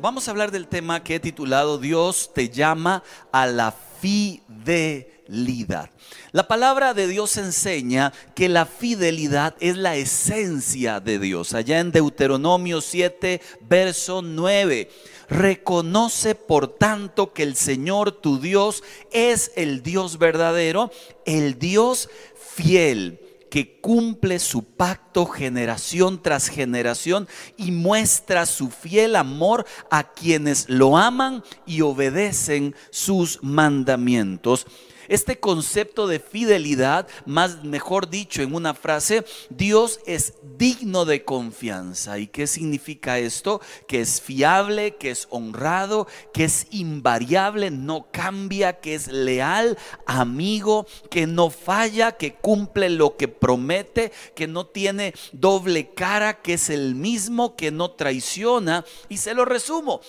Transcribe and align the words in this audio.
vamos 0.00 0.28
a 0.28 0.30
hablar 0.30 0.50
del 0.50 0.68
tema 0.68 1.02
que 1.02 1.16
he 1.16 1.20
titulado 1.20 1.78
Dios 1.78 2.30
te 2.34 2.48
llama 2.48 3.02
a 3.32 3.46
la 3.46 3.74
fidelidad. 4.00 5.90
La 6.32 6.46
palabra 6.46 6.94
de 6.94 7.06
Dios 7.06 7.36
enseña 7.36 8.12
que 8.34 8.48
la 8.48 8.66
fidelidad 8.66 9.54
es 9.60 9.76
la 9.76 9.96
esencia 9.96 11.00
de 11.00 11.18
Dios. 11.18 11.54
Allá 11.54 11.80
en 11.80 11.90
Deuteronomio 11.90 12.80
7, 12.80 13.40
verso 13.62 14.22
9. 14.22 14.90
Reconoce 15.28 16.34
por 16.34 16.68
tanto 16.68 17.32
que 17.32 17.42
el 17.42 17.56
Señor 17.56 18.12
tu 18.12 18.40
Dios 18.40 18.82
es 19.10 19.52
el 19.56 19.82
Dios 19.82 20.18
verdadero, 20.18 20.90
el 21.24 21.58
Dios 21.58 22.08
fiel 22.56 23.27
que 23.50 23.80
cumple 23.80 24.38
su 24.38 24.64
pacto 24.64 25.26
generación 25.26 26.22
tras 26.22 26.48
generación 26.48 27.28
y 27.56 27.70
muestra 27.72 28.46
su 28.46 28.70
fiel 28.70 29.16
amor 29.16 29.66
a 29.90 30.12
quienes 30.12 30.68
lo 30.68 30.96
aman 30.96 31.42
y 31.66 31.80
obedecen 31.80 32.74
sus 32.90 33.42
mandamientos. 33.42 34.66
Este 35.08 35.40
concepto 35.40 36.06
de 36.06 36.20
fidelidad, 36.20 37.08
más 37.24 37.64
mejor 37.64 38.10
dicho 38.10 38.42
en 38.42 38.54
una 38.54 38.74
frase, 38.74 39.24
Dios 39.48 40.00
es 40.04 40.34
digno 40.58 41.06
de 41.06 41.24
confianza. 41.24 42.18
¿Y 42.18 42.26
qué 42.26 42.46
significa 42.46 43.18
esto? 43.18 43.62
Que 43.86 44.02
es 44.02 44.20
fiable, 44.20 44.96
que 44.96 45.10
es 45.10 45.26
honrado, 45.30 46.06
que 46.34 46.44
es 46.44 46.66
invariable, 46.70 47.70
no 47.70 48.08
cambia, 48.12 48.80
que 48.80 48.94
es 48.94 49.08
leal, 49.08 49.78
amigo, 50.04 50.86
que 51.10 51.26
no 51.26 51.48
falla, 51.48 52.12
que 52.12 52.34
cumple 52.34 52.90
lo 52.90 53.16
que 53.16 53.28
promete, 53.28 54.12
que 54.34 54.46
no 54.46 54.66
tiene 54.66 55.14
doble 55.32 55.94
cara, 55.94 56.42
que 56.42 56.54
es 56.54 56.68
el 56.68 56.94
mismo, 56.94 57.56
que 57.56 57.70
no 57.70 57.92
traiciona. 57.92 58.84
Y 59.08 59.16
se 59.16 59.32
lo 59.32 59.46
resumo. 59.46 60.02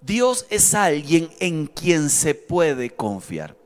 Dios 0.00 0.46
es 0.50 0.74
alguien 0.74 1.30
en 1.40 1.66
quien 1.66 2.08
se 2.08 2.34
puede 2.34 2.90
confiar. 2.90 3.63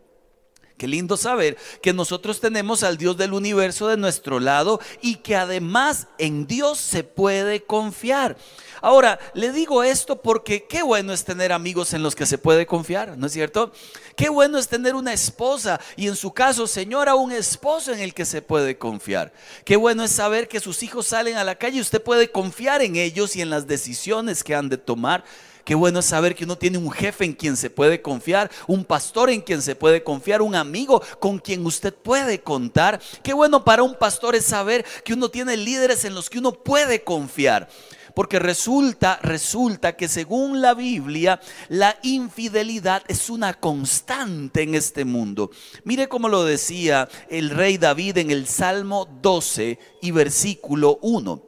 Qué 0.78 0.86
lindo 0.86 1.16
saber 1.16 1.56
que 1.82 1.92
nosotros 1.92 2.40
tenemos 2.40 2.84
al 2.84 2.96
Dios 2.96 3.16
del 3.16 3.32
universo 3.32 3.88
de 3.88 3.96
nuestro 3.96 4.38
lado 4.38 4.80
y 5.02 5.16
que 5.16 5.34
además 5.34 6.06
en 6.18 6.46
Dios 6.46 6.78
se 6.78 7.02
puede 7.02 7.64
confiar. 7.64 8.36
Ahora, 8.80 9.18
le 9.34 9.50
digo 9.50 9.82
esto 9.82 10.22
porque 10.22 10.66
qué 10.68 10.82
bueno 10.82 11.12
es 11.12 11.24
tener 11.24 11.52
amigos 11.52 11.94
en 11.94 12.04
los 12.04 12.14
que 12.14 12.26
se 12.26 12.38
puede 12.38 12.64
confiar, 12.64 13.18
¿no 13.18 13.26
es 13.26 13.32
cierto? 13.32 13.72
Qué 14.14 14.28
bueno 14.28 14.56
es 14.56 14.68
tener 14.68 14.94
una 14.94 15.12
esposa 15.12 15.80
y 15.96 16.06
en 16.06 16.14
su 16.14 16.32
caso, 16.32 16.68
señora, 16.68 17.16
un 17.16 17.32
esposo 17.32 17.92
en 17.92 17.98
el 17.98 18.14
que 18.14 18.24
se 18.24 18.40
puede 18.40 18.78
confiar. 18.78 19.32
Qué 19.64 19.76
bueno 19.76 20.04
es 20.04 20.12
saber 20.12 20.46
que 20.46 20.60
sus 20.60 20.84
hijos 20.84 21.08
salen 21.08 21.36
a 21.36 21.44
la 21.44 21.56
calle 21.56 21.78
y 21.78 21.80
usted 21.80 22.00
puede 22.00 22.30
confiar 22.30 22.82
en 22.82 22.94
ellos 22.94 23.34
y 23.34 23.42
en 23.42 23.50
las 23.50 23.66
decisiones 23.66 24.44
que 24.44 24.54
han 24.54 24.68
de 24.68 24.78
tomar. 24.78 25.24
Qué 25.68 25.74
bueno 25.74 25.98
es 25.98 26.06
saber 26.06 26.34
que 26.34 26.44
uno 26.44 26.56
tiene 26.56 26.78
un 26.78 26.90
jefe 26.90 27.26
en 27.26 27.34
quien 27.34 27.54
se 27.54 27.68
puede 27.68 28.00
confiar, 28.00 28.50
un 28.66 28.86
pastor 28.86 29.28
en 29.28 29.42
quien 29.42 29.60
se 29.60 29.74
puede 29.74 30.02
confiar, 30.02 30.40
un 30.40 30.54
amigo 30.54 31.02
con 31.20 31.38
quien 31.38 31.66
usted 31.66 31.92
puede 31.92 32.40
contar. 32.40 32.98
Qué 33.22 33.34
bueno 33.34 33.62
para 33.66 33.82
un 33.82 33.94
pastor 33.94 34.34
es 34.34 34.46
saber 34.46 34.82
que 35.04 35.12
uno 35.12 35.28
tiene 35.28 35.58
líderes 35.58 36.06
en 36.06 36.14
los 36.14 36.30
que 36.30 36.38
uno 36.38 36.52
puede 36.52 37.04
confiar. 37.04 37.68
Porque 38.14 38.38
resulta, 38.38 39.18
resulta 39.22 39.94
que 39.94 40.08
según 40.08 40.62
la 40.62 40.72
Biblia, 40.72 41.38
la 41.68 41.98
infidelidad 42.02 43.02
es 43.06 43.28
una 43.28 43.52
constante 43.52 44.62
en 44.62 44.74
este 44.74 45.04
mundo. 45.04 45.50
Mire 45.84 46.08
cómo 46.08 46.30
lo 46.30 46.44
decía 46.44 47.10
el 47.28 47.50
rey 47.50 47.76
David 47.76 48.16
en 48.16 48.30
el 48.30 48.46
Salmo 48.46 49.06
12 49.20 49.78
y 50.00 50.10
versículo 50.12 50.98
1. 51.02 51.47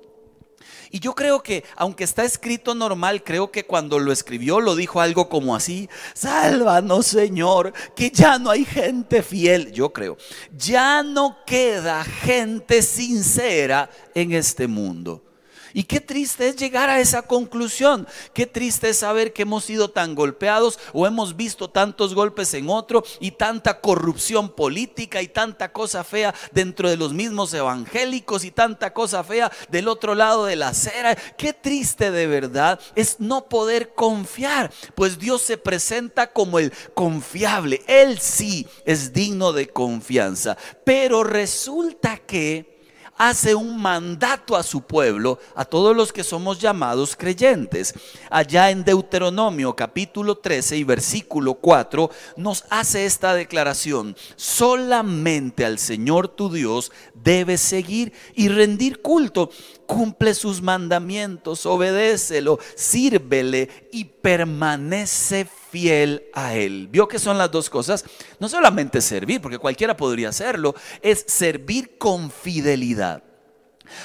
Y 0.91 0.99
yo 0.99 1.15
creo 1.15 1.43
que, 1.43 1.65
aunque 1.77 2.03
está 2.03 2.25
escrito 2.25 2.75
normal, 2.75 3.23
creo 3.23 3.53
que 3.53 3.65
cuando 3.65 3.99
lo 4.01 4.11
escribió 4.11 4.61
lo 4.61 4.75
dijo 4.75 5.01
algo 5.01 5.29
como 5.29 5.55
así, 5.55 5.89
sálvanos 6.15 7.07
Señor, 7.07 7.73
que 7.95 8.11
ya 8.11 8.39
no 8.39 8.51
hay 8.51 8.65
gente 8.65 9.23
fiel, 9.23 9.71
yo 9.73 9.93
creo, 9.93 10.17
ya 10.57 11.03
no 11.05 11.39
queda 11.47 12.03
gente 12.05 12.83
sincera 12.83 13.89
en 14.15 14.33
este 14.33 14.67
mundo. 14.67 15.30
Y 15.73 15.85
qué 15.85 16.01
triste 16.01 16.49
es 16.49 16.57
llegar 16.57 16.89
a 16.91 17.01
esa 17.01 17.23
conclusión. 17.23 18.07
Qué 18.35 18.47
triste 18.47 18.91
es 18.91 18.99
saber 18.99 19.33
que 19.33 19.43
hemos 19.43 19.65
sido 19.65 19.91
tan 19.91 20.15
golpeados 20.15 20.79
o 20.93 21.07
hemos 21.07 21.37
visto 21.37 21.71
tantos 21.71 22.15
golpes 22.15 22.55
en 22.55 22.69
otro 22.69 23.05
y 23.21 23.33
tanta 23.33 23.81
corrupción 23.81 24.51
política 24.51 25.23
y 25.23 25.29
tanta 25.29 25.73
cosa 25.73 26.05
fea 26.05 26.35
dentro 26.53 26.89
de 26.89 26.97
los 26.97 27.13
mismos 27.13 27.55
evangélicos 27.55 28.45
y 28.45 28.51
tanta 28.51 28.93
cosa 28.93 29.25
fea 29.25 29.51
del 29.69 29.89
otro 29.89 30.15
lado 30.15 30.45
de 30.47 30.57
la 30.57 30.69
acera. 30.69 31.15
Qué 31.37 31.53
triste 31.53 32.11
de 32.11 32.27
verdad 32.27 32.81
es 32.95 33.21
no 33.21 33.49
poder 33.49 33.95
confiar, 33.95 34.73
pues 34.95 35.19
Dios 35.19 35.43
se 35.43 35.57
presenta 35.57 36.33
como 36.33 36.59
el 36.59 36.73
confiable. 36.95 37.83
Él 37.87 38.19
sí 38.19 38.67
es 38.85 39.13
digno 39.13 39.53
de 39.53 39.69
confianza. 39.69 40.57
Pero 40.85 41.25
resulta 41.25 42.19
que 42.19 42.80
hace 43.21 43.55
un 43.55 43.79
mandato 43.79 44.57
a 44.57 44.63
su 44.63 44.81
pueblo, 44.81 45.39
a 45.55 45.67
todos 45.67 45.95
los 45.95 46.11
que 46.11 46.25
somos 46.25 46.59
llamados 46.59 47.15
creyentes. 47.15 47.93
Allá 48.31 48.71
en 48.71 48.83
Deuteronomio 48.83 49.77
capítulo 49.77 50.39
13 50.39 50.79
y 50.79 50.85
versículo 50.85 51.53
4 51.53 52.11
nos 52.39 52.65
hace 52.71 53.05
esta 53.05 53.35
declaración. 53.35 54.17
Solamente 54.37 55.67
al 55.67 55.79
Señor 55.79 56.29
tu 56.29 56.51
Dios 56.51 56.93
debes 57.13 57.61
seguir 57.61 58.15
y 58.35 58.49
rendir 58.49 59.03
culto. 59.03 59.51
Cumple 59.91 60.35
sus 60.35 60.63
mandamientos, 60.63 61.67
obedécelo, 61.67 62.61
sírvele 62.77 63.89
y 63.91 64.05
permanece 64.05 65.49
fiel 65.73 66.23
a 66.33 66.55
Él. 66.55 66.87
¿Vio 66.87 67.09
que 67.09 67.19
son 67.19 67.37
las 67.37 67.51
dos 67.51 67.69
cosas? 67.69 68.05
No 68.39 68.49
solamente 68.49 69.01
servir, 69.01 69.41
porque 69.41 69.59
cualquiera 69.59 69.97
podría 69.97 70.29
hacerlo, 70.29 70.77
es 71.03 71.25
servir 71.27 71.99
con 71.99 72.31
fidelidad. 72.31 73.25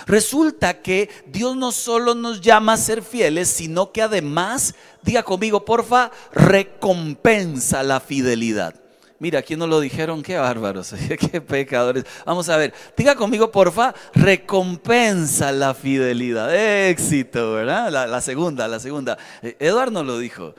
Resulta 0.07 0.81
que 0.81 1.07
Dios 1.27 1.55
no 1.55 1.71
solo 1.71 2.15
nos 2.15 2.41
llama 2.41 2.73
a 2.73 2.77
ser 2.77 3.03
fieles, 3.03 3.49
sino 3.49 3.91
que 3.91 4.01
además, 4.01 4.73
diga 5.03 5.21
conmigo, 5.21 5.65
porfa, 5.65 6.09
recompensa 6.33 7.83
la 7.83 7.99
fidelidad. 7.99 8.84
Mira, 9.17 9.39
aquí 9.39 9.55
nos 9.55 9.69
lo 9.69 9.79
dijeron, 9.79 10.21
qué 10.21 10.37
bárbaros, 10.37 10.93
qué 11.31 11.39
pecadores. 11.39 12.03
Vamos 12.25 12.49
a 12.49 12.57
ver, 12.57 12.73
diga 12.97 13.15
conmigo, 13.15 13.49
porfa, 13.49 13.95
recompensa 14.13 15.53
la 15.53 15.73
fidelidad. 15.73 16.53
Éxito, 16.53 17.53
¿verdad? 17.53 17.89
La, 17.89 18.21
segunda, 18.21 18.67
la 18.67 18.79
segunda. 18.79 19.17
Eh, 19.41 19.55
Eduardo 19.59 19.91
nos 19.91 20.05
lo 20.05 20.19
dijo. 20.19 20.53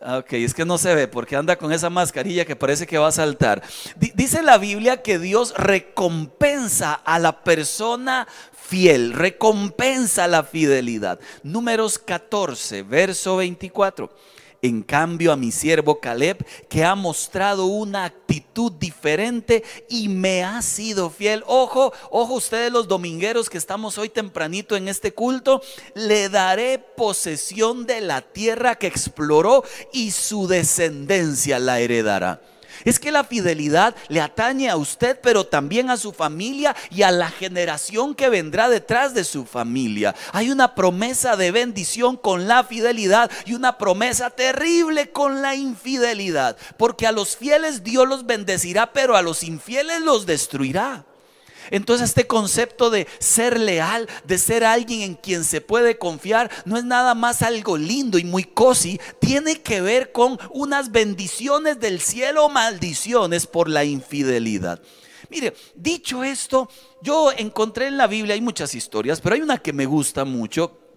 Ah, 0.00 0.18
ok, 0.18 0.32
es 0.32 0.54
que 0.54 0.64
no 0.64 0.78
se 0.78 0.94
ve 0.94 1.06
porque 1.06 1.36
anda 1.36 1.56
con 1.56 1.70
esa 1.70 1.90
mascarilla 1.90 2.46
que 2.46 2.56
parece 2.56 2.86
que 2.86 2.98
va 2.98 3.08
a 3.08 3.12
saltar. 3.12 3.62
Dice 4.14 4.42
la 4.42 4.56
Biblia 4.56 5.02
que 5.02 5.18
Dios 5.18 5.54
recompensa 5.56 6.94
a 6.94 7.18
la 7.18 7.44
persona 7.44 8.26
fiel, 8.68 9.12
recompensa 9.12 10.26
la 10.26 10.44
fidelidad. 10.44 11.20
Números 11.42 11.98
14, 11.98 12.82
verso 12.82 13.36
24. 13.36 14.10
En 14.60 14.82
cambio 14.82 15.32
a 15.32 15.36
mi 15.36 15.52
siervo 15.52 16.00
Caleb, 16.00 16.44
que 16.68 16.84
ha 16.84 16.96
mostrado 16.96 17.66
una 17.66 18.04
actitud 18.04 18.72
diferente 18.72 19.62
y 19.88 20.08
me 20.08 20.42
ha 20.42 20.60
sido 20.62 21.10
fiel. 21.10 21.44
Ojo, 21.46 21.92
ojo 22.10 22.34
ustedes 22.34 22.72
los 22.72 22.88
domingueros 22.88 23.48
que 23.48 23.58
estamos 23.58 23.98
hoy 23.98 24.08
tempranito 24.08 24.74
en 24.74 24.88
este 24.88 25.14
culto, 25.14 25.62
le 25.94 26.28
daré 26.28 26.78
posesión 26.78 27.86
de 27.86 28.00
la 28.00 28.20
tierra 28.20 28.74
que 28.74 28.88
exploró 28.88 29.62
y 29.92 30.10
su 30.10 30.48
descendencia 30.48 31.60
la 31.60 31.78
heredará. 31.78 32.40
Es 32.84 32.98
que 32.98 33.12
la 33.12 33.24
fidelidad 33.24 33.94
le 34.08 34.20
atañe 34.20 34.68
a 34.68 34.76
usted, 34.76 35.18
pero 35.22 35.46
también 35.46 35.90
a 35.90 35.96
su 35.96 36.12
familia 36.12 36.74
y 36.90 37.02
a 37.02 37.10
la 37.10 37.30
generación 37.30 38.14
que 38.14 38.28
vendrá 38.28 38.68
detrás 38.68 39.14
de 39.14 39.24
su 39.24 39.44
familia. 39.44 40.14
Hay 40.32 40.50
una 40.50 40.74
promesa 40.74 41.36
de 41.36 41.50
bendición 41.50 42.16
con 42.16 42.48
la 42.48 42.64
fidelidad 42.64 43.30
y 43.46 43.54
una 43.54 43.78
promesa 43.78 44.30
terrible 44.30 45.10
con 45.10 45.42
la 45.42 45.54
infidelidad. 45.54 46.56
Porque 46.76 47.06
a 47.06 47.12
los 47.12 47.36
fieles 47.36 47.82
Dios 47.82 48.08
los 48.08 48.26
bendecirá, 48.26 48.92
pero 48.92 49.16
a 49.16 49.22
los 49.22 49.42
infieles 49.42 50.00
los 50.00 50.26
destruirá. 50.26 51.07
Entonces 51.70 52.10
este 52.10 52.26
concepto 52.26 52.90
de 52.90 53.06
ser 53.18 53.58
leal, 53.58 54.08
de 54.24 54.38
ser 54.38 54.64
alguien 54.64 55.02
en 55.02 55.14
quien 55.14 55.44
se 55.44 55.60
puede 55.60 55.98
confiar, 55.98 56.50
no 56.64 56.76
es 56.76 56.84
nada 56.84 57.14
más 57.14 57.42
algo 57.42 57.76
lindo 57.76 58.18
y 58.18 58.24
muy 58.24 58.44
cozy, 58.44 59.00
tiene 59.20 59.60
que 59.60 59.80
ver 59.80 60.12
con 60.12 60.38
unas 60.50 60.90
bendiciones 60.90 61.80
del 61.80 62.00
cielo 62.00 62.48
maldiciones 62.48 63.46
por 63.46 63.68
la 63.68 63.84
infidelidad. 63.84 64.80
Mire, 65.30 65.54
dicho 65.74 66.24
esto, 66.24 66.70
yo 67.02 67.30
encontré 67.36 67.86
en 67.86 67.98
la 67.98 68.06
Biblia, 68.06 68.34
hay 68.34 68.40
muchas 68.40 68.74
historias, 68.74 69.20
pero 69.20 69.34
hay 69.34 69.42
una 69.42 69.58
que 69.58 69.72
me 69.72 69.84
gusta 69.84 70.24
mucho 70.24 70.87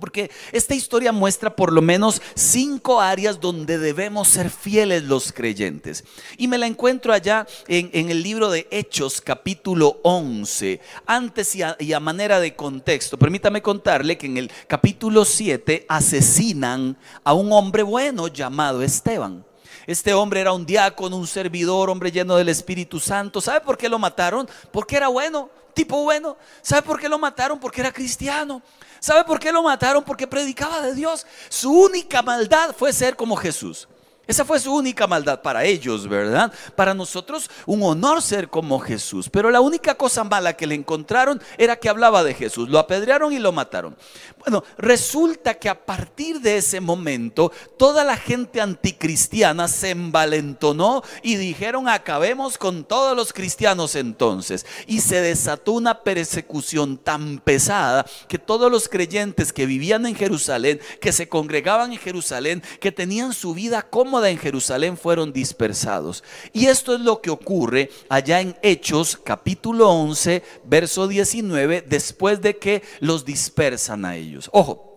Porque 0.00 0.30
esta 0.52 0.74
historia 0.74 1.12
muestra 1.12 1.54
por 1.54 1.72
lo 1.72 1.82
menos 1.82 2.20
cinco 2.34 3.00
áreas 3.00 3.40
donde 3.40 3.78
debemos 3.78 4.28
ser 4.28 4.50
fieles 4.50 5.04
los 5.04 5.32
creyentes. 5.32 6.04
Y 6.36 6.48
me 6.48 6.58
la 6.58 6.66
encuentro 6.66 7.12
allá 7.12 7.46
en, 7.68 8.10
el 8.10 8.22
libro 8.22 8.50
de 8.50 8.66
Hechos 8.70 9.20
capítulo 9.20 10.00
11. 10.02 10.80
Antes 11.06 11.54
y 11.54 11.62
a, 11.62 11.76
y 11.78 11.92
a 11.92 12.00
manera 12.00 12.40
de 12.40 12.54
contexto, 12.54 13.18
permítame 13.18 13.62
contarle 13.62 14.18
que 14.18 14.26
en 14.26 14.36
el 14.36 14.50
capítulo 14.66 15.24
7 15.24 15.86
asesinan 15.88 16.96
a 17.24 17.32
un 17.32 17.52
hombre 17.52 17.82
bueno 17.82 18.28
llamado 18.28 18.82
Esteban. 18.82 19.44
Este 19.86 20.14
hombre 20.14 20.40
era 20.40 20.52
un 20.52 20.64
diácono, 20.64 21.16
un 21.16 21.26
servidor, 21.26 21.90
hombre 21.90 22.12
lleno 22.12 22.36
del 22.36 22.48
Espíritu 22.48 23.00
Santo. 23.00 23.40
¿Sabe 23.40 23.60
por 23.60 23.76
qué 23.76 23.88
lo 23.88 23.98
mataron? 23.98 24.48
Porque 24.70 24.96
era 24.96 25.08
bueno, 25.08 25.50
tipo 25.74 26.02
bueno. 26.04 26.36
¿Sabe 26.60 26.82
por 26.82 27.00
qué 27.00 27.08
lo 27.08 27.18
mataron? 27.18 27.58
Porque 27.58 27.80
era 27.80 27.92
cristiano. 27.92 28.62
¿Sabe 29.02 29.24
por 29.24 29.40
qué 29.40 29.50
lo 29.50 29.64
mataron? 29.64 30.04
Porque 30.04 30.28
predicaba 30.28 30.80
de 30.80 30.94
Dios. 30.94 31.26
Su 31.48 31.72
única 31.72 32.22
maldad 32.22 32.72
fue 32.72 32.92
ser 32.92 33.16
como 33.16 33.34
Jesús. 33.34 33.88
Esa 34.28 34.44
fue 34.44 34.60
su 34.60 34.72
única 34.72 35.08
maldad 35.08 35.42
para 35.42 35.64
ellos, 35.64 36.06
¿verdad? 36.06 36.52
Para 36.76 36.94
nosotros 36.94 37.50
un 37.66 37.82
honor 37.82 38.22
ser 38.22 38.48
como 38.48 38.78
Jesús. 38.78 39.28
Pero 39.28 39.50
la 39.50 39.60
única 39.60 39.96
cosa 39.96 40.22
mala 40.22 40.52
que 40.52 40.68
le 40.68 40.76
encontraron 40.76 41.42
era 41.58 41.74
que 41.74 41.88
hablaba 41.88 42.22
de 42.22 42.32
Jesús. 42.32 42.68
Lo 42.68 42.78
apedrearon 42.78 43.32
y 43.32 43.40
lo 43.40 43.50
mataron. 43.50 43.96
Bueno, 44.44 44.64
resulta 44.78 45.54
que 45.54 45.68
a 45.68 45.86
partir 45.86 46.40
de 46.40 46.56
ese 46.56 46.80
momento 46.80 47.52
toda 47.76 48.04
la 48.04 48.16
gente 48.16 48.60
anticristiana 48.60 49.68
se 49.68 49.90
envalentonó 49.90 51.02
y 51.22 51.36
dijeron 51.36 51.88
acabemos 51.88 52.58
con 52.58 52.84
todos 52.84 53.16
los 53.16 53.32
cristianos 53.32 53.94
entonces. 53.94 54.66
Y 54.86 55.00
se 55.00 55.20
desató 55.20 55.72
una 55.72 56.02
persecución 56.02 56.98
tan 56.98 57.38
pesada 57.38 58.06
que 58.28 58.38
todos 58.38 58.70
los 58.70 58.88
creyentes 58.88 59.52
que 59.52 59.66
vivían 59.66 60.06
en 60.06 60.14
Jerusalén, 60.14 60.80
que 61.00 61.12
se 61.12 61.28
congregaban 61.28 61.92
en 61.92 61.98
Jerusalén, 61.98 62.62
que 62.80 62.92
tenían 62.92 63.32
su 63.32 63.54
vida 63.54 63.82
como 63.82 64.22
en 64.24 64.38
Jerusalén 64.38 64.96
fueron 64.96 65.32
dispersados. 65.32 66.22
Y 66.52 66.66
esto 66.66 66.94
es 66.94 67.00
lo 67.00 67.20
que 67.20 67.30
ocurre 67.30 67.90
allá 68.08 68.40
en 68.40 68.56
Hechos 68.62 69.18
capítulo 69.22 69.90
11, 69.90 70.42
verso 70.64 71.08
19, 71.08 71.84
después 71.88 72.40
de 72.40 72.58
que 72.58 72.82
los 73.00 73.24
dispersan 73.24 74.04
a 74.04 74.16
ellos. 74.16 74.31
Ojo, 74.52 74.92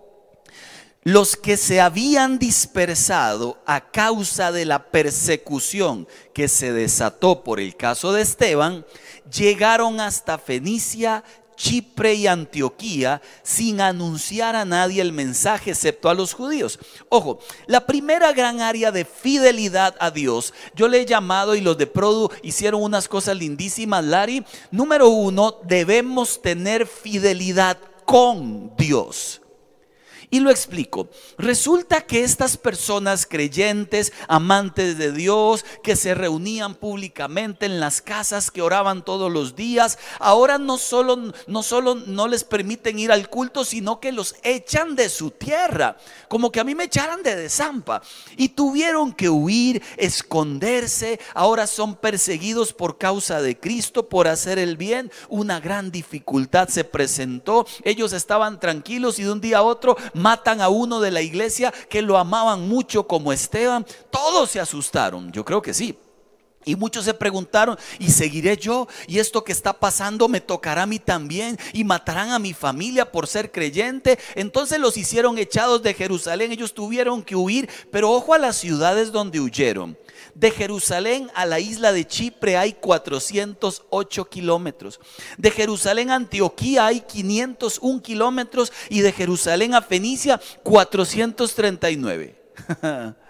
los 1.04 1.36
que 1.36 1.56
se 1.56 1.82
habían 1.82 2.40
dispersado 2.40 3.62
a 3.68 3.92
causa 3.92 4.52
de 4.52 4.66
la 4.66 4.90
persecución 4.90 6.08
que 6.34 6.48
se 6.48 6.74
desató 6.74 7.44
por 7.44 7.60
el 7.60 7.76
caso 7.76 8.12
de 8.12 8.24
Esteban, 8.24 8.86
llegaron 9.32 10.00
hasta 10.00 10.40
Fenicia, 10.40 11.24
Chipre 11.56 12.16
y 12.16 12.26
Antioquía 12.26 13.22
sin 13.44 13.82
anunciar 13.82 14.56
a 14.56 14.66
nadie 14.66 15.00
el 15.00 15.14
mensaje 15.14 15.72
excepto 15.72 16.10
a 16.10 16.16
los 16.16 16.34
judíos. 16.34 16.80
Ojo, 17.10 17.38
la 17.68 17.86
primera 17.86 18.34
gran 18.34 18.62
área 18.62 18.92
de 18.92 19.06
fidelidad 19.06 19.96
a 20.00 20.10
Dios, 20.10 20.56
yo 20.76 20.88
le 20.88 21.02
he 21.02 21.06
llamado 21.06 21.56
y 21.56 21.62
los 21.62 21.78
de 21.78 21.86
Produ 21.88 22.30
hicieron 22.42 22.82
unas 22.82 23.08
cosas 23.08 23.38
lindísimas, 23.38 24.04
Larry. 24.04 24.44
Número 24.72 25.10
uno, 25.10 25.60
debemos 25.66 26.42
tener 26.42 26.88
fidelidad 26.88 27.78
con 28.06 28.72
Dios. 28.78 29.42
Y 30.36 30.42
lo 30.42 30.50
explico. 30.52 31.08
Resulta 31.38 32.02
que 32.02 32.26
estas 32.26 32.58
personas 32.58 33.26
creyentes, 33.26 34.12
amantes 34.28 34.98
de 34.98 35.14
Dios, 35.14 35.64
que 35.82 35.96
se 35.96 36.14
reunían 36.14 36.76
públicamente 36.76 37.66
en 37.66 37.80
las 37.80 38.02
casas, 38.02 38.52
que 38.52 38.62
oraban 38.62 39.06
todos 39.06 39.32
los 39.32 39.56
días, 39.56 39.98
ahora 40.20 40.58
no 40.58 40.78
solo 40.78 41.32
no 41.48 41.64
solo 41.64 41.96
no 41.96 42.28
les 42.28 42.44
permiten 42.44 43.00
ir 43.00 43.14
al 43.14 43.30
culto, 43.30 43.64
sino 43.64 44.02
que 44.02 44.12
los 44.12 44.36
echan 44.44 44.98
de 44.98 45.08
su 45.08 45.32
tierra, 45.32 45.96
como 46.28 46.52
que 46.52 46.60
a 46.60 46.66
mí 46.66 46.76
me 46.76 46.84
echaran 46.84 47.24
de 47.24 47.38
desampa 47.38 48.02
y 48.36 48.50
tuvieron 48.50 49.14
que 49.14 49.30
huir, 49.30 49.82
esconderse, 49.96 51.18
ahora 51.34 51.66
son 51.66 51.96
perseguidos 51.96 52.74
por 52.74 52.98
causa 52.98 53.42
de 53.42 53.58
Cristo 53.58 54.10
por 54.10 54.28
hacer 54.28 54.60
el 54.60 54.76
bien. 54.76 55.10
Una 55.30 55.62
gran 55.62 55.92
dificultad 55.92 56.68
se 56.68 56.84
presentó. 56.84 57.66
Ellos 57.86 58.12
estaban 58.12 58.60
tranquilos 58.60 59.18
y 59.18 59.24
de 59.24 59.32
un 59.32 59.40
día 59.40 59.60
a 59.60 59.64
otro 59.64 59.96
matan 60.26 60.60
a 60.60 60.70
uno 60.70 61.00
de 61.02 61.12
la 61.12 61.22
iglesia 61.22 61.72
que 61.88 62.02
lo 62.02 62.18
amaban 62.18 62.68
mucho 62.68 63.06
como 63.06 63.32
Esteban, 63.32 63.86
todos 64.10 64.50
se 64.50 64.60
asustaron. 64.60 65.32
Yo 65.32 65.46
creo 65.46 65.62
que 65.62 65.72
sí. 65.72 65.96
Y 66.66 66.76
muchos 66.76 67.06
se 67.06 67.14
preguntaron, 67.14 67.78
¿y 68.00 68.10
seguiré 68.10 68.58
yo? 68.58 68.88
¿Y 69.08 69.20
esto 69.20 69.44
que 69.44 69.52
está 69.52 69.72
pasando 69.74 70.28
me 70.28 70.42
tocará 70.42 70.82
a 70.82 70.88
mí 70.88 70.98
también? 70.98 71.60
¿Y 71.74 71.84
matarán 71.84 72.32
a 72.32 72.40
mi 72.40 72.56
familia 72.56 73.12
por 73.12 73.28
ser 73.28 73.52
creyente? 73.52 74.18
Entonces 74.34 74.80
los 74.80 74.98
hicieron 74.98 75.38
echados 75.38 75.84
de 75.84 75.94
Jerusalén, 75.94 76.52
ellos 76.52 76.74
tuvieron 76.74 77.22
que 77.22 77.36
huir, 77.36 77.70
pero 77.92 78.12
ojo 78.12 78.34
a 78.34 78.40
las 78.40 78.56
ciudades 78.56 79.12
donde 79.12 79.40
huyeron. 79.40 79.96
De 80.36 80.52
Jerusalén 80.52 81.32
a 81.34 81.46
la 81.46 81.60
isla 81.60 81.92
de 81.94 82.06
Chipre 82.06 82.58
hay 82.58 82.74
408 82.74 84.26
kilómetros. 84.26 85.00
De 85.38 85.50
Jerusalén 85.50 86.12
a 86.12 86.16
Antioquía 86.16 86.86
hay 86.86 87.00
501 87.02 88.02
kilómetros 88.02 88.72
y 88.90 89.00
de 89.00 89.14
Jerusalén 89.14 89.74
a 89.74 89.82
Fenicia 89.82 90.40
439. 90.64 92.36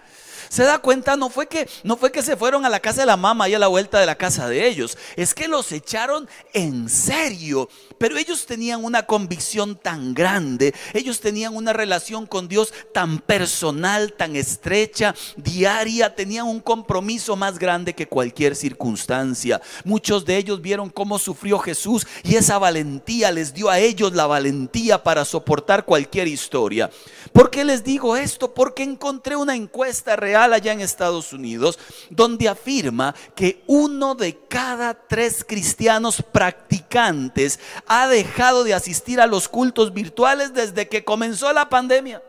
Se 0.48 0.64
da 0.64 0.78
cuenta, 0.78 1.16
no 1.16 1.30
fue 1.30 1.46
que 1.46 1.68
no 1.82 1.96
fue 1.96 2.12
que 2.12 2.22
se 2.22 2.36
fueron 2.36 2.64
a 2.64 2.68
la 2.68 2.80
casa 2.80 3.00
de 3.00 3.06
la 3.06 3.16
mamá 3.16 3.48
y 3.48 3.54
a 3.54 3.58
la 3.58 3.68
vuelta 3.68 3.98
de 3.98 4.06
la 4.06 4.16
casa 4.16 4.48
de 4.48 4.66
ellos, 4.66 4.96
es 5.16 5.34
que 5.34 5.48
los 5.48 5.72
echaron 5.72 6.28
en 6.52 6.88
serio. 6.88 7.68
Pero 7.98 8.18
ellos 8.18 8.46
tenían 8.46 8.84
una 8.84 9.06
convicción 9.06 9.76
tan 9.76 10.12
grande, 10.14 10.74
ellos 10.92 11.20
tenían 11.20 11.56
una 11.56 11.72
relación 11.72 12.26
con 12.26 12.46
Dios 12.46 12.72
tan 12.92 13.18
personal, 13.18 14.12
tan 14.12 14.36
estrecha, 14.36 15.14
diaria, 15.36 16.14
tenían 16.14 16.46
un 16.46 16.60
compromiso 16.60 17.36
más 17.36 17.58
grande 17.58 17.94
que 17.94 18.06
cualquier 18.06 18.54
circunstancia. 18.54 19.62
Muchos 19.84 20.24
de 20.24 20.36
ellos 20.36 20.60
vieron 20.60 20.90
cómo 20.90 21.18
sufrió 21.18 21.58
Jesús 21.58 22.06
y 22.22 22.36
esa 22.36 22.58
valentía 22.58 23.30
les 23.32 23.54
dio 23.54 23.70
a 23.70 23.78
ellos 23.78 24.12
la 24.12 24.26
valentía 24.26 25.02
para 25.02 25.24
soportar 25.24 25.84
cualquier 25.84 26.28
historia. 26.28 26.90
¿Por 27.32 27.50
qué 27.50 27.64
les 27.64 27.82
digo 27.82 28.16
esto? 28.16 28.52
Porque 28.52 28.82
encontré 28.82 29.36
una 29.36 29.54
encuesta 29.54 30.16
real 30.16 30.35
allá 30.44 30.72
en 30.72 30.80
Estados 30.80 31.32
Unidos, 31.32 31.78
donde 32.10 32.48
afirma 32.48 33.14
que 33.34 33.62
uno 33.66 34.14
de 34.14 34.38
cada 34.48 34.94
tres 34.94 35.44
cristianos 35.46 36.22
practicantes 36.32 37.58
ha 37.86 38.08
dejado 38.08 38.64
de 38.64 38.74
asistir 38.74 39.20
a 39.20 39.26
los 39.26 39.48
cultos 39.48 39.92
virtuales 39.92 40.54
desde 40.54 40.88
que 40.88 41.04
comenzó 41.04 41.52
la 41.52 41.68
pandemia. 41.68 42.22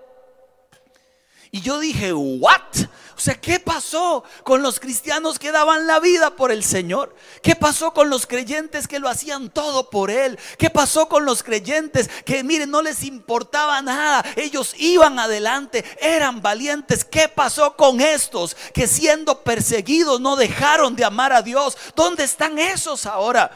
Y 1.51 1.61
yo 1.61 1.79
dije, 1.79 2.13
¿what? 2.13 2.87
O 3.17 3.19
sea, 3.19 3.33
¿qué 3.41 3.59
pasó 3.59 4.23
con 4.43 4.61
los 4.61 4.79
cristianos 4.79 5.39
que 5.39 5.51
daban 5.51 5.87
la 5.87 5.99
vida 5.99 6.35
por 6.35 6.51
el 6.51 6.63
Señor? 6.63 7.15
¿Qué 7.41 7.55
pasó 7.55 7.91
con 7.91 8.11
los 8.11 8.27
creyentes 8.27 8.87
que 8.87 8.99
lo 8.99 9.09
hacían 9.09 9.49
todo 9.49 9.89
por 9.89 10.11
Él? 10.11 10.37
¿Qué 10.59 10.69
pasó 10.69 11.09
con 11.09 11.25
los 11.25 11.41
creyentes 11.41 12.11
que, 12.25 12.43
miren, 12.43 12.69
no 12.69 12.83
les 12.83 13.03
importaba 13.03 13.81
nada? 13.81 14.23
Ellos 14.35 14.75
iban 14.77 15.17
adelante, 15.17 15.83
eran 15.99 16.43
valientes. 16.43 17.03
¿Qué 17.03 17.27
pasó 17.27 17.75
con 17.75 18.01
estos 18.01 18.55
que 18.71 18.85
siendo 18.85 19.41
perseguidos 19.41 20.21
no 20.21 20.35
dejaron 20.35 20.95
de 20.95 21.03
amar 21.03 21.33
a 21.33 21.41
Dios? 21.41 21.75
¿Dónde 21.95 22.23
están 22.23 22.59
esos 22.59 23.07
ahora? 23.07 23.49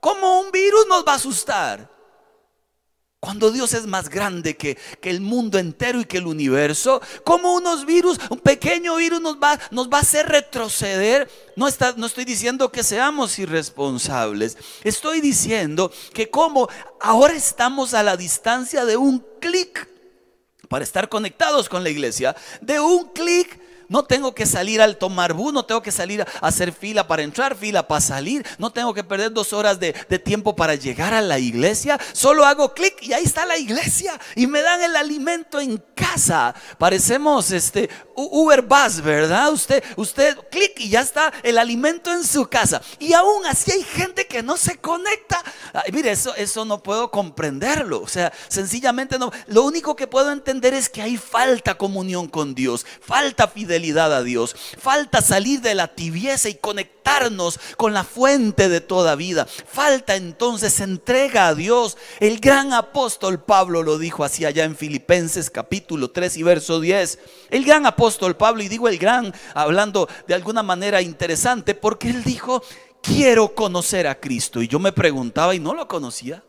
¿Cómo 0.00 0.40
un 0.40 0.50
virus 0.50 0.84
nos 0.88 1.06
va 1.06 1.12
a 1.12 1.16
asustar? 1.16 1.93
Cuando 3.24 3.50
Dios 3.50 3.72
es 3.72 3.86
más 3.86 4.10
grande 4.10 4.54
que, 4.54 4.76
el 5.00 5.22
mundo 5.22 5.58
entero 5.58 5.98
y 5.98 6.04
que 6.04 6.18
el 6.18 6.26
universo, 6.26 7.00
como 7.24 7.54
unos 7.54 7.86
virus, 7.86 8.18
un 8.28 8.38
pequeño 8.38 8.96
virus 8.96 9.18
nos 9.22 9.36
va, 9.36 9.58
nos 9.70 9.88
va 9.88 9.96
a 9.96 10.00
hacer 10.02 10.28
retroceder. 10.28 11.30
No, 11.56 11.66
está, 11.66 11.94
no 11.96 12.04
estoy 12.04 12.26
diciendo 12.26 12.70
que 12.70 12.82
seamos 12.82 13.38
irresponsables. 13.38 14.58
Estoy 14.82 15.22
diciendo 15.22 15.90
que 16.12 16.28
como 16.28 16.68
ahora 17.00 17.32
estamos 17.32 17.94
a 17.94 18.02
la 18.02 18.18
distancia 18.18 18.84
de 18.84 18.98
un 18.98 19.24
clic 19.40 19.88
para 20.68 20.84
estar 20.84 21.08
conectados 21.08 21.70
con 21.70 21.82
la 21.82 21.88
iglesia, 21.88 22.36
de 22.60 22.78
un 22.78 23.08
clic 23.08 23.58
no 23.94 24.02
tengo 24.02 24.34
que 24.34 24.44
salir 24.44 24.82
al 24.82 24.96
tomar 24.96 25.34
bus, 25.34 25.52
no 25.52 25.64
tengo 25.64 25.80
que 25.80 25.92
salir 25.92 26.20
a 26.20 26.48
hacer 26.48 26.72
fila 26.72 27.06
para 27.06 27.22
entrar, 27.22 27.54
fila 27.54 27.86
para 27.86 28.00
salir, 28.00 28.44
no 28.58 28.72
tengo 28.72 28.92
que 28.92 29.04
perder 29.04 29.32
dos 29.32 29.52
horas 29.52 29.78
de, 29.78 29.92
tiempo 30.18 30.56
para 30.56 30.74
llegar 30.74 31.14
a 31.14 31.20
la 31.20 31.38
iglesia. 31.38 32.00
Solo 32.12 32.44
hago 32.44 32.74
clic 32.74 33.00
y 33.02 33.12
ahí 33.12 33.22
está 33.22 33.46
la 33.46 33.56
iglesia 33.56 34.18
y 34.34 34.48
me 34.48 34.62
dan 34.62 34.82
el 34.82 34.96
alimento 34.96 35.60
en 35.60 35.80
casa. 35.94 36.56
Parecemos 36.76 37.52
este 37.52 37.88
Uber 38.16 38.62
Bus, 38.62 39.00
¿verdad? 39.00 39.52
Usted, 39.52 39.82
usted 39.96 40.36
clic 40.50 40.72
y 40.80 40.90
ya 40.90 41.00
está 41.00 41.32
el 41.42 41.58
alimento 41.58 42.12
en 42.12 42.24
su 42.24 42.46
casa. 42.46 42.80
Y 42.98 43.12
aún 43.12 43.46
así 43.46 43.72
hay 43.72 43.82
gente 43.82 44.26
que 44.26 44.42
no 44.42 44.56
se 44.56 44.78
conecta. 44.78 45.42
mire, 45.92 46.12
eso, 46.12 46.34
eso 46.34 46.64
no 46.64 46.82
puedo 46.82 47.10
comprenderlo. 47.10 48.00
O 48.00 48.08
sea, 48.08 48.32
sencillamente 48.48 49.18
no. 49.18 49.32
Lo 49.46 49.62
único 49.62 49.96
que 49.96 50.06
puedo 50.06 50.30
entender 50.32 50.74
es 50.74 50.88
que 50.88 51.02
hay 51.02 51.16
falta 51.16 51.76
comunión 51.76 52.28
con 52.28 52.54
Dios, 52.54 52.86
falta 53.00 53.48
fidelidad 53.48 54.12
a 54.14 54.22
Dios. 54.22 54.56
Falta 54.78 55.22
salir 55.22 55.60
de 55.60 55.74
la 55.74 55.88
tibieza 55.88 56.48
y 56.48 56.54
con 57.76 57.92
la 57.92 58.04
fuente 58.04 58.68
de 58.68 58.80
toda 58.80 59.14
vida. 59.14 59.46
Falta 59.46 60.16
entonces 60.16 60.80
entrega 60.80 61.48
a 61.48 61.54
Dios. 61.54 61.96
El 62.20 62.40
gran 62.40 62.72
apóstol 62.72 63.42
Pablo 63.42 63.82
lo 63.82 63.98
dijo 63.98 64.24
así 64.24 64.44
allá 64.44 64.64
en 64.64 64.76
Filipenses 64.76 65.50
capítulo 65.50 66.10
3 66.10 66.36
y 66.36 66.42
verso 66.42 66.80
10. 66.80 67.18
El 67.50 67.64
gran 67.64 67.86
apóstol 67.86 68.36
Pablo, 68.36 68.62
y 68.62 68.68
digo 68.68 68.88
el 68.88 68.98
gran 68.98 69.32
hablando 69.54 70.08
de 70.26 70.34
alguna 70.34 70.62
manera 70.62 71.02
interesante, 71.02 71.74
porque 71.74 72.10
él 72.10 72.24
dijo, 72.24 72.62
quiero 73.02 73.54
conocer 73.54 74.06
a 74.06 74.18
Cristo. 74.18 74.60
Y 74.60 74.68
yo 74.68 74.78
me 74.78 74.92
preguntaba 74.92 75.54
y 75.54 75.60
no 75.60 75.74
lo 75.74 75.86
conocía. 75.86 76.42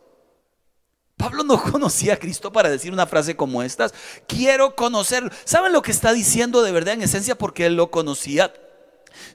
Pablo 1.15 1.43
no 1.43 1.61
conocía 1.71 2.13
a 2.15 2.17
Cristo 2.17 2.51
para 2.51 2.69
decir 2.69 2.91
una 2.91 3.05
frase 3.05 3.35
como 3.35 3.61
estas. 3.61 3.93
Quiero 4.27 4.75
conocerlo. 4.75 5.29
¿Saben 5.43 5.73
lo 5.73 5.81
que 5.81 5.91
está 5.91 6.11
diciendo 6.11 6.63
de 6.63 6.71
verdad 6.71 6.95
en 6.95 7.03
esencia? 7.03 7.37
Porque 7.37 7.67
él 7.67 7.75
lo 7.75 7.91
conocía. 7.91 8.51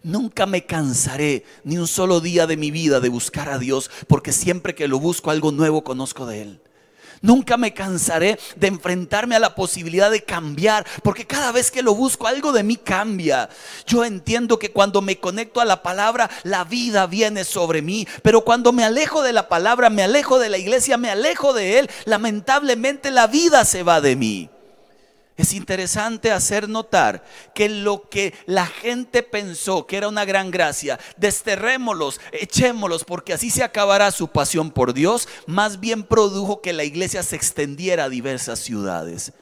Nunca 0.02 0.46
me 0.46 0.66
cansaré 0.66 1.44
ni 1.64 1.78
un 1.78 1.86
solo 1.86 2.20
día 2.20 2.46
de 2.46 2.56
mi 2.56 2.70
vida 2.70 3.00
de 3.00 3.08
buscar 3.08 3.48
a 3.48 3.58
Dios, 3.58 3.90
porque 4.06 4.32
siempre 4.32 4.74
que 4.74 4.88
lo 4.88 4.98
busco 4.98 5.30
algo 5.30 5.52
nuevo 5.52 5.84
conozco 5.84 6.26
de 6.26 6.42
Él. 6.42 6.60
Nunca 7.22 7.58
me 7.58 7.74
cansaré 7.74 8.38
de 8.56 8.68
enfrentarme 8.68 9.36
a 9.36 9.40
la 9.40 9.54
posibilidad 9.54 10.10
de 10.10 10.24
cambiar, 10.24 10.86
porque 11.02 11.26
cada 11.26 11.52
vez 11.52 11.70
que 11.70 11.82
lo 11.82 11.94
busco 11.94 12.26
algo 12.26 12.52
de 12.52 12.62
mí 12.62 12.76
cambia. 12.76 13.50
Yo 13.86 14.04
entiendo 14.04 14.58
que 14.58 14.72
cuando 14.72 15.02
me 15.02 15.18
conecto 15.18 15.60
a 15.60 15.66
la 15.66 15.82
palabra, 15.82 16.30
la 16.44 16.64
vida 16.64 17.06
viene 17.06 17.44
sobre 17.44 17.82
mí, 17.82 18.08
pero 18.22 18.42
cuando 18.42 18.72
me 18.72 18.84
alejo 18.84 19.22
de 19.22 19.34
la 19.34 19.48
palabra, 19.48 19.90
me 19.90 20.02
alejo 20.02 20.38
de 20.38 20.48
la 20.48 20.56
iglesia, 20.56 20.96
me 20.96 21.10
alejo 21.10 21.52
de 21.52 21.78
Él, 21.78 21.90
lamentablemente 22.06 23.10
la 23.10 23.26
vida 23.26 23.66
se 23.66 23.82
va 23.82 24.00
de 24.00 24.16
mí. 24.16 24.48
Es 25.40 25.54
interesante 25.54 26.32
hacer 26.32 26.68
notar 26.68 27.24
que 27.54 27.70
lo 27.70 28.10
que 28.10 28.34
la 28.44 28.66
gente 28.66 29.22
pensó 29.22 29.86
que 29.86 29.96
era 29.96 30.06
una 30.06 30.26
gran 30.26 30.50
gracia, 30.50 31.00
desterrémoslos, 31.16 32.20
echémoslos, 32.32 33.04
porque 33.04 33.32
así 33.32 33.48
se 33.48 33.62
acabará 33.62 34.10
su 34.10 34.28
pasión 34.28 34.70
por 34.70 34.92
Dios, 34.92 35.28
más 35.46 35.80
bien 35.80 36.02
produjo 36.02 36.60
que 36.60 36.74
la 36.74 36.84
iglesia 36.84 37.22
se 37.22 37.36
extendiera 37.36 38.04
a 38.04 38.08
diversas 38.10 38.58
ciudades. 38.58 39.32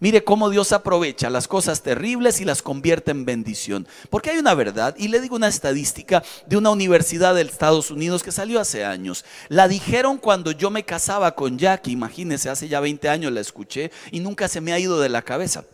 Mire 0.00 0.24
cómo 0.24 0.50
Dios 0.50 0.72
aprovecha 0.72 1.30
las 1.30 1.48
cosas 1.48 1.82
terribles 1.82 2.40
y 2.40 2.44
las 2.44 2.62
convierte 2.62 3.10
en 3.10 3.24
bendición. 3.24 3.86
Porque 4.10 4.30
hay 4.30 4.38
una 4.38 4.54
verdad, 4.54 4.94
y 4.98 5.08
le 5.08 5.20
digo 5.20 5.36
una 5.36 5.48
estadística 5.48 6.22
de 6.46 6.56
una 6.56 6.70
universidad 6.70 7.34
de 7.34 7.42
Estados 7.42 7.90
Unidos 7.90 8.22
que 8.22 8.32
salió 8.32 8.60
hace 8.60 8.84
años. 8.84 9.24
La 9.48 9.68
dijeron 9.68 10.18
cuando 10.18 10.50
yo 10.50 10.70
me 10.70 10.84
casaba 10.84 11.34
con 11.34 11.58
Jackie, 11.58 11.92
imagínense, 11.92 12.50
hace 12.50 12.68
ya 12.68 12.80
20 12.80 13.08
años 13.08 13.32
la 13.32 13.40
escuché 13.40 13.90
y 14.10 14.20
nunca 14.20 14.48
se 14.48 14.60
me 14.60 14.72
ha 14.72 14.78
ido 14.78 15.00
de 15.00 15.08
la 15.08 15.22
cabeza 15.22 15.64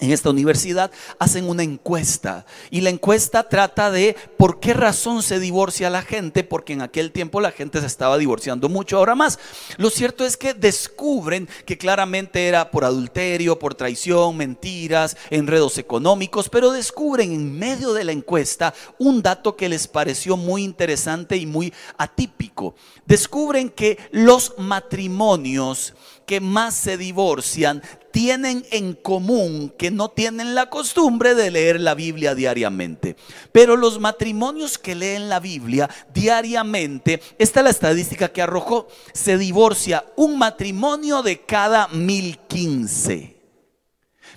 en 0.00 0.12
esta 0.12 0.30
universidad 0.30 0.90
hacen 1.18 1.48
una 1.48 1.62
encuesta 1.62 2.46
y 2.70 2.80
la 2.80 2.90
encuesta 2.90 3.48
trata 3.48 3.90
de 3.90 4.16
por 4.36 4.60
qué 4.60 4.74
razón 4.74 5.22
se 5.22 5.40
divorcia 5.40 5.90
la 5.90 6.02
gente, 6.02 6.44
porque 6.44 6.74
en 6.74 6.82
aquel 6.82 7.12
tiempo 7.12 7.40
la 7.40 7.52
gente 7.52 7.80
se 7.80 7.86
estaba 7.86 8.18
divorciando 8.18 8.68
mucho, 8.68 8.98
ahora 8.98 9.14
más. 9.14 9.38
Lo 9.76 9.90
cierto 9.90 10.24
es 10.24 10.36
que 10.36 10.54
descubren 10.54 11.48
que 11.64 11.78
claramente 11.78 12.46
era 12.46 12.70
por 12.70 12.84
adulterio, 12.84 13.58
por 13.58 13.74
traición, 13.74 14.36
mentiras, 14.36 15.16
enredos 15.30 15.78
económicos, 15.78 16.48
pero 16.48 16.70
descubren 16.72 17.32
en 17.32 17.58
medio 17.58 17.92
de 17.92 18.04
la 18.04 18.12
encuesta 18.12 18.74
un 18.98 19.22
dato 19.22 19.56
que 19.56 19.68
les 19.68 19.88
pareció 19.88 20.36
muy 20.36 20.64
interesante 20.64 21.36
y 21.36 21.46
muy 21.46 21.72
atípico. 21.98 22.74
Descubren 23.06 23.70
que 23.70 23.98
los 24.10 24.54
matrimonios 24.58 25.94
que 26.26 26.40
más 26.40 26.74
se 26.74 26.96
divorcian 26.96 27.82
tienen 28.10 28.66
en 28.70 28.94
común 28.94 29.72
que 29.78 29.90
no 29.90 30.08
tienen 30.08 30.54
la 30.54 30.70
costumbre 30.70 31.34
de 31.34 31.50
leer 31.50 31.80
la 31.80 31.94
Biblia 31.94 32.34
diariamente. 32.34 33.16
Pero 33.52 33.76
los 33.76 34.00
matrimonios 34.00 34.78
que 34.78 34.94
leen 34.94 35.28
la 35.28 35.38
Biblia 35.38 35.88
diariamente, 36.12 37.22
esta 37.38 37.60
es 37.60 37.64
la 37.64 37.70
estadística 37.70 38.28
que 38.28 38.42
arrojó, 38.42 38.88
se 39.12 39.38
divorcia 39.38 40.04
un 40.16 40.38
matrimonio 40.38 41.22
de 41.22 41.42
cada 41.42 41.88
mil 41.88 42.38
quince. 42.48 43.36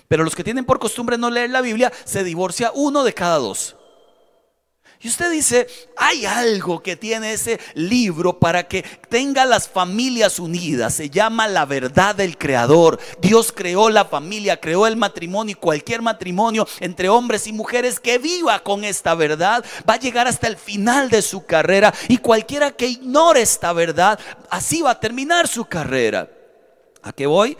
Pero 0.08 0.24
los 0.24 0.36
que 0.36 0.44
tienen 0.44 0.64
por 0.64 0.78
costumbre 0.78 1.16
no 1.16 1.30
leer 1.30 1.50
la 1.50 1.60
Biblia, 1.60 1.92
se 2.04 2.22
divorcia 2.22 2.72
uno 2.74 3.02
de 3.02 3.14
cada 3.14 3.38
dos. 3.38 3.76
Y 5.02 5.08
usted 5.08 5.30
dice, 5.30 5.66
hay 5.96 6.26
algo 6.26 6.82
que 6.82 6.94
tiene 6.94 7.32
ese 7.32 7.58
libro 7.72 8.38
para 8.38 8.68
que 8.68 8.82
tenga 9.08 9.46
las 9.46 9.66
familias 9.66 10.38
unidas. 10.38 10.92
Se 10.92 11.08
llama 11.08 11.48
la 11.48 11.64
verdad 11.64 12.14
del 12.14 12.36
creador. 12.36 13.00
Dios 13.18 13.50
creó 13.50 13.88
la 13.88 14.04
familia, 14.04 14.60
creó 14.60 14.86
el 14.86 14.98
matrimonio 14.98 15.52
y 15.52 15.54
cualquier 15.54 16.02
matrimonio 16.02 16.68
entre 16.80 17.08
hombres 17.08 17.46
y 17.46 17.54
mujeres 17.54 17.98
que 17.98 18.18
viva 18.18 18.62
con 18.62 18.84
esta 18.84 19.14
verdad 19.14 19.64
va 19.88 19.94
a 19.94 19.98
llegar 19.98 20.28
hasta 20.28 20.48
el 20.48 20.58
final 20.58 21.08
de 21.08 21.22
su 21.22 21.46
carrera. 21.46 21.94
Y 22.08 22.18
cualquiera 22.18 22.70
que 22.70 22.86
ignore 22.86 23.40
esta 23.40 23.72
verdad, 23.72 24.20
así 24.50 24.82
va 24.82 24.90
a 24.90 25.00
terminar 25.00 25.48
su 25.48 25.64
carrera. 25.64 26.28
¿A 27.02 27.14
qué 27.14 27.26
voy? 27.26 27.56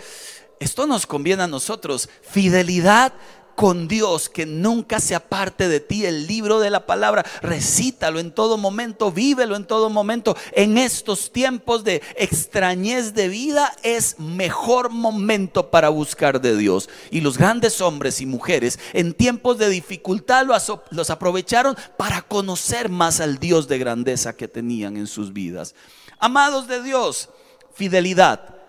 Esto 0.58 0.86
nos 0.86 1.06
conviene 1.06 1.44
a 1.44 1.46
nosotros. 1.46 2.10
Fidelidad 2.20 3.14
con 3.60 3.88
Dios, 3.88 4.30
que 4.30 4.46
nunca 4.46 5.00
se 5.00 5.14
aparte 5.14 5.68
de 5.68 5.80
ti 5.80 6.06
el 6.06 6.26
libro 6.26 6.60
de 6.60 6.70
la 6.70 6.86
palabra. 6.86 7.26
Recítalo 7.42 8.18
en 8.18 8.30
todo 8.30 8.56
momento, 8.56 9.12
vívelo 9.12 9.54
en 9.54 9.66
todo 9.66 9.90
momento. 9.90 10.34
En 10.52 10.78
estos 10.78 11.30
tiempos 11.30 11.84
de 11.84 12.00
extrañez 12.16 13.12
de 13.12 13.28
vida 13.28 13.70
es 13.82 14.18
mejor 14.18 14.88
momento 14.88 15.70
para 15.70 15.90
buscar 15.90 16.40
de 16.40 16.56
Dios. 16.56 16.88
Y 17.10 17.20
los 17.20 17.36
grandes 17.36 17.82
hombres 17.82 18.22
y 18.22 18.24
mujeres 18.24 18.78
en 18.94 19.12
tiempos 19.12 19.58
de 19.58 19.68
dificultad 19.68 20.46
los 20.46 21.10
aprovecharon 21.10 21.76
para 21.98 22.22
conocer 22.22 22.88
más 22.88 23.20
al 23.20 23.38
Dios 23.38 23.68
de 23.68 23.78
grandeza 23.78 24.34
que 24.34 24.48
tenían 24.48 24.96
en 24.96 25.06
sus 25.06 25.34
vidas. 25.34 25.74
Amados 26.18 26.66
de 26.66 26.82
Dios, 26.82 27.28
fidelidad 27.74 28.59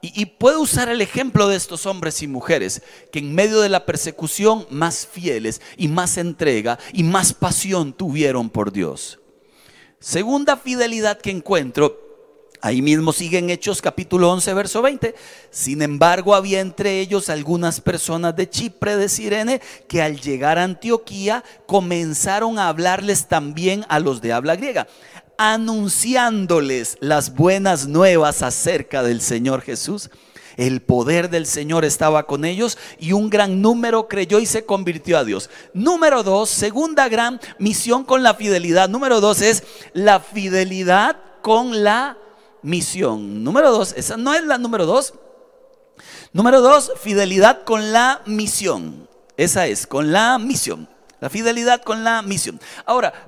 y, 0.00 0.26
puedo 0.26 0.60
usar 0.60 0.88
el 0.88 1.00
ejemplo 1.00 1.48
de 1.48 1.56
estos 1.56 1.86
hombres 1.86 2.22
y 2.22 2.28
mujeres 2.28 2.82
que 3.10 3.18
en 3.18 3.34
medio 3.34 3.60
de 3.60 3.68
la 3.68 3.86
persecución 3.86 4.66
más 4.70 5.06
fieles 5.06 5.60
y 5.76 5.88
más 5.88 6.16
entrega 6.18 6.78
y 6.92 7.02
más 7.02 7.32
pasión 7.32 7.92
tuvieron 7.92 8.50
por 8.50 8.72
Dios. 8.72 9.18
Segunda 10.00 10.56
fidelidad 10.56 11.18
que 11.18 11.30
encuentro, 11.30 11.98
ahí 12.60 12.82
mismo 12.82 13.12
sigue 13.12 13.38
en 13.38 13.50
Hechos 13.50 13.82
capítulo 13.82 14.30
11, 14.30 14.54
verso 14.54 14.82
20. 14.82 15.14
Sin 15.50 15.82
embargo, 15.82 16.34
había 16.34 16.60
entre 16.60 17.00
ellos 17.00 17.28
algunas 17.28 17.80
personas 17.80 18.36
de 18.36 18.48
Chipre, 18.48 18.96
de 18.96 19.08
Sirene, 19.08 19.60
que 19.88 20.02
al 20.02 20.20
llegar 20.20 20.58
a 20.58 20.64
Antioquía 20.64 21.42
comenzaron 21.66 22.58
a 22.58 22.68
hablarles 22.68 23.26
también 23.26 23.84
a 23.88 23.98
los 23.98 24.20
de 24.20 24.32
habla 24.32 24.54
griega 24.54 24.86
anunciándoles 25.38 26.98
las 27.00 27.34
buenas 27.34 27.86
nuevas 27.86 28.42
acerca 28.42 29.02
del 29.02 29.22
Señor 29.22 29.62
Jesús. 29.62 30.10
El 30.56 30.82
poder 30.82 31.30
del 31.30 31.46
Señor 31.46 31.84
estaba 31.84 32.26
con 32.26 32.44
ellos 32.44 32.76
y 32.98 33.12
un 33.12 33.30
gran 33.30 33.62
número 33.62 34.08
creyó 34.08 34.40
y 34.40 34.46
se 34.46 34.66
convirtió 34.66 35.16
a 35.16 35.24
Dios. 35.24 35.48
Número 35.72 36.24
dos, 36.24 36.50
segunda 36.50 37.08
gran 37.08 37.40
misión 37.60 38.04
con 38.04 38.24
la 38.24 38.34
fidelidad. 38.34 38.88
Número 38.88 39.20
dos 39.20 39.40
es 39.40 39.62
la 39.92 40.18
fidelidad 40.18 41.16
con 41.42 41.84
la 41.84 42.18
misión. 42.62 43.44
Número 43.44 43.70
dos, 43.70 43.94
esa 43.96 44.16
no 44.16 44.34
es 44.34 44.42
la 44.42 44.58
número 44.58 44.84
dos. 44.84 45.14
Número 46.32 46.60
dos, 46.60 46.92
fidelidad 47.00 47.62
con 47.62 47.92
la 47.92 48.22
misión. 48.26 49.08
Esa 49.36 49.68
es, 49.68 49.86
con 49.86 50.10
la 50.10 50.38
misión. 50.38 50.88
La 51.20 51.30
fidelidad 51.30 51.82
con 51.82 52.02
la 52.02 52.22
misión. 52.22 52.60
Ahora, 52.84 53.27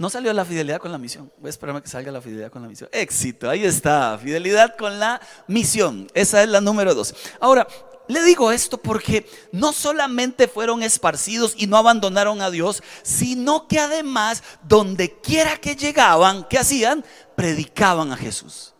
no 0.00 0.08
salió 0.08 0.32
la 0.32 0.46
fidelidad 0.46 0.78
con 0.78 0.90
la 0.92 0.96
misión. 0.96 1.30
Voy 1.36 1.48
a 1.48 1.50
esperarme 1.50 1.82
que 1.82 1.88
salga 1.88 2.10
la 2.10 2.22
fidelidad 2.22 2.50
con 2.50 2.62
la 2.62 2.68
misión. 2.68 2.88
Éxito, 2.90 3.50
ahí 3.50 3.66
está. 3.66 4.16
Fidelidad 4.16 4.74
con 4.78 4.98
la 4.98 5.20
misión. 5.46 6.10
Esa 6.14 6.42
es 6.42 6.48
la 6.48 6.62
número 6.62 6.94
dos. 6.94 7.14
Ahora, 7.38 7.68
le 8.08 8.24
digo 8.24 8.50
esto 8.50 8.78
porque 8.78 9.28
no 9.52 9.74
solamente 9.74 10.48
fueron 10.48 10.82
esparcidos 10.82 11.52
y 11.54 11.66
no 11.66 11.76
abandonaron 11.76 12.40
a 12.40 12.50
Dios, 12.50 12.82
sino 13.02 13.68
que 13.68 13.78
además, 13.78 14.42
donde 14.62 15.20
quiera 15.20 15.58
que 15.58 15.76
llegaban, 15.76 16.46
¿qué 16.48 16.56
hacían? 16.56 17.04
Predicaban 17.36 18.10
a 18.10 18.16
Jesús. 18.16 18.72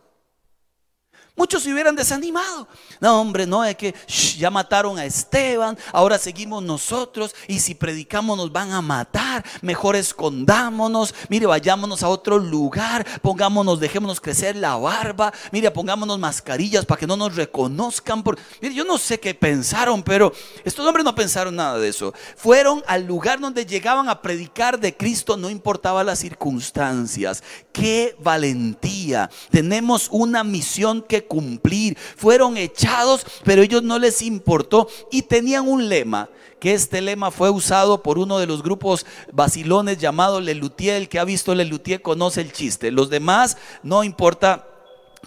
Muchos 1.41 1.63
se 1.63 1.73
hubieran 1.73 1.97
desanimado. 1.97 2.69
No, 3.01 3.19
hombre, 3.19 3.47
no, 3.47 3.65
es 3.65 3.75
que 3.75 3.95
ya 4.37 4.51
mataron 4.51 4.99
a 4.99 5.07
Esteban, 5.07 5.79
ahora 5.91 6.19
seguimos 6.19 6.63
nosotros 6.63 7.35
y 7.49 7.61
si 7.61 7.75
predicamos 7.75 8.37
nos 8.37 8.53
van 8.53 8.73
a 8.73 8.83
matar, 8.83 9.43
mejor 9.63 9.97
escondámonos, 9.97 11.15
mire, 11.31 11.47
vayámonos 11.47 12.03
a 12.03 12.11
otro 12.11 12.39
lugar, 12.39 13.07
pongámonos, 13.23 13.81
dejémonos 13.81 14.21
crecer 14.21 14.55
la 14.55 14.77
barba, 14.77 15.33
mire, 15.51 15.71
pongámonos 15.71 16.19
mascarillas 16.19 16.85
para 16.85 16.99
que 16.99 17.07
no 17.07 17.17
nos 17.17 17.35
reconozcan. 17.35 18.23
Por... 18.23 18.39
Mire, 18.61 18.75
yo 18.75 18.85
no 18.85 18.99
sé 18.99 19.19
qué 19.19 19.33
pensaron, 19.35 20.03
pero 20.03 20.35
estos 20.63 20.87
hombres 20.87 21.07
no 21.07 21.15
pensaron 21.15 21.57
nada 21.57 21.79
de 21.79 21.89
eso. 21.89 22.13
Fueron 22.37 22.83
al 22.87 23.07
lugar 23.07 23.41
donde 23.41 23.65
llegaban 23.65 24.11
a 24.11 24.21
predicar 24.21 24.79
de 24.79 24.95
Cristo, 24.95 25.39
no 25.39 25.49
importaba 25.49 26.05
las 26.05 26.19
circunstancias. 26.19 27.43
Qué 27.73 28.15
valentía. 28.19 29.31
Tenemos 29.51 30.09
una 30.11 30.45
misión 30.45 31.01
que 31.01 31.30
cumplir. 31.31 31.97
Fueron 32.17 32.57
echados, 32.57 33.25
pero 33.45 33.63
ellos 33.63 33.85
no 33.85 34.01
les 34.01 34.21
importó 34.21 34.89
y 35.13 35.23
tenían 35.23 35.69
un 35.69 35.89
lema 35.89 36.29
que 36.59 36.75
este 36.75 37.01
lema 37.01 37.31
fue 37.31 37.49
usado 37.49 38.03
por 38.03 38.19
uno 38.19 38.39
de 38.39 38.47
los 38.47 38.63
grupos 38.63 39.07
vacilones 39.33 39.99
llamado 39.99 40.41
Lelutier. 40.41 40.97
El 40.97 41.09
que 41.09 41.21
ha 41.21 41.25
visto 41.25 41.55
Lelutier 41.55 42.03
conoce 42.03 42.41
el 42.41 42.53
chiste. 42.53 42.91
Los 42.91 43.09
demás 43.09 43.57
no 43.85 44.03
importa 44.03 44.67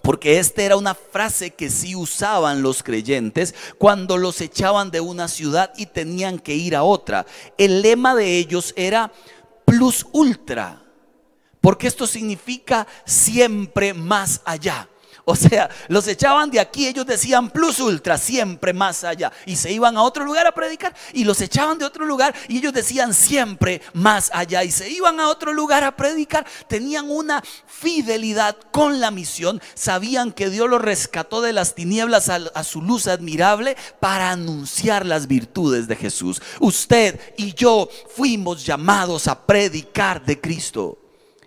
porque 0.02 0.40
esta 0.40 0.62
era 0.64 0.76
una 0.76 0.96
frase 0.96 1.52
que 1.52 1.70
sí 1.70 1.96
usaban 1.96 2.62
los 2.62 2.84
creyentes 2.84 3.56
cuando 3.78 4.18
los 4.18 4.42
echaban 4.42 4.92
de 4.92 5.00
una 5.00 5.30
ciudad 5.30 5.72
y 5.78 5.86
tenían 5.86 6.38
que 6.38 6.56
ir 6.56 6.76
a 6.76 6.84
otra. 6.84 7.26
El 7.58 7.82
lema 7.82 8.14
de 8.14 8.38
ellos 8.38 8.74
era 8.76 9.12
plus 9.66 10.06
ultra, 10.12 10.84
porque 11.62 11.88
esto 11.88 12.06
significa 12.06 12.86
siempre 13.06 13.94
más 13.94 14.42
allá. 14.44 14.90
O 15.34 15.36
sea, 15.36 15.70
los 15.88 16.08
echaban 16.08 16.51
de 16.51 16.60
aquí, 16.60 16.86
ellos 16.86 17.06
decían 17.06 17.50
plus 17.50 17.80
ultra, 17.80 18.18
siempre 18.18 18.74
más 18.74 19.03
allá. 19.03 19.32
Y 19.46 19.56
se 19.56 19.72
iban 19.72 19.96
a 19.96 20.03
otro 20.03 20.25
lugar 20.25 20.46
a 20.46 20.51
predicar 20.51 20.94
y 21.13 21.24
los 21.24 21.39
echaban 21.39 21.77
de 21.77 21.86
otro 21.86 22.06
lugar 22.06 22.36
y 22.50 22.58
ellos 22.58 22.74
decían 22.74 23.13
siempre 23.13 23.82
más 23.94 24.30
allá. 24.34 24.63
Y 24.63 24.72
se 24.72 24.89
iban 24.89 25.20
a 25.20 25.30
otro 25.30 25.53
lugar 25.53 25.84
a 25.84 25.96
predicar. 25.96 26.46
Tenían 26.68 27.10
una 27.10 27.42
fidelidad 27.65 28.58
con 28.72 29.00
la 29.00 29.12
misión. 29.12 29.62
Sabían 29.75 30.34
que 30.34 30.50
Dios 30.50 30.70
los 30.70 30.82
rescató 30.82 31.42
de 31.42 31.53
las 31.53 31.74
tinieblas 31.74 32.27
a, 32.27 32.36
a 32.53 32.63
su 32.63 32.82
luz 32.82 33.08
admirable 33.08 33.77
para 34.01 34.32
anunciar 34.32 35.06
las 35.06 35.27
virtudes 35.27 35.88
de 35.88 35.96
Jesús. 35.96 36.42
Usted 36.60 37.20
y 37.38 37.53
yo 37.53 37.88
fuimos 38.13 38.65
llamados 38.65 39.27
a 39.27 39.46
predicar 39.46 40.25
de 40.25 40.39
Cristo. 40.42 41.03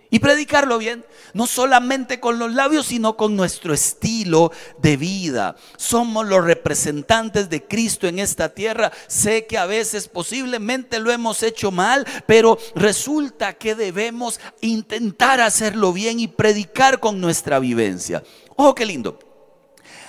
Y 0.09 0.19
predicarlo 0.19 0.77
bien, 0.77 1.05
no 1.33 1.47
solamente 1.47 2.21
con 2.21 2.39
los 2.39 2.53
labios, 2.53 2.87
sino 2.87 3.17
con 3.17 3.35
nuestro 3.35 3.73
estilo 3.73 4.51
de 4.77 4.95
vida. 4.95 5.57
Somos 5.75 6.25
los 6.25 6.45
representantes 6.45 7.49
de 7.49 7.65
Cristo 7.65 8.07
en 8.07 8.19
esta 8.19 8.53
tierra. 8.53 8.91
Sé 9.07 9.47
que 9.47 9.57
a 9.57 9.65
veces 9.65 10.07
posiblemente 10.07 10.99
lo 10.99 11.11
hemos 11.11 11.43
hecho 11.43 11.71
mal, 11.71 12.07
pero 12.25 12.57
resulta 12.73 13.53
que 13.53 13.75
debemos 13.75 14.39
intentar 14.61 15.41
hacerlo 15.41 15.91
bien 15.91 16.21
y 16.21 16.29
predicar 16.29 17.01
con 17.01 17.19
nuestra 17.19 17.59
vivencia. 17.59 18.23
Oh, 18.55 18.73
qué 18.73 18.85
lindo. 18.85 19.19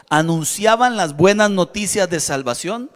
Anunciaban 0.09 0.97
las 0.97 1.17
buenas 1.17 1.51
noticias 1.51 2.09
de 2.09 2.21
salvación. 2.21 2.91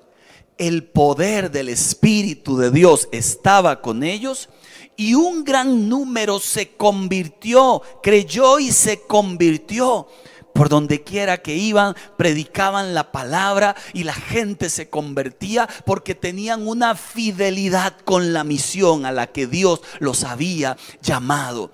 El 0.56 0.84
poder 0.84 1.50
del 1.50 1.68
Espíritu 1.68 2.56
de 2.56 2.70
Dios 2.70 3.08
estaba 3.10 3.80
con 3.80 4.04
ellos 4.04 4.48
y 4.96 5.14
un 5.14 5.44
gran 5.44 5.88
número 5.88 6.38
se 6.38 6.76
convirtió, 6.76 7.82
creyó 8.02 8.58
y 8.58 8.72
se 8.72 9.02
convirtió. 9.02 10.08
Por 10.52 10.68
donde 10.68 11.02
quiera 11.02 11.38
que 11.38 11.56
iban, 11.56 11.96
predicaban 12.18 12.92
la 12.92 13.10
palabra 13.10 13.74
y 13.94 14.04
la 14.04 14.12
gente 14.12 14.68
se 14.68 14.90
convertía 14.90 15.66
porque 15.86 16.14
tenían 16.14 16.68
una 16.68 16.94
fidelidad 16.94 17.96
con 18.04 18.34
la 18.34 18.44
misión 18.44 19.06
a 19.06 19.12
la 19.12 19.28
que 19.28 19.46
Dios 19.46 19.80
los 19.98 20.24
había 20.24 20.76
llamado. 21.00 21.70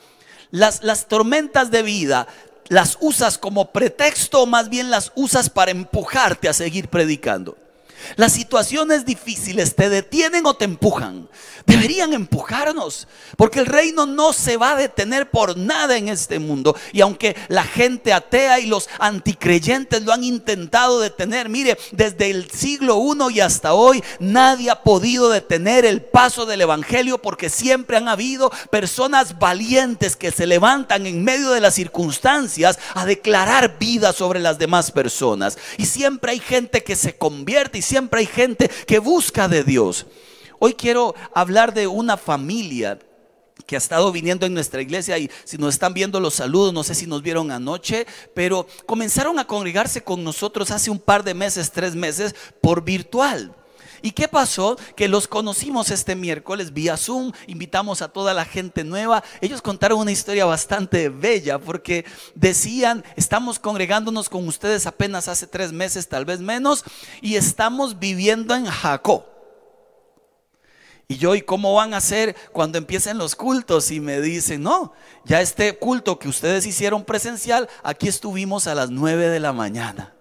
Las, 0.53 0.85
las 0.85 1.09
tormentas 1.09 1.73
de 1.73 1.83
vida 1.83 2.29
las 2.69 2.99
usas 3.01 3.39
como 3.39 3.73
pretexto 3.73 4.43
o 4.43 4.47
más 4.47 4.69
bien 4.69 4.91
las 4.91 5.13
usas 5.15 5.51
para 5.51 5.71
empujarte 5.71 6.49
a 6.49 6.53
seguir 6.53 6.89
predicando. 6.89 7.57
Las 8.17 8.33
situaciones 8.33 9.05
difíciles 9.05 9.75
te 9.75 9.89
detienen 9.89 10.47
o 10.47 10.55
te 10.55 10.65
empujan. 10.65 11.29
Deberían 11.67 12.13
empujarnos, 12.15 13.09
porque 13.37 13.61
el 13.61 13.67
reino 13.67 14.07
no 14.07 14.33
se 14.33 14.57
va 14.57 14.73
a 14.73 14.77
detener 14.77 15.31
por 15.31 15.57
nada 15.57 15.97
en 15.97 16.09
este 16.09 16.39
mundo. 16.39 16.75
Y 16.93 17.01
aunque 17.01 17.37
la 17.49 17.65
gente 17.65 18.13
atea 18.13 18.59
y 18.61 18.67
los 18.67 18.89
anticreyentes 18.99 20.03
lo 20.03 20.13
han 20.13 20.25
intentado 20.25 21.01
detener, 21.01 21.49
mire, 21.49 21.79
desde 21.93 22.31
el 22.31 22.51
siglo 22.51 22.99
I 22.99 23.37
y 23.37 23.41
hasta 23.41 23.75
hoy, 23.75 24.03
nadie 24.19 24.71
ha 24.71 24.83
podido 24.83 25.29
detener 25.29 25.85
el 25.85 26.03
paso 26.03 26.47
del 26.47 26.63
Evangelio 26.63 27.19
porque 27.19 27.51
siempre 27.51 27.97
han 27.97 28.09
habido 28.09 28.51
personas 28.71 29.39
valientes 29.39 30.17
que 30.17 30.31
se 30.31 30.47
levantan 30.47 31.07
en 31.07 31.25
medio 31.25 31.51
de 31.51 31.61
las 31.61 31.75
circunstancias 31.75 32.79
a 32.95 33.05
declarar 33.05 33.79
vida 33.79 34.13
sobre 34.13 34.41
las 34.41 34.59
demás 34.59 34.91
personas. 34.91 35.59
Y 35.77 35.87
siempre 35.87 36.33
hay 36.33 36.41
gente 36.41 36.83
que 36.83 36.97
se 36.97 37.17
convierte 37.17 37.79
siempre 37.89 38.21
hay 38.21 38.27
gente 38.27 38.71
que 38.87 38.99
busca 38.99 39.49
de 39.49 39.65
Dios. 39.65 40.07
Hoy 40.59 40.75
quiero 40.75 41.15
hablar 41.35 41.73
de 41.73 41.87
una 41.87 42.17
familia 42.17 42.99
que 43.67 43.77
ha 43.77 43.79
estado 43.79 44.13
viniendo 44.13 44.47
en 44.47 44.55
nuestra 44.55 44.81
iglesia 44.81 45.19
y 45.19 45.31
si 45.45 45.59
nos 45.59 45.75
están 45.75 45.95
viendo 45.95 46.21
los 46.21 46.35
saludos, 46.35 46.73
no 46.73 46.85
sé 46.85 46.95
si 46.95 47.07
nos 47.07 47.23
vieron 47.23 47.51
anoche, 47.51 48.07
pero 48.35 48.67
comenzaron 48.87 49.39
a 49.39 49.47
congregarse 49.47 50.03
con 50.03 50.23
nosotros 50.23 50.71
hace 50.71 50.91
un 50.91 50.99
par 50.99 51.23
de 51.23 51.35
meses, 51.35 51.71
tres 51.71 51.95
meses, 51.95 52.35
por 52.61 52.83
virtual. 52.83 53.55
¿Y 54.03 54.13
qué 54.13 54.29
pasó? 54.29 54.79
Que 54.97 55.09
los 55.09 55.29
conocimos 55.29 55.91
este 55.91 56.15
miércoles 56.15 56.73
vía 56.73 56.97
Zoom, 56.97 57.33
invitamos 57.47 58.03
a 58.03 58.09
toda 58.09 58.35
la 58.35 58.45
gente 58.45 58.85
nueva. 58.85 59.23
Ellos 59.41 59.63
contaron 59.63 60.01
una 60.01 60.13
historia 60.13 60.45
bastante 60.45 61.09
bella 61.09 61.59
porque 61.59 62.05
decían, 62.35 63.05
estamos 63.17 63.59
congregándonos 63.59 64.29
con 64.29 64.47
ustedes 64.47 64.87
apenas 64.87 65.29
hace 65.29 65.47
tres 65.47 65.73
meses, 65.73 66.09
tal 66.09 66.25
vez 66.25 66.41
menos, 66.41 66.85
y 67.21 67.37
estamos 67.37 67.99
viviendo 67.99 68.55
en 68.55 68.67
Jacob. 68.67 69.25
Y 71.11 71.17
yo, 71.17 71.35
¿y 71.35 71.41
cómo 71.41 71.73
van 71.73 71.95
a 71.95 71.99
hacer 71.99 72.37
cuando 72.53 72.77
empiecen 72.77 73.17
los 73.17 73.35
cultos? 73.35 73.91
Y 73.91 73.99
me 73.99 74.21
dicen, 74.21 74.63
no, 74.63 74.93
ya 75.25 75.41
este 75.41 75.79
culto 75.79 76.19
que 76.19 76.29
ustedes 76.29 76.67
hicieron 76.67 77.05
presencial, 77.05 77.67
aquí 77.83 78.09
estuvimos 78.09 78.67
a 78.67 78.75
las 78.75 78.91
nueve 78.91 79.29
de 79.29 79.41
la 79.41 79.55
mañana. 79.55 80.18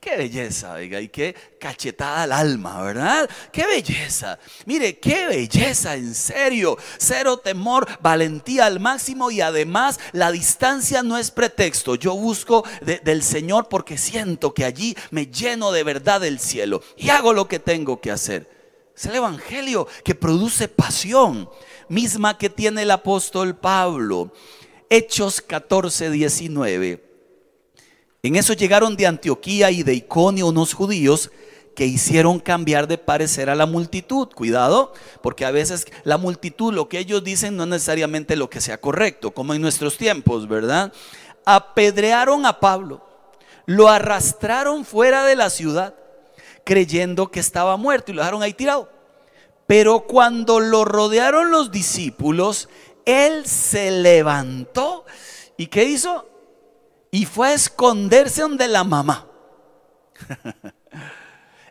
Qué 0.00 0.16
belleza, 0.16 0.74
oiga, 0.74 1.00
y 1.00 1.08
qué 1.08 1.34
cachetada 1.58 2.22
al 2.22 2.30
alma, 2.32 2.80
¿verdad? 2.82 3.28
Qué 3.50 3.66
belleza. 3.66 4.38
Mire, 4.64 5.00
qué 5.00 5.26
belleza, 5.26 5.96
en 5.96 6.14
serio. 6.14 6.78
Cero 6.98 7.38
temor, 7.38 7.88
valentía 8.00 8.66
al 8.66 8.78
máximo 8.78 9.32
y 9.32 9.40
además 9.40 9.98
la 10.12 10.30
distancia 10.30 11.02
no 11.02 11.18
es 11.18 11.32
pretexto. 11.32 11.96
Yo 11.96 12.14
busco 12.14 12.64
del 12.80 13.24
Señor 13.24 13.68
porque 13.68 13.98
siento 13.98 14.54
que 14.54 14.64
allí 14.64 14.96
me 15.10 15.26
lleno 15.26 15.72
de 15.72 15.82
verdad 15.82 16.20
del 16.20 16.38
cielo 16.38 16.80
y 16.96 17.08
hago 17.08 17.32
lo 17.32 17.48
que 17.48 17.58
tengo 17.58 18.00
que 18.00 18.12
hacer. 18.12 18.48
Es 18.96 19.04
el 19.06 19.16
Evangelio 19.16 19.88
que 20.04 20.14
produce 20.14 20.68
pasión, 20.68 21.50
misma 21.88 22.38
que 22.38 22.50
tiene 22.50 22.82
el 22.82 22.92
apóstol 22.92 23.56
Pablo. 23.56 24.32
Hechos 24.90 25.40
14, 25.40 26.10
19. 26.10 27.07
En 28.22 28.34
eso 28.34 28.52
llegaron 28.52 28.96
de 28.96 29.06
Antioquía 29.06 29.70
y 29.70 29.84
de 29.84 29.94
Iconio 29.94 30.48
unos 30.48 30.74
judíos 30.74 31.30
que 31.76 31.86
hicieron 31.86 32.40
cambiar 32.40 32.88
de 32.88 32.98
parecer 32.98 33.48
a 33.48 33.54
la 33.54 33.64
multitud. 33.64 34.26
Cuidado, 34.34 34.92
porque 35.22 35.44
a 35.44 35.52
veces 35.52 35.86
la 36.02 36.18
multitud 36.18 36.74
lo 36.74 36.88
que 36.88 36.98
ellos 36.98 37.22
dicen 37.22 37.56
no 37.56 37.62
es 37.62 37.68
necesariamente 37.68 38.34
lo 38.34 38.50
que 38.50 38.60
sea 38.60 38.80
correcto, 38.80 39.30
como 39.30 39.54
en 39.54 39.62
nuestros 39.62 39.96
tiempos, 39.96 40.48
¿verdad? 40.48 40.92
Apedrearon 41.44 42.44
a 42.46 42.58
Pablo, 42.58 43.06
lo 43.66 43.88
arrastraron 43.88 44.84
fuera 44.84 45.24
de 45.24 45.36
la 45.36 45.50
ciudad, 45.50 45.94
creyendo 46.64 47.30
que 47.30 47.38
estaba 47.38 47.76
muerto 47.76 48.10
y 48.10 48.16
lo 48.16 48.22
dejaron 48.22 48.42
ahí 48.42 48.52
tirado. 48.52 48.90
Pero 49.68 50.00
cuando 50.00 50.58
lo 50.58 50.84
rodearon 50.84 51.52
los 51.52 51.70
discípulos, 51.70 52.68
él 53.04 53.46
se 53.46 53.92
levantó. 53.92 55.04
¿Y 55.56 55.68
qué 55.68 55.84
hizo? 55.84 56.26
Y 57.10 57.24
fue 57.26 57.48
a 57.48 57.54
esconderse 57.54 58.42
donde 58.42 58.68
la 58.68 58.84
mamá. 58.84 59.26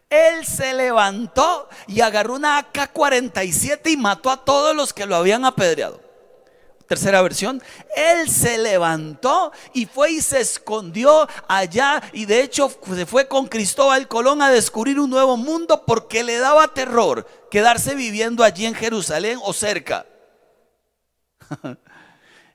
Él 0.09 0.45
se 0.45 0.73
levantó 0.73 1.67
y 1.87 2.01
agarró 2.01 2.35
una 2.35 2.57
AK-47 2.59 3.91
y 3.91 3.97
mató 3.97 4.29
a 4.29 4.43
todos 4.45 4.75
los 4.75 4.93
que 4.93 5.05
lo 5.05 5.15
habían 5.15 5.43
apedreado. 5.43 6.07
Tercera 6.87 7.21
versión, 7.21 7.61
él 7.97 8.29
se 8.29 8.57
levantó 8.57 9.51
y 9.73 9.85
fue 9.87 10.11
y 10.11 10.21
se 10.21 10.39
escondió 10.39 11.27
allá 11.49 12.01
y 12.13 12.25
de 12.25 12.41
hecho 12.41 12.71
se 12.95 13.05
fue 13.05 13.27
con 13.27 13.47
Cristóbal 13.47 14.07
Colón 14.07 14.41
a 14.41 14.49
descubrir 14.49 14.97
un 14.97 15.09
nuevo 15.09 15.35
mundo 15.35 15.83
porque 15.85 16.23
le 16.23 16.37
daba 16.37 16.69
terror 16.69 17.27
quedarse 17.51 17.93
viviendo 17.93 18.41
allí 18.41 18.65
en 18.65 18.73
Jerusalén 18.73 19.37
o 19.43 19.51
cerca. 19.51 20.05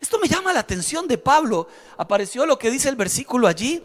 Esto 0.03 0.19
me 0.19 0.27
llama 0.27 0.53
la 0.53 0.59
atención 0.59 1.07
de 1.07 1.17
Pablo. 1.17 1.69
Apareció 1.97 2.45
lo 2.45 2.59
que 2.59 2.73
dice 2.73 2.89
el 2.89 2.97
versículo 2.97 3.47
allí. 3.47 3.81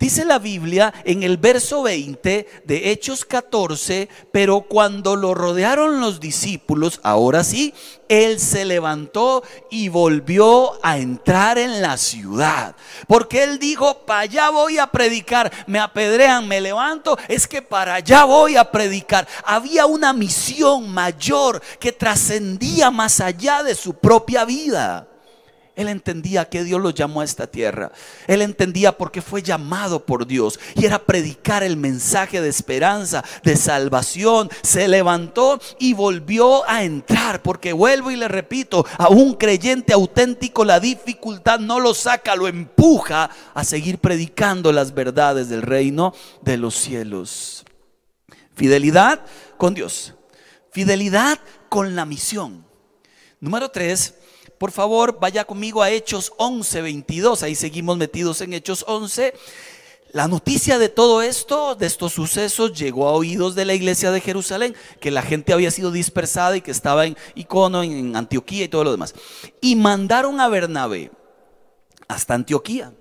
Dice 0.00 0.24
la 0.24 0.40
Biblia 0.40 0.92
en 1.04 1.22
el 1.22 1.36
verso 1.36 1.82
20 1.84 2.62
de 2.64 2.90
Hechos 2.90 3.24
14, 3.24 4.08
pero 4.32 4.62
cuando 4.62 5.14
lo 5.14 5.32
rodearon 5.32 6.00
los 6.00 6.18
discípulos, 6.18 6.98
ahora 7.04 7.44
sí, 7.44 7.72
él 8.08 8.40
se 8.40 8.64
levantó 8.64 9.44
y 9.70 9.90
volvió 9.90 10.84
a 10.84 10.98
entrar 10.98 11.56
en 11.56 11.82
la 11.82 11.98
ciudad. 11.98 12.74
Porque 13.06 13.44
él 13.44 13.60
dijo, 13.60 13.98
para 14.06 14.20
allá 14.20 14.50
voy 14.50 14.78
a 14.78 14.88
predicar, 14.88 15.52
me 15.68 15.78
apedrean, 15.78 16.48
me 16.48 16.60
levanto, 16.60 17.16
es 17.28 17.46
que 17.46 17.62
para 17.62 17.94
allá 17.94 18.24
voy 18.24 18.56
a 18.56 18.72
predicar. 18.72 19.28
Había 19.44 19.86
una 19.86 20.12
misión 20.14 20.90
mayor 20.90 21.62
que 21.78 21.92
trascendía 21.92 22.90
más 22.90 23.20
allá 23.20 23.62
de 23.62 23.76
su 23.76 23.94
propia 23.94 24.44
vida. 24.44 25.09
Él 25.80 25.88
entendía 25.88 26.44
que 26.44 26.62
Dios 26.62 26.78
lo 26.78 26.90
llamó 26.90 27.22
a 27.22 27.24
esta 27.24 27.46
tierra. 27.46 27.90
Él 28.26 28.42
entendía 28.42 28.98
por 28.98 29.10
qué 29.10 29.22
fue 29.22 29.42
llamado 29.42 30.04
por 30.04 30.26
Dios. 30.26 30.60
Y 30.74 30.84
era 30.84 30.98
predicar 30.98 31.62
el 31.62 31.78
mensaje 31.78 32.42
de 32.42 32.50
esperanza, 32.50 33.24
de 33.42 33.56
salvación. 33.56 34.50
Se 34.62 34.88
levantó 34.88 35.58
y 35.78 35.94
volvió 35.94 36.68
a 36.68 36.84
entrar. 36.84 37.40
Porque 37.40 37.72
vuelvo 37.72 38.10
y 38.10 38.16
le 38.16 38.28
repito, 38.28 38.84
a 38.98 39.08
un 39.08 39.34
creyente 39.34 39.94
auténtico 39.94 40.66
la 40.66 40.80
dificultad 40.80 41.58
no 41.58 41.80
lo 41.80 41.94
saca, 41.94 42.36
lo 42.36 42.46
empuja 42.46 43.30
a 43.54 43.64
seguir 43.64 43.98
predicando 44.00 44.72
las 44.72 44.92
verdades 44.92 45.48
del 45.48 45.62
reino 45.62 46.12
de 46.42 46.58
los 46.58 46.74
cielos. 46.74 47.64
Fidelidad 48.54 49.24
con 49.56 49.72
Dios. 49.72 50.12
Fidelidad 50.72 51.38
con 51.70 51.96
la 51.96 52.04
misión. 52.04 52.66
Número 53.40 53.70
tres, 53.70 54.12
por 54.60 54.72
favor, 54.72 55.16
vaya 55.18 55.46
conmigo 55.46 55.82
a 55.82 55.88
Hechos 55.88 56.34
11, 56.36 56.82
22. 56.82 57.42
Ahí 57.42 57.54
seguimos 57.54 57.96
metidos 57.96 58.42
en 58.42 58.52
Hechos 58.52 58.84
11. 58.86 59.32
La 60.12 60.28
noticia 60.28 60.78
de 60.78 60.90
todo 60.90 61.22
esto, 61.22 61.74
de 61.76 61.86
estos 61.86 62.12
sucesos, 62.12 62.78
llegó 62.78 63.08
a 63.08 63.12
oídos 63.12 63.54
de 63.54 63.64
la 63.64 63.72
iglesia 63.72 64.10
de 64.10 64.20
Jerusalén, 64.20 64.76
que 65.00 65.10
la 65.10 65.22
gente 65.22 65.54
había 65.54 65.70
sido 65.70 65.90
dispersada 65.90 66.58
y 66.58 66.60
que 66.60 66.72
estaba 66.72 67.06
en 67.06 67.16
Icono, 67.34 67.82
en 67.82 68.14
Antioquía 68.14 68.64
y 68.64 68.68
todo 68.68 68.84
lo 68.84 68.90
demás. 68.90 69.14
Y 69.62 69.76
mandaron 69.76 70.38
a 70.40 70.48
Bernabé 70.50 71.10
hasta 72.06 72.34
Antioquía. 72.34 72.92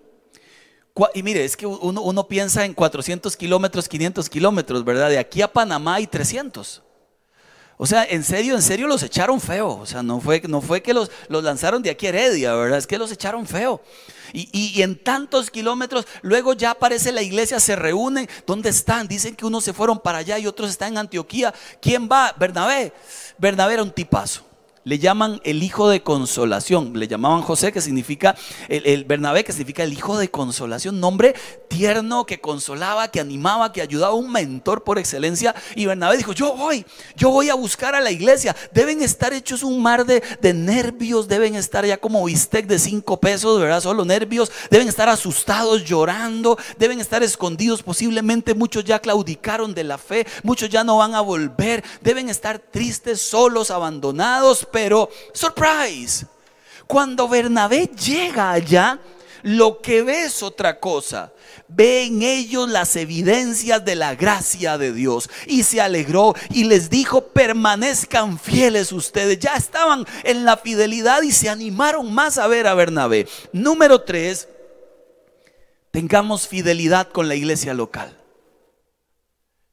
Y 1.13 1.23
mire, 1.23 1.43
es 1.43 1.57
que 1.57 1.65
uno, 1.65 2.01
uno 2.01 2.25
piensa 2.29 2.63
en 2.63 2.73
400 2.73 3.35
kilómetros, 3.35 3.89
500 3.89 4.29
kilómetros, 4.29 4.85
¿verdad? 4.85 5.09
De 5.09 5.17
aquí 5.17 5.41
a 5.41 5.51
Panamá 5.51 5.95
hay 5.95 6.07
300. 6.07 6.83
O 7.81 7.85
sea, 7.85 8.03
en 8.03 8.25
serio, 8.25 8.55
en 8.55 8.61
serio 8.61 8.87
los 8.87 9.03
echaron 9.03 9.39
feo. 9.39 9.69
O 9.69 9.85
sea, 9.85 10.03
no 10.03 10.19
fue, 10.19 10.41
no 10.49 10.59
fue 10.59 10.81
que 10.81 10.93
los, 10.93 11.09
los 11.29 11.41
lanzaron 11.45 11.81
de 11.81 11.89
aquí 11.89 12.07
a 12.07 12.09
Heredia, 12.09 12.53
¿verdad? 12.53 12.77
Es 12.77 12.85
que 12.85 12.97
los 12.97 13.09
echaron 13.09 13.47
feo. 13.47 13.81
Y, 14.33 14.49
y, 14.51 14.81
en 14.81 15.01
tantos 15.01 15.49
kilómetros, 15.49 16.05
luego 16.21 16.51
ya 16.51 16.71
aparece 16.71 17.13
la 17.13 17.21
iglesia, 17.21 17.57
se 17.61 17.77
reúnen. 17.77 18.27
¿Dónde 18.45 18.69
están? 18.69 19.07
Dicen 19.07 19.33
que 19.33 19.45
unos 19.45 19.63
se 19.63 19.71
fueron 19.71 19.97
para 19.97 20.17
allá 20.17 20.37
y 20.37 20.45
otros 20.45 20.69
están 20.69 20.91
en 20.91 20.97
Antioquía. 20.97 21.53
¿Quién 21.81 22.09
va? 22.11 22.35
Bernabé. 22.37 22.91
Bernabé 23.37 23.75
era 23.75 23.83
un 23.83 23.91
tipazo 23.91 24.48
le 24.83 24.99
llaman 24.99 25.39
el 25.43 25.63
hijo 25.63 25.89
de 25.89 26.01
consolación. 26.01 26.93
Le 26.95 27.07
llamaban 27.07 27.41
José, 27.41 27.71
que 27.71 27.81
significa, 27.81 28.35
el, 28.67 29.03
Bernabé, 29.05 29.43
que 29.43 29.51
significa 29.51 29.83
el 29.83 29.93
hijo 29.93 30.17
de 30.17 30.29
consolación. 30.29 30.99
Nombre 30.99 31.35
tierno 31.67 32.25
que 32.25 32.39
consolaba, 32.39 33.09
que 33.09 33.19
animaba, 33.19 33.71
que 33.71 33.81
ayudaba, 33.81 34.13
un 34.13 34.31
mentor 34.31 34.83
por 34.83 34.97
excelencia. 34.97 35.53
Y 35.75 35.85
Bernabé 35.85 36.17
dijo, 36.17 36.33
yo 36.33 36.55
voy, 36.55 36.85
yo 37.15 37.29
voy 37.29 37.49
a 37.49 37.55
buscar 37.55 37.95
a 37.95 38.01
la 38.01 38.11
iglesia. 38.11 38.55
Deben 38.71 39.01
estar 39.01 39.33
hechos 39.33 39.63
un 39.63 39.81
mar 39.81 40.05
de, 40.05 40.23
de 40.41 40.53
nervios, 40.53 41.27
deben 41.27 41.55
estar 41.55 41.85
ya 41.85 41.97
como 41.97 42.25
bistec 42.25 42.65
de 42.65 42.79
cinco 42.79 43.19
pesos, 43.19 43.59
¿verdad? 43.59 43.81
Solo 43.81 44.05
nervios. 44.05 44.51
Deben 44.69 44.87
estar 44.87 45.09
asustados, 45.09 45.83
llorando, 45.83 46.57
deben 46.77 46.99
estar 46.99 47.21
escondidos. 47.21 47.83
Posiblemente 47.83 48.53
muchos 48.53 48.83
ya 48.85 48.99
claudicaron 48.99 49.73
de 49.73 49.83
la 49.83 49.97
fe, 49.97 50.25
muchos 50.43 50.69
ya 50.69 50.83
no 50.83 50.97
van 50.97 51.15
a 51.15 51.21
volver. 51.21 51.83
Deben 52.01 52.29
estar 52.29 52.59
tristes, 52.59 53.21
solos, 53.21 53.71
abandonados 53.71 54.65
pero, 54.71 55.09
surprise, 55.33 56.25
cuando 56.87 57.27
Bernabé 57.27 57.87
llega 57.87 58.51
allá, 58.51 58.99
lo 59.43 59.81
que 59.81 60.01
ve 60.01 60.23
es 60.23 60.43
otra 60.43 60.79
cosa. 60.79 61.31
Ve 61.67 62.05
en 62.05 62.21
ellos 62.21 62.69
las 62.69 62.95
evidencias 62.95 63.83
de 63.85 63.95
la 63.95 64.15
gracia 64.15 64.77
de 64.77 64.91
Dios. 64.91 65.29
Y 65.45 65.63
se 65.63 65.81
alegró 65.81 66.33
y 66.49 66.63
les 66.63 66.89
dijo, 66.89 67.27
permanezcan 67.27 68.39
fieles 68.39 68.91
ustedes. 68.91 69.39
Ya 69.39 69.55
estaban 69.55 70.05
en 70.23 70.45
la 70.45 70.57
fidelidad 70.57 71.21
y 71.21 71.31
se 71.31 71.49
animaron 71.49 72.13
más 72.13 72.37
a 72.37 72.47
ver 72.47 72.67
a 72.67 72.73
Bernabé. 72.73 73.27
Número 73.53 74.01
tres, 74.01 74.47
tengamos 75.91 76.47
fidelidad 76.47 77.09
con 77.09 77.27
la 77.27 77.35
iglesia 77.35 77.73
local. 77.73 78.15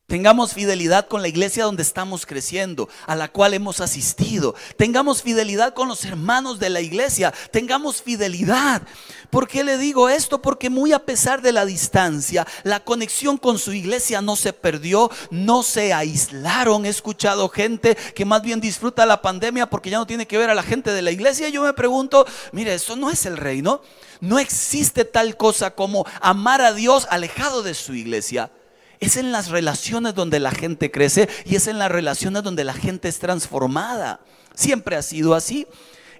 Tengamos 0.06 0.54
fidelidad 0.54 1.08
con 1.08 1.20
la 1.20 1.26
iglesia 1.26 1.64
donde 1.64 1.82
estamos 1.82 2.26
creciendo, 2.26 2.88
a 3.08 3.16
la 3.16 3.26
cual 3.26 3.54
hemos 3.54 3.80
asistido. 3.80 4.54
Tengamos 4.76 5.20
fidelidad 5.20 5.74
con 5.74 5.88
los 5.88 6.04
hermanos 6.04 6.60
de 6.60 6.70
la 6.70 6.80
iglesia. 6.80 7.34
Tengamos 7.50 8.02
fidelidad. 8.02 8.82
¿Por 9.30 9.48
qué 9.48 9.64
le 9.64 9.78
digo 9.78 10.08
esto? 10.08 10.40
Porque 10.40 10.70
muy 10.70 10.92
a 10.92 11.00
pesar 11.00 11.42
de 11.42 11.50
la 11.50 11.66
distancia, 11.66 12.46
la 12.62 12.84
conexión 12.84 13.36
con 13.36 13.58
su 13.58 13.72
iglesia 13.72 14.22
no 14.22 14.36
se 14.36 14.52
perdió, 14.52 15.10
no 15.32 15.64
se 15.64 15.92
aislaron. 15.92 16.86
He 16.86 16.90
escuchado 16.90 17.48
gente 17.48 17.96
que 18.14 18.24
más 18.24 18.42
bien 18.42 18.60
disfruta 18.60 19.06
la 19.06 19.22
pandemia 19.22 19.68
porque 19.68 19.90
ya 19.90 19.98
no 19.98 20.06
tiene 20.06 20.28
que 20.28 20.38
ver 20.38 20.50
a 20.50 20.54
la 20.54 20.62
gente 20.62 20.92
de 20.92 21.02
la 21.02 21.10
iglesia. 21.10 21.48
Y 21.48 21.52
yo 21.52 21.62
me 21.62 21.72
pregunto, 21.72 22.26
mire, 22.52 22.74
eso 22.74 22.94
no 22.94 23.10
es 23.10 23.26
el 23.26 23.36
reino. 23.36 23.82
No 24.20 24.38
existe 24.38 25.04
tal 25.04 25.36
cosa 25.36 25.72
como 25.72 26.06
amar 26.20 26.60
a 26.60 26.72
Dios 26.72 27.08
alejado 27.10 27.64
de 27.64 27.74
su 27.74 27.92
iglesia. 27.92 28.52
Es 29.00 29.16
en 29.16 29.32
las 29.32 29.48
relaciones 29.48 30.14
donde 30.14 30.40
la 30.40 30.50
gente 30.50 30.90
crece 30.90 31.28
y 31.44 31.56
es 31.56 31.66
en 31.66 31.78
las 31.78 31.90
relaciones 31.90 32.42
donde 32.42 32.64
la 32.64 32.74
gente 32.74 33.08
es 33.08 33.18
transformada. 33.18 34.20
Siempre 34.54 34.96
ha 34.96 35.02
sido 35.02 35.34
así. 35.34 35.66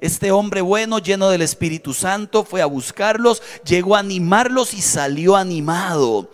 Este 0.01 0.31
hombre 0.31 0.61
bueno, 0.61 0.99
lleno 0.99 1.31
del 1.31 1.43
Espíritu 1.43 1.95
Santo, 1.95 2.45
fue 2.45 2.61
a 2.61 2.67
buscarlos, 2.67 3.43
llegó 3.65 3.97
a 3.97 4.01
animarlos 4.01 4.75
y 4.75 4.83
salió 4.83 5.37
animado. 5.37 6.31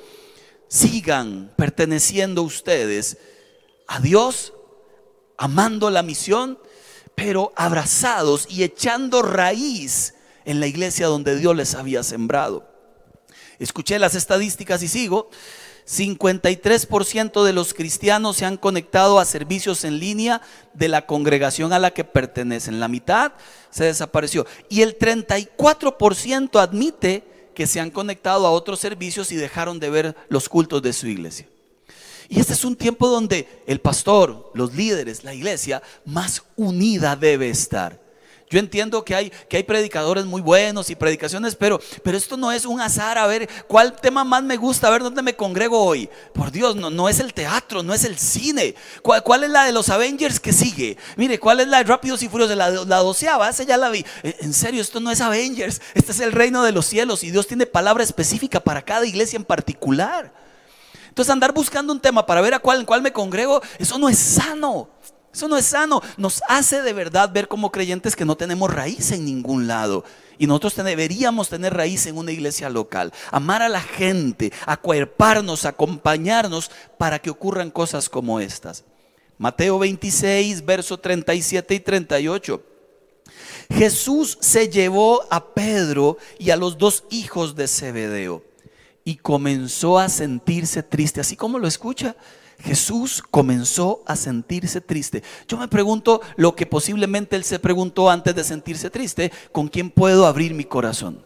Sigan 0.67 1.53
perteneciendo 1.57 2.43
ustedes 2.43 3.19
a 3.87 4.01
Dios, 4.01 4.53
amando 5.37 5.91
la 5.91 6.03
misión, 6.03 6.59
pero 7.15 7.53
abrazados 7.57 8.47
y 8.49 8.65
echando 8.65 9.23
raíz 9.23 10.15
en 10.45 10.61
la 10.61 10.67
iglesia 10.67 11.07
donde 11.07 11.37
Dios 11.37 11.55
les 11.55 11.75
había 11.75 12.03
sembrado. 12.03 12.69
Escuché 13.59 13.99
las 13.99 14.17
estadísticas 14.17 14.83
y 14.83 14.89
sigo. 14.89 15.31
53% 15.87 17.45
de 17.45 17.53
los 17.53 17.75
cristianos 17.75 18.37
se 18.37 18.45
han 18.45 18.57
conectado 18.57 19.19
a 19.19 19.25
servicios 19.25 19.85
en 19.85 19.99
línea 19.99 20.41
de 20.75 20.89
la 20.89 21.07
congregación 21.07 21.73
a 21.73 21.79
la 21.79 21.91
que 21.93 22.05
pertenecen. 22.05 22.81
La 22.81 22.89
mitad 22.89 23.33
se 23.71 23.85
desapareció. 23.85 24.47
Y 24.69 24.83
el 24.83 24.99
34% 24.99 26.61
admite 26.61 27.25
que 27.55 27.67
se 27.67 27.81
han 27.81 27.91
conectado 27.91 28.47
a 28.47 28.51
otros 28.51 28.81
servicios 28.81 29.33
y 29.33 29.37
dejaron 29.37 29.81
de 29.81 29.91
ver 29.91 30.17
los 30.29 30.49
cultos 30.49 30.83
de 30.83 30.93
su 30.93 31.07
iglesia. 31.07 31.49
Y 32.29 32.41
este 32.41 32.55
es 32.55 32.65
un 32.65 32.77
tiempo 32.77 33.09
donde 33.09 33.63
el 33.67 33.81
pastor, 33.81 34.51
los 34.55 34.75
líderes, 34.75 35.23
la 35.25 35.35
iglesia 35.35 35.83
más 36.05 36.43
unida 36.57 37.15
debe 37.15 37.51
estar. 37.51 38.02
Yo 38.53 38.59
entiendo 38.59 39.03
que 39.03 39.15
hay, 39.15 39.31
que 39.49 39.57
hay 39.57 39.63
predicadores 39.63 40.27
muy 40.27 40.43
buenos 40.43 40.91
y 40.91 40.95
predicaciones, 40.95 41.57
pero, 41.57 41.81
pero 42.03 42.19
esto 42.19 42.37
no 42.37 42.53
es 42.53 42.67
un 42.67 42.83
azar 42.83 43.17
a 43.17 43.27
ver 43.27 43.49
cuál 43.67 43.99
tema 43.99 44.25
más 44.25 44.43
me 44.43 44.59
gusta, 44.59 44.89
a 44.89 44.91
ver 44.91 45.03
dónde 45.03 45.23
me 45.23 45.35
congrego 45.35 45.83
hoy. 45.83 46.11
Por 46.35 46.53
Dios, 46.53 46.77
no, 46.77 46.91
no 46.91 47.09
es 47.09 47.19
el 47.19 47.33
teatro, 47.33 47.83
no 47.83 47.95
es 47.95 48.05
el 48.05 48.19
cine. 48.19 48.75
¿Cuál, 49.01 49.23
¿Cuál, 49.23 49.45
es 49.45 49.51
la 49.51 49.65
de 49.65 49.73
los 49.73 49.89
Avengers 49.89 50.39
que 50.39 50.53
sigue? 50.53 50.99
Mire, 51.17 51.41
¿cuál 51.41 51.61
es 51.61 51.69
la 51.69 51.79
de 51.79 51.85
Rápidos 51.85 52.23
y 52.23 52.29
Furiosos? 52.29 52.55
La, 52.55 52.69
la 52.69 52.99
doceava, 52.99 53.49
esa 53.49 53.63
ya 53.63 53.79
la 53.79 53.89
vi. 53.89 54.05
Eh, 54.23 54.37
en 54.41 54.53
serio, 54.53 54.83
esto 54.83 55.01
no 55.01 55.11
es 55.11 55.23
Avengers, 55.23 55.81
este 55.95 56.13
es 56.13 56.21
el 56.21 56.33
reino 56.33 56.63
de 56.63 56.73
los 56.73 56.85
cielos 56.85 57.25
y 57.25 57.31
Dios 57.31 57.47
tiene 57.47 57.65
palabra 57.65 58.05
específica 58.05 58.61
para 58.61 58.83
cada 58.83 59.07
iglesia 59.07 59.39
en 59.39 59.45
particular. 59.45 60.31
Entonces 61.09 61.33
andar 61.33 61.55
buscando 61.55 61.91
un 61.91 62.01
tema 62.01 62.27
para 62.27 62.43
ver 62.43 62.53
a 62.53 62.59
cuál, 62.59 62.81
en 62.81 62.85
cuál 62.85 63.01
me 63.01 63.15
congrego, 63.15 63.63
eso 63.79 63.99
no 63.99 64.11
es 64.11 64.19
sano. 64.19 64.91
Eso 65.33 65.49
no 65.49 65.57
es 65.57 65.67
sano. 65.67 66.03
Nos 66.17 66.43
hace 66.49 66.83
de 66.83 66.93
verdad 66.93 67.33
ver 67.33 67.49
como 67.49 67.73
creyentes 67.73 68.15
que 68.15 68.25
no 68.25 68.37
tenemos 68.37 68.73
raíz 68.73 69.13
en 69.13 69.25
ningún 69.25 69.67
lado. 69.67 70.05
Y 70.39 70.47
nosotros 70.47 70.77
deberíamos 70.77 71.49
tener 71.49 71.75
raíz 71.75 72.07
en 72.07 72.19
una 72.19 72.33
iglesia 72.33 72.69
local. 72.69 73.13
Amar 73.31 73.63
a 73.63 73.69
la 73.69 73.81
gente, 73.81 74.53
acuerparnos, 74.67 75.65
acompañarnos 75.65 76.71
para 76.99 77.19
que 77.19 77.31
ocurran 77.31 77.71
cosas 77.71 78.09
como 78.09 78.41
estas. 78.41 78.85
Mateo 79.39 79.79
26, 79.79 80.65
verso 80.65 80.99
37 80.99 81.75
y 81.75 81.81
38. 81.81 82.63
Jesús 83.71 84.39
se 84.41 84.69
llevó 84.69 85.23
a 85.31 85.55
Pedro 85.55 86.19
y 86.39 86.51
a 86.51 86.57
los 86.57 86.77
dos 86.77 87.05
hijos 87.11 87.57
de 87.57 87.69
Zebedeo 87.69 88.45
y 89.05 89.17
comenzó 89.17 89.99
a 89.99 90.09
sentirse 90.09 90.83
triste, 90.83 91.21
así 91.21 91.37
como 91.37 91.59
lo 91.59 91.67
escucha. 91.67 92.17
Jesús 92.63 93.23
comenzó 93.31 94.03
a 94.07 94.17
sentirse 94.17 94.81
triste. 94.81 95.23
Yo 95.49 95.59
me 95.59 95.69
pregunto 95.69 96.21
lo 96.37 96.55
que 96.55 96.67
posiblemente 96.67 97.37
él 97.37 97.45
se 97.45 97.59
preguntó 97.59 98.09
antes 98.09 98.35
de 98.35 98.45
sentirse 98.45 98.89
triste, 98.89 99.33
¿con 99.51 99.69
quién 99.69 99.91
puedo 99.91 100.27
abrir 100.27 100.55
mi 100.55 100.65
corazón? 100.65 101.25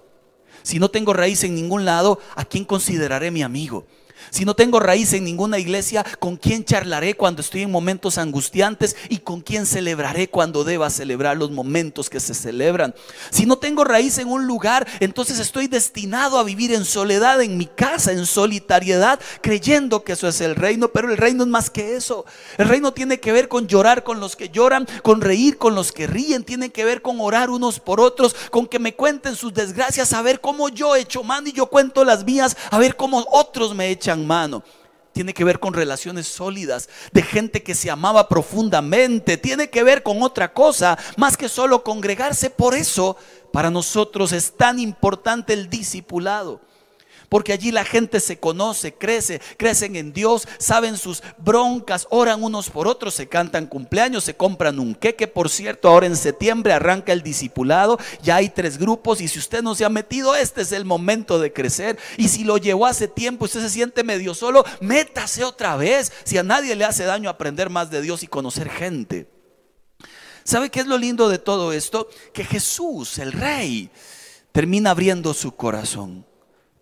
Si 0.63 0.79
no 0.79 0.91
tengo 0.91 1.13
raíz 1.13 1.45
en 1.45 1.55
ningún 1.55 1.85
lado, 1.85 2.19
¿a 2.35 2.45
quién 2.45 2.65
consideraré 2.65 3.31
mi 3.31 3.43
amigo? 3.43 3.87
Si 4.31 4.45
no 4.45 4.55
tengo 4.55 4.81
raíz 4.81 5.13
en 5.13 5.25
ninguna 5.25 5.59
iglesia, 5.59 6.05
¿con 6.19 6.37
quién 6.37 6.65
charlaré 6.65 7.15
cuando 7.15 7.41
estoy 7.41 7.63
en 7.63 7.71
momentos 7.71 8.19
angustiantes? 8.19 8.97
¿Y 9.09 9.19
con 9.19 9.41
quién 9.41 9.67
celebraré 9.67 10.29
cuando 10.29 10.65
deba 10.65 10.91
celebrar 10.91 11.37
los 11.37 11.51
momentos 11.51 12.11
que 12.11 12.21
se 12.21 12.35
celebran? 12.35 12.95
Si 13.31 13.47
no 13.47 13.59
tengo 13.59 13.85
raíz 13.85 14.19
en 14.19 14.29
un 14.29 14.47
lugar, 14.47 14.87
entonces 15.01 15.39
estoy 15.39 15.69
destinado 15.69 16.39
a 16.39 16.45
vivir 16.45 16.73
en 16.73 16.85
soledad, 16.85 17.43
en 17.43 17.57
mi 17.57 17.67
casa, 17.67 18.13
en 18.13 18.27
solitariedad, 18.27 19.21
creyendo 19.41 20.03
que 20.05 20.13
eso 20.13 20.29
es 20.29 20.41
el 20.41 20.55
reino. 20.55 20.89
Pero 20.89 21.11
el 21.11 21.17
reino 21.17 21.45
es 21.45 21.49
más 21.49 21.71
que 21.71 21.97
eso. 21.97 22.25
El 22.59 22.69
reino 22.69 22.93
tiene 22.93 23.21
que 23.21 23.33
ver 23.33 23.49
con 23.49 23.67
llorar 23.67 24.05
con 24.05 24.21
los 24.21 24.37
que 24.37 24.49
lloran, 24.49 24.87
con 25.03 25.21
reír 25.21 25.59
con 25.59 25.75
los 25.75 25.93
que 25.93 26.07
ríen, 26.07 26.45
tiene 26.45 26.71
que 26.71 26.85
ver 26.85 27.03
con 27.03 27.21
orar 27.21 27.51
unos 27.51 27.81
por 27.81 28.01
otros, 28.01 28.35
con 28.51 28.67
que 28.67 28.79
me 28.79 28.95
cuenten 28.95 29.37
sus 29.37 29.53
desgracias, 29.53 30.13
a 30.13 30.23
ver 30.23 30.41
cómo 30.41 30.69
yo 30.69 30.97
he 30.97 31.01
hecho 31.01 31.23
mano 31.23 31.49
y 31.49 31.53
yo 31.53 31.67
cuento 31.67 32.05
las 32.05 32.25
mías, 32.25 32.57
a 32.71 32.79
ver 32.79 32.97
cómo 32.97 33.27
otros 33.31 33.75
me 33.75 33.91
echan 33.91 34.06
mano. 34.15 34.63
Tiene 35.13 35.33
que 35.33 35.45
ver 35.45 35.59
con 35.59 35.73
relaciones 35.73 36.27
sólidas, 36.27 36.91
de 37.11 37.23
gente 37.23 37.63
que 37.63 37.75
se 37.75 37.91
amaba 37.91 38.29
profundamente. 38.29 39.39
Tiene 39.39 39.71
que 39.71 39.83
ver 39.83 40.03
con 40.03 40.23
otra 40.23 40.53
cosa, 40.53 40.99
más 41.17 41.39
que 41.39 41.49
solo 41.49 41.83
congregarse. 41.83 42.51
Por 42.51 42.75
eso, 42.75 43.17
para 43.51 43.71
nosotros 43.71 44.33
es 44.33 44.55
tan 44.55 44.79
importante 44.79 45.55
el 45.55 45.71
discipulado. 45.71 46.61
Porque 47.29 47.53
allí 47.53 47.73
la 47.73 47.85
gente 47.85 48.21
se 48.21 48.39
conoce, 48.39 48.95
crece, 48.95 49.41
crecen 49.57 49.97
en 49.97 50.13
Dios, 50.13 50.47
saben 50.59 50.97
sus 50.97 51.23
broncas, 51.39 52.07
oran 52.11 52.43
unos 52.43 52.71
por 52.71 52.87
otros, 52.87 53.15
se 53.15 53.29
cantan 53.29 53.67
cumpleaños, 53.67 54.25
se 54.25 54.37
compran 54.37 54.79
un 54.79 54.95
queque. 54.95 55.27
Por 55.27 55.51
cierto, 55.51 55.89
ahora 55.89 56.07
en 56.07 56.17
septiembre 56.17 56.73
arranca 56.73 57.13
el 57.13 57.23
discipulado, 57.23 57.99
ya 58.23 58.37
hay 58.37 58.49
tres 58.49 58.79
grupos 58.79 59.21
y 59.21 59.29
si 59.29 59.39
usted 59.39 59.63
no 59.63 59.75
se 59.75 59.85
ha 59.85 59.89
metido, 59.89 60.35
este 60.37 60.63
es 60.63 60.73
el 60.73 60.85
momento 60.85 61.39
de 61.39 61.53
crecer. 61.53 61.99
Y 62.17 62.29
si 62.29 62.45
lo 62.45 62.59
llevó 62.59 62.87
hace 62.87 63.09
tiempo, 63.09 63.47
usted 63.47 63.61
se 63.61 63.71
siente 63.71 64.05
medio 64.05 64.35
solo, 64.35 64.65
métase 64.81 65.45
otra 65.45 65.77
vez. 65.77 66.13
Si 66.25 66.39
a 66.39 66.43
nadie 66.43 66.77
le 66.77 66.85
hace 66.85 67.05
daño 67.05 67.29
aprender 67.29 67.71
más 67.71 67.91
de 67.91 68.03
Dios 68.03 68.23
y 68.23 68.29
conocer 68.29 68.71
gente. 68.71 69.29
¿Sabe 70.45 70.71
qué 70.71 70.79
es 70.79 70.87
lo 70.87 70.97
lindo 70.97 71.29
de 71.29 71.39
todo 71.39 71.73
esto? 71.73 72.09
Que 72.33 72.45
Jesús, 72.45 73.19
el 73.19 73.33
Rey, 73.33 73.91
termina 74.53 74.91
abriendo 74.91 75.35
su 75.35 75.57
corazón 75.57 76.25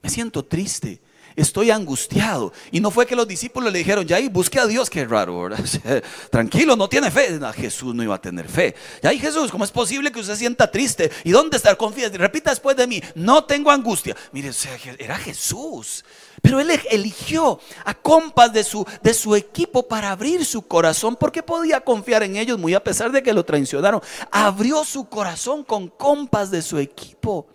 me 0.04 0.10
siento 0.10 0.44
triste, 0.44 1.00
estoy 1.34 1.70
angustiado. 1.70 2.52
Y 2.70 2.78
no 2.78 2.90
fue 2.90 3.06
que 3.06 3.16
los 3.16 3.26
discípulos 3.26 3.72
le 3.72 3.78
dijeron, 3.78 4.06
ya 4.06 4.16
ahí 4.16 4.28
busque 4.28 4.60
a 4.60 4.66
Dios, 4.66 4.90
qué 4.90 5.06
raro. 5.06 5.48
Tranquilo, 6.30 6.76
no 6.76 6.90
tiene 6.90 7.10
fe. 7.10 7.40
Jesús 7.54 7.94
no 7.94 8.02
iba 8.02 8.14
a 8.14 8.20
tener 8.20 8.46
fe. 8.46 8.74
Ya 9.02 9.08
ahí 9.08 9.18
Jesús, 9.18 9.50
¿cómo 9.50 9.64
es 9.64 9.70
posible 9.70 10.12
que 10.12 10.20
usted 10.20 10.36
sienta 10.36 10.70
triste? 10.70 11.10
¿Y 11.24 11.30
dónde 11.30 11.56
está? 11.56 11.74
Confía, 11.74 12.10
repita 12.10 12.50
después 12.50 12.76
de 12.76 12.86
mí, 12.86 13.00
no 13.14 13.44
tengo 13.44 13.70
angustia. 13.70 14.14
Mire, 14.30 14.50
era 14.98 15.16
Jesús. 15.16 16.04
Pero 16.42 16.60
él 16.60 16.70
eligió 16.90 17.58
a 17.86 17.94
compas 17.94 18.52
de 18.52 18.62
su, 18.62 18.86
de 19.02 19.14
su 19.14 19.34
equipo 19.34 19.88
para 19.88 20.10
abrir 20.10 20.44
su 20.44 20.60
corazón, 20.68 21.16
porque 21.18 21.42
podía 21.42 21.80
confiar 21.80 22.24
en 22.24 22.36
ellos, 22.36 22.58
muy 22.58 22.74
a 22.74 22.84
pesar 22.84 23.10
de 23.10 23.22
que 23.22 23.32
lo 23.32 23.42
traicionaron. 23.42 24.02
Abrió 24.30 24.84
su 24.84 25.08
corazón 25.08 25.64
con 25.64 25.88
compas 25.88 26.50
de 26.50 26.60
su 26.60 26.78
equipo 26.78 27.46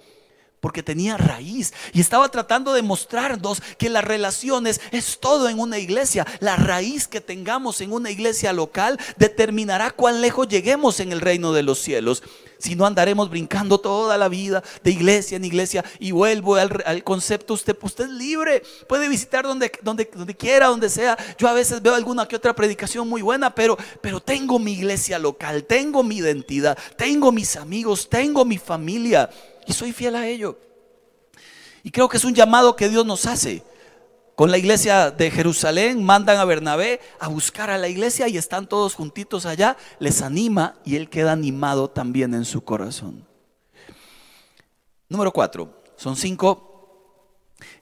porque 0.60 0.84
tenía 0.84 1.18
raíz 1.18 1.74
y 1.94 2.02
estaba 2.02 2.30
tratando 2.30 2.74
de 2.74 2.82
mostrarnos 2.82 3.62
que 3.78 3.90
las 3.90 4.04
relaciones 4.04 4.82
es 4.92 5.20
todo 5.20 5.50
en 5.50 5.60
una 5.60 5.78
iglesia. 5.78 6.26
La 6.40 6.56
raíz 6.56 7.08
que 7.08 7.22
tengamos 7.22 7.82
en 7.82 7.92
una 7.92 8.12
iglesia 8.12 8.54
local 8.54 9.00
determinará 9.18 9.92
cuán 9.92 10.22
lejos 10.22 10.48
lleguemos 10.48 11.00
en 11.00 11.12
el 11.12 11.22
reino 11.22 11.54
de 11.54 11.64
los 11.64 11.80
cielos. 11.80 12.24
Si 12.58 12.76
no 12.76 12.86
andaremos 12.86 13.30
brincando 13.30 13.80
toda 13.80 14.18
la 14.18 14.28
vida 14.28 14.62
de 14.84 14.92
iglesia 14.92 15.38
en 15.38 15.46
iglesia 15.46 15.86
y 15.98 16.12
vuelvo 16.12 16.58
al, 16.58 17.04
concepto, 17.06 17.54
usted, 17.54 17.78
usted 17.82 18.04
es 18.06 18.10
libre, 18.12 18.64
puede 18.88 19.08
visitar 19.08 19.46
donde, 19.46 19.72
donde, 19.82 20.10
donde 20.14 20.36
quiera, 20.36 20.68
donde 20.68 20.90
sea. 20.90 21.18
Yo 21.38 21.48
a 21.48 21.54
veces 21.54 21.82
veo 21.82 21.96
alguna 21.96 22.28
que 22.28 22.36
otra 22.36 22.54
predicación 22.54 23.08
muy 23.08 23.22
buena, 23.22 23.56
pero, 23.56 23.78
pero 24.02 24.20
tengo 24.20 24.60
mi 24.60 24.74
iglesia 24.74 25.18
local, 25.18 25.64
tengo 25.64 26.04
mi 26.04 26.18
identidad, 26.18 26.78
tengo 26.98 27.32
mis 27.32 27.56
amigos, 27.56 28.10
tengo 28.10 28.44
mi 28.44 28.58
familia 28.58 29.30
y 29.70 29.74
soy 29.74 29.94
fiel 29.94 30.16
a 30.16 30.28
ello. 30.28 30.58
Y 31.84 31.92
creo 31.92 32.10
que 32.10 32.18
es 32.18 32.26
un 32.26 32.34
llamado 32.34 32.76
que 32.76 32.90
Dios 32.90 33.06
nos 33.06 33.26
hace. 33.28 33.64
Con 34.36 34.50
la 34.52 34.58
iglesia 34.58 35.12
de 35.12 35.30
Jerusalén 35.30 36.04
mandan 36.04 36.38
a 36.38 36.46
Bernabé 36.46 37.00
a 37.20 37.28
buscar 37.28 37.70
a 37.70 37.78
la 37.78 37.88
iglesia 37.88 38.28
y 38.28 38.38
están 38.38 38.68
todos 38.68 38.96
juntitos 38.96 39.46
allá, 39.46 39.78
les 40.00 40.22
anima 40.22 40.76
y 40.86 40.96
él 40.96 41.10
queda 41.10 41.34
animado 41.34 41.90
también 41.90 42.34
en 42.34 42.46
su 42.46 42.64
corazón. 42.64 43.28
Número 45.08 45.32
cuatro, 45.32 45.82
son 45.98 46.16
cinco. 46.16 46.66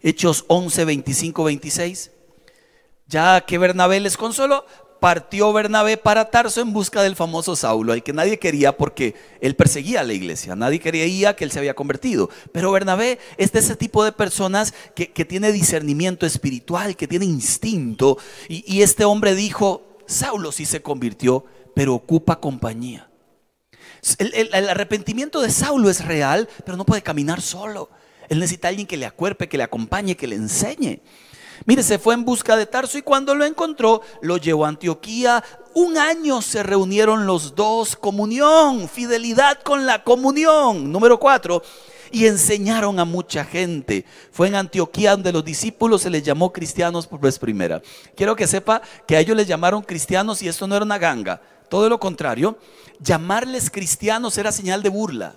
Hechos 0.02 0.43
11, 0.47 0.86
25, 0.86 1.43
26. 1.43 2.12
Ya 3.08 3.41
que 3.41 3.58
Bernabé 3.58 4.00
les 4.00 4.17
consoló, 4.17 4.65
partió 5.08 5.54
Bernabé 5.54 5.96
para 5.96 6.30
Tarso 6.30 6.60
en 6.60 6.74
busca 6.74 7.02
del 7.02 7.15
famoso 7.15 7.56
Saulo, 7.56 7.93
al 7.93 8.04
que 8.04 8.12
nadie 8.12 8.39
quería 8.39 8.76
porque 8.76 9.15
él 9.39 9.56
perseguía 9.56 10.02
a 10.02 10.04
la 10.04 10.12
iglesia, 10.12 10.54
nadie 10.58 10.82
creía 10.82 11.34
que 11.34 11.46
él 11.46 11.52
se 11.52 11.60
había 11.60 11.76
convertido. 11.76 12.30
Pero 12.52 12.74
Bernabé 12.74 13.17
es 13.38 13.54
de 13.54 13.60
ese 13.60 13.78
tipo 13.78 14.04
de 14.04 14.12
personas 14.12 14.74
que, 14.96 15.08
tiene 15.24 15.54
discernimiento 15.54 16.26
espiritual, 16.26 16.98
que 16.98 17.08
tiene 17.08 17.24
instinto. 17.24 18.17
Y, 18.50 18.65
y 18.67 18.82
este 18.82 19.06
hombre 19.06 19.34
dijo, 19.34 19.98
Saulo 20.08 20.52
sí 20.52 20.65
se 20.65 20.82
convirtió, 20.82 21.46
pero 21.74 21.96
ocupa 21.96 22.41
compañía. 22.41 23.10
El, 24.17 24.34
el, 24.54 24.67
arrepentimiento 24.67 25.39
de 25.39 25.52
Saulo 25.52 25.89
es 25.89 26.04
real, 26.04 26.50
pero 26.65 26.76
no 26.76 26.86
puede 26.86 27.02
caminar 27.02 27.39
solo. 27.39 27.89
Él 28.28 28.39
necesita 28.39 28.67
a 28.67 28.72
alguien 28.72 28.88
que 28.88 28.98
le 28.98 29.06
acuerpe, 29.06 29.48
que 29.48 29.56
le 29.56 29.63
acompañe, 29.63 30.17
que 30.17 30.28
le 30.28 30.36
enseñe. 30.36 31.02
Mire, 31.65 31.84
se 31.84 32.00
fue 32.00 32.13
en 32.13 32.26
busca 32.26 32.56
de 32.56 32.65
Tarso 32.65 32.98
y 32.98 33.02
cuando 33.02 33.36
lo 33.36 33.46
encontró, 33.46 34.02
lo 34.22 34.38
llevó 34.38 34.65
a 34.65 34.70
Antioquía. 34.70 35.43
Un 35.74 35.98
año 35.98 36.41
se 36.41 36.63
reunieron 36.63 37.26
los 37.26 37.56
dos, 37.56 37.96
comunión, 37.96 38.89
fidelidad 38.89 39.60
con 39.62 39.86
la 39.86 40.04
comunión. 40.04 40.91
Número 40.91 41.20
cuatro, 41.20 41.62
y 42.12 42.26
enseñaron 42.26 43.00
a 43.00 43.06
mucha 43.06 43.43
gente. 43.43 44.06
Fue 44.32 44.48
en 44.48 44.56
Antioquía 44.56 45.12
donde 45.12 45.34
los 45.34 45.43
discípulos 45.43 46.02
se 46.02 46.10
les 46.10 46.24
llamó 46.24 46.52
cristianos 46.54 47.08
por 47.08 47.20
vez 47.20 47.39
primera. 47.39 47.82
Quiero 48.15 48.36
que 48.36 48.48
sepa 48.48 48.82
que 49.08 49.15
a 49.15 49.20
ellos 49.20 49.36
les 49.36 49.48
llamaron 49.48 49.82
cristianos 49.82 50.41
y 50.41 50.48
esto 50.48 50.67
no 50.67 50.76
era 50.76 50.86
una 50.86 50.98
ganga. 50.98 51.41
Todo 51.70 51.89
lo 51.89 52.00
contrario, 52.00 52.58
llamarles 53.00 53.70
cristianos 53.70 54.38
era 54.38 54.52
señal 54.52 54.82
de 54.84 54.89
burla 54.89 55.36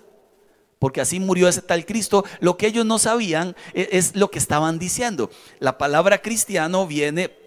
porque 0.81 0.99
así 0.99 1.19
murió 1.19 1.47
ese 1.47 1.61
tal 1.61 1.85
Cristo. 1.85 2.25
Lo 2.39 2.57
que 2.57 2.65
ellos 2.65 2.87
no 2.87 2.97
sabían 2.97 3.55
e-, 3.75 3.89
es, 3.91 4.15
lo 4.15 4.31
que 4.31 4.39
estaban 4.39 4.79
diciendo. 4.79 5.29
La 5.59 5.77
palabra 5.77 6.23
cristiano 6.23 6.87
viene 6.87 7.37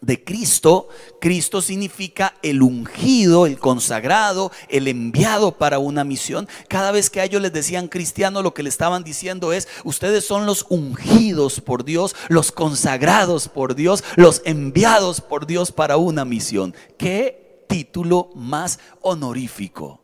de 0.00 0.24
Cristo. 0.24 0.88
Cristo 1.20 1.62
significa 1.62 2.34
el 2.42 2.60
ungido, 2.60 3.46
el 3.46 3.60
consagrado, 3.60 4.50
el 4.68 4.88
enviado 4.88 5.58
para 5.58 5.78
una 5.78 6.02
misión. 6.02 6.48
Cada 6.66 6.90
vez 6.90 7.08
que 7.08 7.20
a 7.20 7.24
ellos 7.24 7.40
les 7.40 7.52
decían 7.52 7.86
cristiano, 7.86 8.42
lo 8.42 8.52
que 8.52 8.64
le 8.64 8.68
estaban 8.68 9.04
diciendo 9.04 9.52
es, 9.52 9.68
ustedes 9.84 10.26
son 10.26 10.44
los 10.44 10.66
ungidos 10.68 11.60
por 11.60 11.84
Dios, 11.84 12.16
los 12.28 12.50
consagrados 12.50 13.48
por 13.48 13.76
Dios, 13.76 14.02
los 14.16 14.42
enviados 14.44 15.20
por 15.20 15.46
Dios 15.46 15.70
para 15.70 15.98
una 15.98 16.24
misión. 16.24 16.74
¿Qué 16.98 17.64
título 17.68 18.30
más 18.34 18.80
honorífico? 19.02 20.01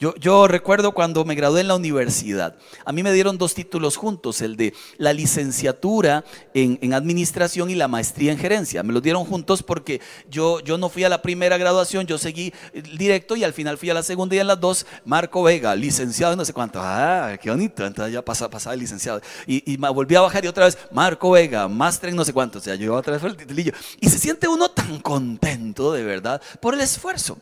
Yo, 0.00 0.46
recuerdo 0.46 0.92
cuando 0.92 1.24
me 1.24 1.34
gradué 1.34 1.60
en 1.60 1.66
la 1.66 1.74
universidad, 1.74 2.54
a 2.84 2.92
mí 2.92 3.02
me 3.02 3.12
dieron 3.12 3.36
dos 3.36 3.54
títulos 3.54 3.96
juntos, 3.96 4.40
el 4.42 4.56
de 4.56 4.72
la 4.96 5.12
licenciatura 5.12 6.24
en, 6.54 6.94
administración 6.94 7.68
y 7.68 7.74
la 7.74 7.88
maestría 7.88 8.30
en 8.30 8.38
gerencia. 8.38 8.84
Me 8.84 8.92
los 8.92 9.02
dieron 9.02 9.24
juntos 9.24 9.64
porque 9.64 10.00
yo, 10.30 10.60
yo 10.60 10.78
no 10.78 10.88
fui 10.88 11.02
a 11.02 11.08
la 11.08 11.20
primera 11.20 11.58
graduación, 11.58 12.06
yo 12.06 12.16
seguí 12.16 12.54
directo 12.96 13.34
y 13.34 13.42
al 13.42 13.52
final 13.52 13.76
fui 13.76 13.90
a 13.90 13.94
la 13.94 14.04
segunda 14.04 14.36
y 14.36 14.38
en 14.38 14.46
las 14.46 14.60
dos, 14.60 14.86
Marco 15.04 15.42
Vega, 15.42 15.74
licenciado 15.74 16.36
no 16.36 16.44
sé 16.44 16.52
cuánto. 16.52 16.78
Ah, 16.80 17.36
qué 17.42 17.50
bonito, 17.50 17.84
entonces 17.84 18.14
ya 18.14 18.24
pasaba, 18.24 18.74
el 18.74 18.78
licenciado. 18.78 19.20
Y, 19.48 19.72
y 19.72 19.76
volví 19.78 20.14
a 20.14 20.20
bajar 20.20 20.44
y 20.44 20.46
otra 20.46 20.66
vez, 20.66 20.78
Marco 20.92 21.32
Vega, 21.32 21.66
máster 21.66 22.10
en 22.10 22.16
no 22.16 22.24
sé 22.24 22.32
cuánto. 22.32 22.60
O 22.60 22.62
sea, 22.62 22.76
yo 22.76 22.94
otra 22.94 23.14
vez 23.14 23.24
el 23.24 23.36
titulillo. 23.36 23.72
Y 23.98 24.08
se 24.08 24.20
siente 24.20 24.46
uno 24.46 24.70
tan 24.70 25.00
contento 25.00 25.92
de 25.92 26.04
verdad 26.04 26.40
por 26.60 26.74
el 26.74 26.82
esfuerzo 26.82 27.36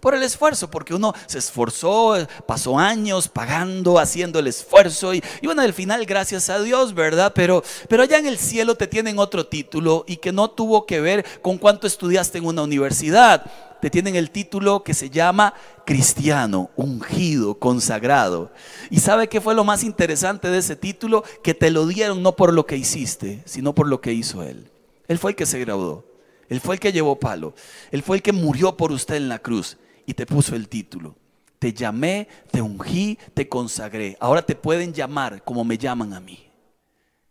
por 0.00 0.14
el 0.14 0.22
esfuerzo, 0.22 0.70
porque 0.70 0.94
uno 0.94 1.14
se 1.26 1.38
esforzó, 1.38 2.16
pasó 2.46 2.78
años 2.78 3.28
pagando, 3.28 3.98
haciendo 3.98 4.38
el 4.38 4.46
esfuerzo 4.46 5.14
y, 5.14 5.22
bueno, 5.42 5.62
al 5.62 5.74
final 5.74 6.04
gracias 6.06 6.48
a 6.50 6.60
Dios, 6.60 6.94
¿verdad? 6.94 7.32
Pero, 7.34 7.62
pero 7.88 8.02
allá 8.02 8.18
en 8.18 8.26
el 8.26 8.38
cielo 8.38 8.74
te 8.74 8.86
tienen 8.86 9.18
otro 9.18 9.46
título 9.46 10.04
y 10.06 10.16
que 10.16 10.32
no 10.32 10.50
tuvo 10.50 10.86
que 10.86 11.00
ver 11.00 11.24
con 11.42 11.58
cuánto 11.58 11.86
estudiaste 11.86 12.38
en 12.38 12.46
una 12.46 12.62
universidad. 12.62 13.44
Te 13.80 13.88
tienen 13.88 14.14
el 14.14 14.30
título 14.30 14.82
que 14.82 14.92
se 14.92 15.08
llama 15.08 15.54
cristiano, 15.86 16.70
ungido, 16.76 17.58
consagrado. 17.58 18.52
¿Y 18.90 19.00
sabe 19.00 19.28
qué 19.28 19.40
fue 19.40 19.54
lo 19.54 19.64
más 19.64 19.84
interesante 19.84 20.48
de 20.48 20.58
ese 20.58 20.76
título? 20.76 21.24
Que 21.42 21.54
te 21.54 21.70
lo 21.70 21.86
dieron 21.86 22.22
no 22.22 22.36
por 22.36 22.52
lo 22.52 22.66
que 22.66 22.76
hiciste, 22.76 23.42
sino 23.46 23.74
por 23.74 23.88
lo 23.88 24.00
que 24.02 24.12
hizo 24.12 24.42
Él. 24.42 24.70
Él 25.08 25.18
fue 25.18 25.30
el 25.30 25.36
que 25.36 25.46
se 25.46 25.58
graduó. 25.58 26.04
Él 26.50 26.60
fue 26.60 26.74
el 26.74 26.80
que 26.80 26.92
llevó 26.92 27.18
palo. 27.18 27.54
Él 27.90 28.02
fue 28.02 28.16
el 28.16 28.22
que 28.22 28.32
murió 28.32 28.76
por 28.76 28.92
usted 28.92 29.14
en 29.14 29.28
la 29.28 29.38
cruz 29.38 29.78
y 30.10 30.14
te 30.14 30.26
puso 30.26 30.56
el 30.56 30.68
título. 30.68 31.14
Te 31.60 31.72
llamé, 31.72 32.26
te 32.50 32.60
ungí, 32.60 33.16
te 33.32 33.48
consagré. 33.48 34.16
Ahora 34.18 34.42
te 34.42 34.56
pueden 34.56 34.92
llamar 34.92 35.44
como 35.44 35.62
me 35.62 35.78
llaman 35.78 36.12
a 36.14 36.20
mí. 36.20 36.50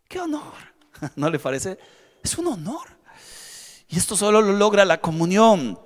¡Qué 0.08 0.22
honor! 0.22 0.54
¿No 1.18 1.30
le 1.30 1.40
parece? 1.40 1.78
Es 2.24 2.38
un 2.38 2.48
honor. 2.48 2.88
Y 3.90 3.98
esto 3.98 4.16
solo 4.16 4.42
lo 4.42 4.54
logra 4.54 4.86
la 4.86 5.02
comunión. 5.02 5.78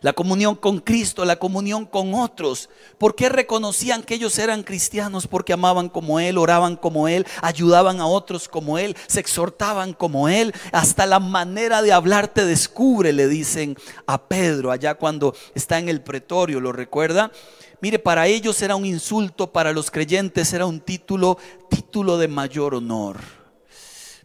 La 0.00 0.12
comunión 0.12 0.54
con 0.54 0.78
Cristo, 0.78 1.24
la 1.24 1.36
comunión 1.36 1.84
con 1.84 2.14
otros. 2.14 2.70
¿Por 2.98 3.16
qué 3.16 3.28
reconocían 3.28 4.02
que 4.02 4.14
ellos 4.14 4.38
eran 4.38 4.62
cristianos? 4.62 5.26
Porque 5.26 5.52
amaban 5.52 5.88
como 5.88 6.20
Él, 6.20 6.38
oraban 6.38 6.76
como 6.76 7.08
Él, 7.08 7.26
ayudaban 7.42 8.00
a 8.00 8.06
otros 8.06 8.48
como 8.48 8.78
Él, 8.78 8.96
se 9.08 9.20
exhortaban 9.20 9.92
como 9.92 10.28
Él. 10.28 10.54
Hasta 10.72 11.04
la 11.06 11.18
manera 11.18 11.82
de 11.82 11.92
hablar 11.92 12.28
te 12.28 12.44
descubre, 12.44 13.12
le 13.12 13.26
dicen 13.26 13.76
a 14.06 14.22
Pedro 14.22 14.70
allá 14.70 14.94
cuando 14.94 15.34
está 15.54 15.78
en 15.78 15.88
el 15.88 16.00
pretorio, 16.00 16.60
¿lo 16.60 16.72
recuerda? 16.72 17.32
Mire, 17.80 17.98
para 17.98 18.26
ellos 18.28 18.60
era 18.62 18.76
un 18.76 18.86
insulto, 18.86 19.52
para 19.52 19.72
los 19.72 19.90
creyentes 19.90 20.52
era 20.52 20.66
un 20.66 20.80
título, 20.80 21.38
título 21.68 22.18
de 22.18 22.28
mayor 22.28 22.74
honor. 22.74 23.18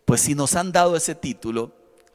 Pues 0.06 0.22
si 0.22 0.36
nos 0.36 0.56
han 0.56 0.72
dado 0.72 0.96
ese 0.96 1.16
título, 1.16 1.72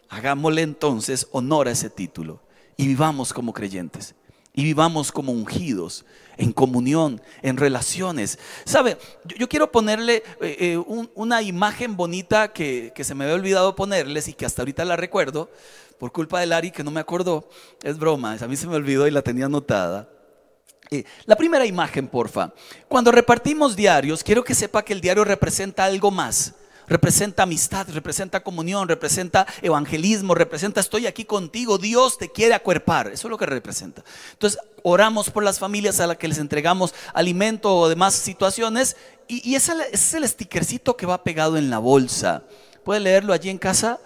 hagámosle 0.09 0.62
entonces 0.62 1.27
honor 1.33 1.66
a 1.68 1.73
ese 1.73 1.90
título 1.90 2.40
y 2.78 2.86
vivamos 2.86 3.34
como 3.34 3.52
creyentes 3.52 4.14
y 4.58 4.64
vivamos 4.64 5.12
como 5.12 5.30
ungidos, 5.30 6.04
en 6.36 6.52
comunión, 6.52 7.22
en 7.42 7.56
relaciones. 7.56 8.40
¿Sabe? 8.64 8.98
Yo, 9.38 9.48
quiero 9.48 9.70
ponerle 9.70 10.24
eh, 10.40 10.56
eh, 10.58 10.84
una 11.14 11.42
imagen 11.42 11.96
bonita 11.96 12.52
que, 12.52 12.92
se 13.00 13.14
me 13.14 13.22
había 13.22 13.36
olvidado 13.36 13.76
ponerles 13.76 14.26
y 14.26 14.32
que 14.32 14.46
hasta 14.46 14.62
ahorita 14.62 14.84
la 14.84 14.96
recuerdo 14.96 15.48
por 16.00 16.10
culpa 16.10 16.40
de 16.40 16.46
Lari 16.46 16.72
que 16.72 16.82
no 16.82 16.90
me 16.90 16.98
acordó. 16.98 17.48
Es 17.84 17.98
broma, 17.98 18.36
a 18.40 18.48
mí 18.48 18.56
se 18.56 18.66
me 18.66 18.74
olvidó 18.74 19.06
y 19.06 19.12
la 19.12 19.22
tenía 19.22 19.46
anotada. 19.46 20.08
Eh, 20.90 21.04
la 21.26 21.36
primera 21.36 21.64
imagen, 21.64 22.08
porfa. 22.08 22.52
Cuando 22.88 23.12
repartimos 23.12 23.76
diarios, 23.76 24.24
quiero 24.24 24.42
que 24.42 24.56
sepa 24.56 24.84
que 24.84 24.92
el 24.92 25.00
diario 25.00 25.22
representa 25.22 25.84
algo 25.84 26.10
más 26.10 26.54
representa 26.88 27.42
amistad, 27.42 27.88
representa 27.90 28.42
comunión, 28.42 28.88
representa 28.88 29.46
evangelismo, 29.62 30.35
representa 30.35 30.81
estoy 30.81 31.07
aquí 31.07 31.24
contigo, 31.24 31.79
Dios 31.79 32.18
te 32.18 32.31
quiere 32.31 32.55
acuerpar, 32.55 33.09
eso 33.09 33.29
es 33.29 33.31
lo 33.31 33.38
que 33.38 33.46
representa. 33.46 34.03
Entonces, 34.33 34.61
oramos 34.83 35.31
por 35.31 35.44
las 35.44 35.59
familias 35.59 36.01
a 36.01 36.07
las 36.07 36.16
que 36.16 36.29
les 36.29 36.38
entregamos 36.38 36.94
alimento 37.14 37.74
o 37.77 37.88
demás 37.88 38.14
situaciones 38.14 38.96
y, 39.29 39.55
ese, 39.55 39.72
es 39.92 40.14
el 40.14 40.27
stickercito 40.27 40.96
que 40.96 41.07
va 41.07 41.22
pegado 41.22 41.57
en 41.57 41.68
la 41.70 41.79
bolsa. 41.79 42.44
¿Puede 42.85 43.01
leerlo 43.01 43.33
allí 43.33 43.51
en 43.51 43.59
casa? 43.59 44.01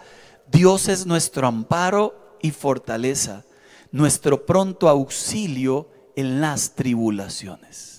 Dios 0.50 0.88
es 0.88 1.06
nuestro 1.06 1.46
amparo 1.46 2.36
y 2.42 2.50
fortaleza, 2.50 3.44
nuestro 3.92 4.44
pronto 4.44 4.88
auxilio 4.88 5.88
en 6.16 6.40
las 6.40 6.74
tribulaciones. 6.74 7.91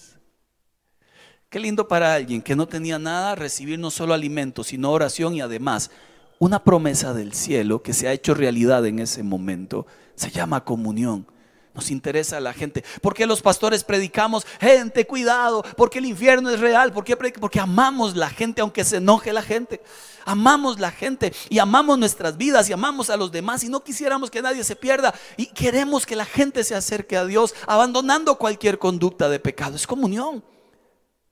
Qué 1.54 1.60
lindo 1.60 1.88
para 1.88 2.16
alguien 2.16 2.42
que 2.42 2.56
no 2.56 2.68
tenía 2.68 2.98
nada 2.98 3.36
recibir 3.36 3.78
no 3.78 3.92
solo 3.92 4.16
alimento, 4.16 4.64
sino 4.64 4.90
oración 4.90 5.36
y 5.36 5.42
además 5.42 5.92
una 6.40 6.64
promesa 6.64 7.14
del 7.14 7.36
cielo 7.36 7.84
que 7.84 7.94
se 7.94 8.08
ha 8.08 8.12
hecho 8.12 8.34
realidad 8.34 8.84
en 8.88 8.98
ese 8.98 9.22
momento. 9.22 9.86
Se 10.16 10.32
llama 10.32 10.64
comunión. 10.66 11.28
Nos 11.76 11.92
interesa 11.92 12.38
a 12.38 12.40
la 12.40 12.54
gente. 12.54 12.84
¿Por 13.04 13.14
qué 13.14 13.28
los 13.28 13.44
pastores 13.44 13.84
predicamos? 13.84 14.48
Gente, 14.60 15.06
cuidado, 15.06 15.64
porque 15.78 16.00
el 16.00 16.06
infierno 16.06 16.50
es 16.50 16.60
real. 16.60 16.92
¿Por 16.92 17.04
qué? 17.04 17.16
Porque 17.16 17.60
amamos 17.60 18.16
la 18.16 18.32
gente 18.32 18.62
aunque 18.62 18.84
se 18.84 18.98
enoje 18.98 19.32
la 19.32 19.44
gente. 19.44 19.80
Amamos 20.26 20.80
la 20.80 20.90
gente 20.90 21.34
y 21.52 21.60
amamos 21.60 22.00
nuestras 22.00 22.36
vidas 22.36 22.68
y 22.68 22.74
amamos 22.74 23.12
a 23.12 23.18
los 23.18 23.32
demás 23.32 23.64
y 23.64 23.70
no 23.70 23.84
quisiéramos 23.84 24.32
que 24.32 24.42
nadie 24.42 24.64
se 24.64 24.76
pierda 24.76 25.14
y 25.38 25.46
queremos 25.46 26.08
que 26.08 26.16
la 26.16 26.26
gente 26.26 26.64
se 26.64 26.74
acerque 26.74 27.16
a 27.16 27.28
Dios 27.28 27.54
abandonando 27.68 28.40
cualquier 28.40 28.80
conducta 28.80 29.30
de 29.30 29.40
pecado. 29.40 29.76
Es 29.76 29.86
comunión. 29.86 30.44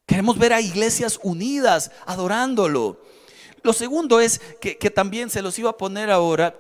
Queremos 0.06 0.38
ver 0.38 0.54
a 0.54 0.62
iglesias 0.62 1.20
unidas, 1.24 1.92
adorándolo. 2.06 3.02
Lo 3.64 3.74
segundo 3.74 4.20
es 4.20 4.42
que, 4.60 4.76
también 4.90 5.30
se 5.30 5.42
los 5.42 5.58
iba 5.60 5.70
a 5.70 5.78
poner 5.78 6.10
ahora 6.10 6.56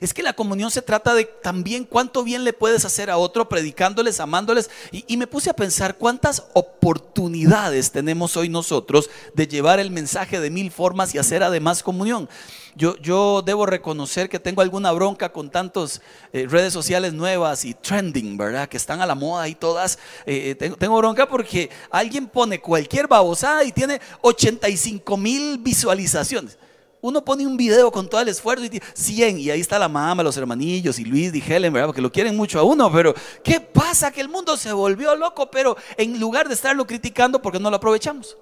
es 0.00 0.12
que 0.12 0.22
la 0.22 0.32
comunión 0.32 0.70
se 0.70 0.82
trata 0.82 1.14
de 1.14 1.24
también 1.24 1.84
cuánto 1.84 2.22
bien 2.24 2.44
le 2.44 2.52
puedes 2.52 2.84
hacer 2.84 3.10
a 3.10 3.18
otro 3.18 3.48
predicándoles, 3.48 4.20
amándoles. 4.20 4.70
Y, 4.90 5.16
me 5.16 5.26
puse 5.26 5.50
a 5.50 5.56
pensar 5.56 5.96
cuántas 5.96 6.44
oportunidades 6.54 7.92
tenemos 7.92 8.36
hoy 8.36 8.48
nosotros 8.48 9.10
de 9.34 9.46
llevar 9.46 9.78
el 9.78 9.90
mensaje 9.90 10.40
de 10.40 10.50
mil 10.50 10.70
formas 10.70 11.14
y 11.14 11.18
hacer 11.18 11.42
además 11.42 11.82
comunión. 11.82 12.28
Yo, 12.76 12.94
yo 12.98 13.40
debo 13.40 13.64
reconocer 13.64 14.28
que 14.28 14.38
tengo 14.38 14.60
alguna 14.60 14.92
bronca 14.92 15.32
con 15.32 15.48
tantas 15.48 16.02
eh, 16.30 16.46
redes 16.46 16.74
sociales 16.74 17.14
nuevas 17.14 17.64
y 17.64 17.72
trending, 17.72 18.36
¿verdad? 18.36 18.68
Que 18.68 18.76
están 18.76 19.00
a 19.00 19.06
la 19.06 19.14
moda 19.14 19.48
y 19.48 19.54
todas. 19.54 19.98
Eh, 20.26 20.54
eh, 20.60 20.74
tengo, 20.78 20.98
bronca 20.98 21.26
porque 21.26 21.70
alguien 21.90 22.26
pone 22.26 22.60
cualquier 22.60 23.08
babosada 23.08 23.64
y 23.64 23.72
tiene 23.72 23.98
85 24.20 25.16
mil 25.16 25.56
visualizaciones. 25.56 26.58
Uno 27.00 27.24
pone 27.24 27.46
un 27.46 27.56
video 27.56 27.90
con 27.90 28.10
todo 28.10 28.20
el 28.20 28.28
esfuerzo 28.28 28.66
y 28.66 28.68
tiene 28.68 28.84
100 28.92 29.38
y 29.38 29.48
ahí 29.50 29.60
está 29.60 29.78
la 29.78 29.88
mamá, 29.88 30.22
los 30.22 30.36
hermanillos 30.36 30.98
y 30.98 31.06
Luis 31.06 31.34
y 31.34 31.42
Helen, 31.42 31.72
¿verdad? 31.72 31.86
Porque 31.86 32.02
lo 32.02 32.12
quieren 32.12 32.36
mucho 32.36 32.58
a 32.58 32.62
uno, 32.62 32.92
pero 32.92 33.14
¿qué 33.42 33.58
pasa? 33.58 34.10
Que 34.10 34.20
el 34.20 34.28
mundo 34.28 34.54
se 34.58 34.70
volvió 34.74 35.16
loco, 35.16 35.50
pero 35.50 35.78
en 35.96 36.20
lugar 36.20 36.46
de 36.46 36.52
estarlo 36.52 36.86
criticando, 36.86 37.40
porque 37.40 37.58
no 37.58 37.70
lo 37.70 37.76
aprovechamos? 37.76 38.36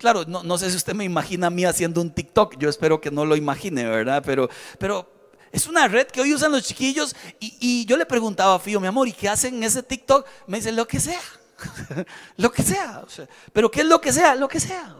Claro, 0.00 0.24
no, 0.24 0.56
sé 0.56 0.70
si 0.70 0.78
usted 0.78 0.94
me 0.94 1.04
imagina 1.04 1.48
a 1.48 1.50
mí 1.50 1.66
haciendo 1.66 2.00
un 2.00 2.10
TikTok, 2.10 2.56
yo 2.56 2.70
espero 2.70 3.02
que 3.02 3.10
no 3.10 3.26
lo 3.26 3.36
imagine, 3.36 3.84
¿verdad? 3.84 4.22
Pero, 4.24 4.48
pero 4.78 5.06
es 5.52 5.66
una 5.66 5.86
red 5.88 6.06
que 6.06 6.22
hoy 6.22 6.32
usan 6.32 6.52
los 6.52 6.62
chiquillos 6.62 7.14
y, 7.38 7.54
y 7.60 7.84
yo 7.84 7.98
le 7.98 8.06
preguntaba 8.06 8.54
a 8.54 8.58
Fío, 8.58 8.80
mi 8.80 8.86
amor, 8.86 9.08
¿y 9.08 9.12
qué 9.12 9.28
hacen 9.28 9.56
en 9.56 9.62
ese 9.62 9.82
TikTok? 9.82 10.26
Me 10.46 10.56
dice, 10.56 10.72
lo 10.72 10.88
que 10.88 10.98
sea. 10.98 11.20
lo 12.38 12.50
que 12.50 12.62
sea, 12.62 13.04
pero 13.52 13.70
¿qué 13.70 13.80
es 13.80 13.86
lo 13.86 14.00
que 14.00 14.10
sea? 14.10 14.34
Lo 14.34 14.48
que 14.48 14.58
sea, 14.58 14.96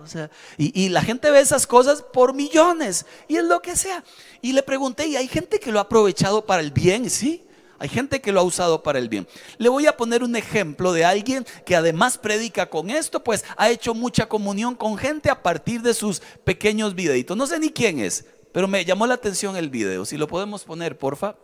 y, 0.59 0.91
la 0.91 1.01
gente 1.01 1.31
ve 1.31 1.41
esas 1.41 1.67
cosas 1.67 2.03
por 2.03 2.35
millones, 2.35 3.07
y 3.27 3.37
es 3.37 3.45
lo 3.45 3.63
que 3.63 3.77
sea. 3.77 4.05
Y 4.43 4.53
le 4.53 4.63
pregunté, 4.63 5.07
¿y 5.07 5.17
hay 5.17 5.29
gente 5.29 5.59
que 5.59 5.73
lo 5.73 5.79
ha 5.79 5.83
aprovechado 5.85 6.45
para 6.45 6.61
el 6.61 6.73
bien? 6.73 7.09
Sí, 7.09 7.47
hay 7.81 7.89
gente 7.89 8.21
que 8.21 8.31
lo 8.31 8.41
ha 8.41 8.43
usado 8.43 8.83
para 8.83 8.99
el 8.99 9.09
bien. 9.09 9.27
Le 9.57 9.71
voy 9.71 9.87
a 9.87 9.97
poner 9.97 10.23
un 10.23 10.37
ejemplo 10.37 10.93
de 10.93 11.07
alguien 11.07 11.47
que 11.65 11.75
además 11.75 12.19
predica 12.19 12.67
con 12.67 12.91
esto, 12.91 13.25
pues 13.25 13.43
ha 13.57 13.71
hecho 13.71 13.95
mucha 13.95 14.27
comunión 14.27 14.75
con 14.75 14.99
gente 14.99 15.31
a 15.31 15.43
partir 15.43 15.81
de 15.81 15.95
sus 15.95 16.21
pequeños 16.45 16.95
videitos. 16.95 17.39
No 17.39 17.47
sé 17.47 17.59
ni 17.59 17.71
quién 17.71 17.99
es, 17.99 18.27
pero 18.53 18.69
me 18.69 18.85
llamó 18.85 19.07
la 19.07 19.15
atención 19.15 19.57
el 19.57 19.71
video. 19.71 20.05
Si 20.05 20.19
lo 20.19 20.29
podemos 20.29 20.63
poner, 20.65 20.99
porfa. 20.99 21.37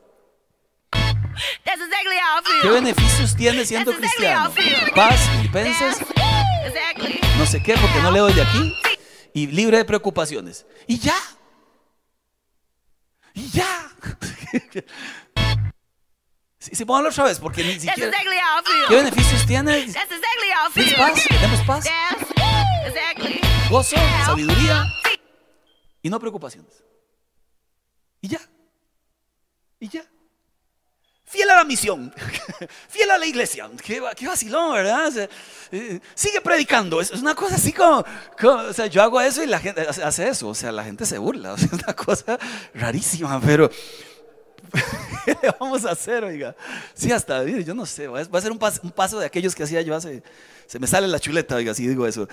¿Qué 2.61 2.69
beneficios 2.69 3.35
tiene 3.35 3.65
siendo 3.65 3.95
cristiano? 3.95 4.53
Paz, 4.95 5.19
filipenses, 5.39 5.97
no 7.39 7.47
sé 7.47 7.63
qué, 7.63 7.75
porque 7.79 8.01
no 8.03 8.11
leo 8.11 8.27
de 8.27 8.43
aquí. 8.43 8.75
Y 9.33 9.47
libre 9.47 9.79
de 9.79 9.87
preocupaciones. 9.87 10.67
Y 10.87 10.99
ya. 10.99 11.17
Y 13.33 13.49
ya. 13.49 13.91
Si, 16.67 16.75
si 16.75 16.85
ponganlo 16.85 17.11
otra 17.11 17.25
vez, 17.25 17.39
porque 17.39 17.63
ni 17.63 17.79
siquiera. 17.79 18.11
¿Qué 18.89 18.97
beneficios 18.97 19.47
tiene? 19.47 19.87
paz? 20.97 21.25
¿Tenemos 21.29 21.61
paz? 21.67 21.85
Gozo, 23.71 23.97
sabiduría 24.25 24.85
y 26.03 26.11
no 26.11 26.19
preocupaciones. 26.19 26.83
Y 28.21 28.29
ya. 28.29 28.41
Y 29.79 29.89
ya 29.89 30.05
fiel 31.27 31.51
a 31.51 31.57
la 31.57 31.65
misión, 31.65 32.15
fiel 32.89 33.11
a 33.11 33.19
la 33.19 33.27
iglesia. 33.27 33.69
Qué, 33.85 34.01
vacilón, 34.01 34.75
¿verdad? 34.75 35.29
Eh, 35.73 36.01
sigue 36.15 36.41
predicando. 36.41 37.01
Es, 37.01 37.11
una 37.11 37.35
cosa 37.35 37.57
así 37.57 37.73
como, 37.73 38.05
o 38.43 38.73
sea, 38.73 38.87
yo 38.87 39.03
hago 39.03 39.21
eso 39.21 39.43
y 39.43 39.47
la 39.47 39.59
gente 39.59 39.83
hace 39.83 40.29
eso. 40.29 40.49
O 40.49 40.55
sea, 40.55 40.73
la 40.73 40.85
gente 40.85 41.05
se 41.05 41.19
burla. 41.19 41.55
es 41.59 41.71
una 41.73 41.95
cosa 41.95 42.39
rarísima, 42.75 43.41
pero 43.41 43.71
¿qué 45.25 45.37
le 45.43 45.55
vamos 45.59 45.85
a 45.85 45.93
hacer, 45.93 46.25
oiga? 46.25 46.55
Sí, 46.95 47.13
hasta, 47.13 47.45
yo 47.45 47.75
no 47.75 47.87
sé, 47.87 48.09
va 48.09 48.21
a 48.21 48.41
ser 48.41 48.53
un 48.53 48.59
paso, 48.59 48.81
un 48.83 48.91
paso 48.91 49.19
de 49.19 49.27
aquellos 49.27 49.55
que 49.55 49.63
hacía 49.63 49.83
yo 49.83 49.95
hace, 49.95 50.23
se 50.67 50.79
me 50.79 50.87
sale 50.87 51.09
la 51.09 51.21
chuleta, 51.21 51.57
oiga, 51.57 51.75
si 51.75 51.87
digo 51.87 52.07
eso. 52.07 52.29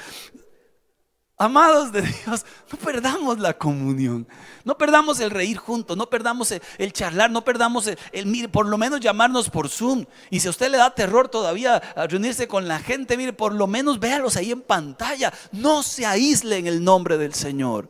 Amados 1.35 1.91
de 1.91 2.03
Dios, 2.03 2.45
no 2.71 2.77
perdamos 2.77 3.39
la 3.39 3.57
comunión, 3.57 4.27
no 4.63 4.77
perdamos 4.77 5.19
el 5.19 5.31
reír 5.31 5.57
juntos, 5.57 5.97
no 5.97 6.07
perdamos 6.07 6.53
el, 6.77 6.93
charlar, 6.93 7.31
no 7.31 7.43
perdamos 7.43 7.89
el, 8.11 8.25
mire, 8.27 8.47
por 8.49 8.67
lo 8.67 8.77
menos 8.77 8.99
llamarnos 8.99 9.49
por 9.49 9.67
Zoom. 9.67 10.05
Y 10.29 10.39
si 10.39 10.47
a 10.47 10.51
usted 10.51 10.69
le 10.69 10.77
da 10.77 10.93
terror 10.93 11.29
todavía 11.29 11.81
reunirse 12.07 12.47
con 12.47 12.67
la 12.67 12.79
gente, 12.79 13.17
mire, 13.17 13.33
por 13.33 13.53
lo 13.53 13.65
menos 13.65 13.99
véalos 13.99 14.37
ahí 14.37 14.51
en 14.51 14.61
pantalla. 14.61 15.33
No 15.51 15.81
se 15.81 16.05
aísle 16.05 16.59
en 16.59 16.67
el 16.67 16.83
nombre 16.83 17.17
del 17.17 17.33
Señor. 17.33 17.89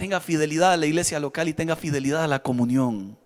Tenga 0.00 0.18
fidelidad 0.18 0.72
a 0.72 0.78
la 0.78 0.86
iglesia 0.86 1.20
local 1.20 1.48
y 1.48 1.52
tenga 1.52 1.76
fidelidad 1.76 2.24
a 2.24 2.26
la 2.26 2.42
comunión. 2.42 3.18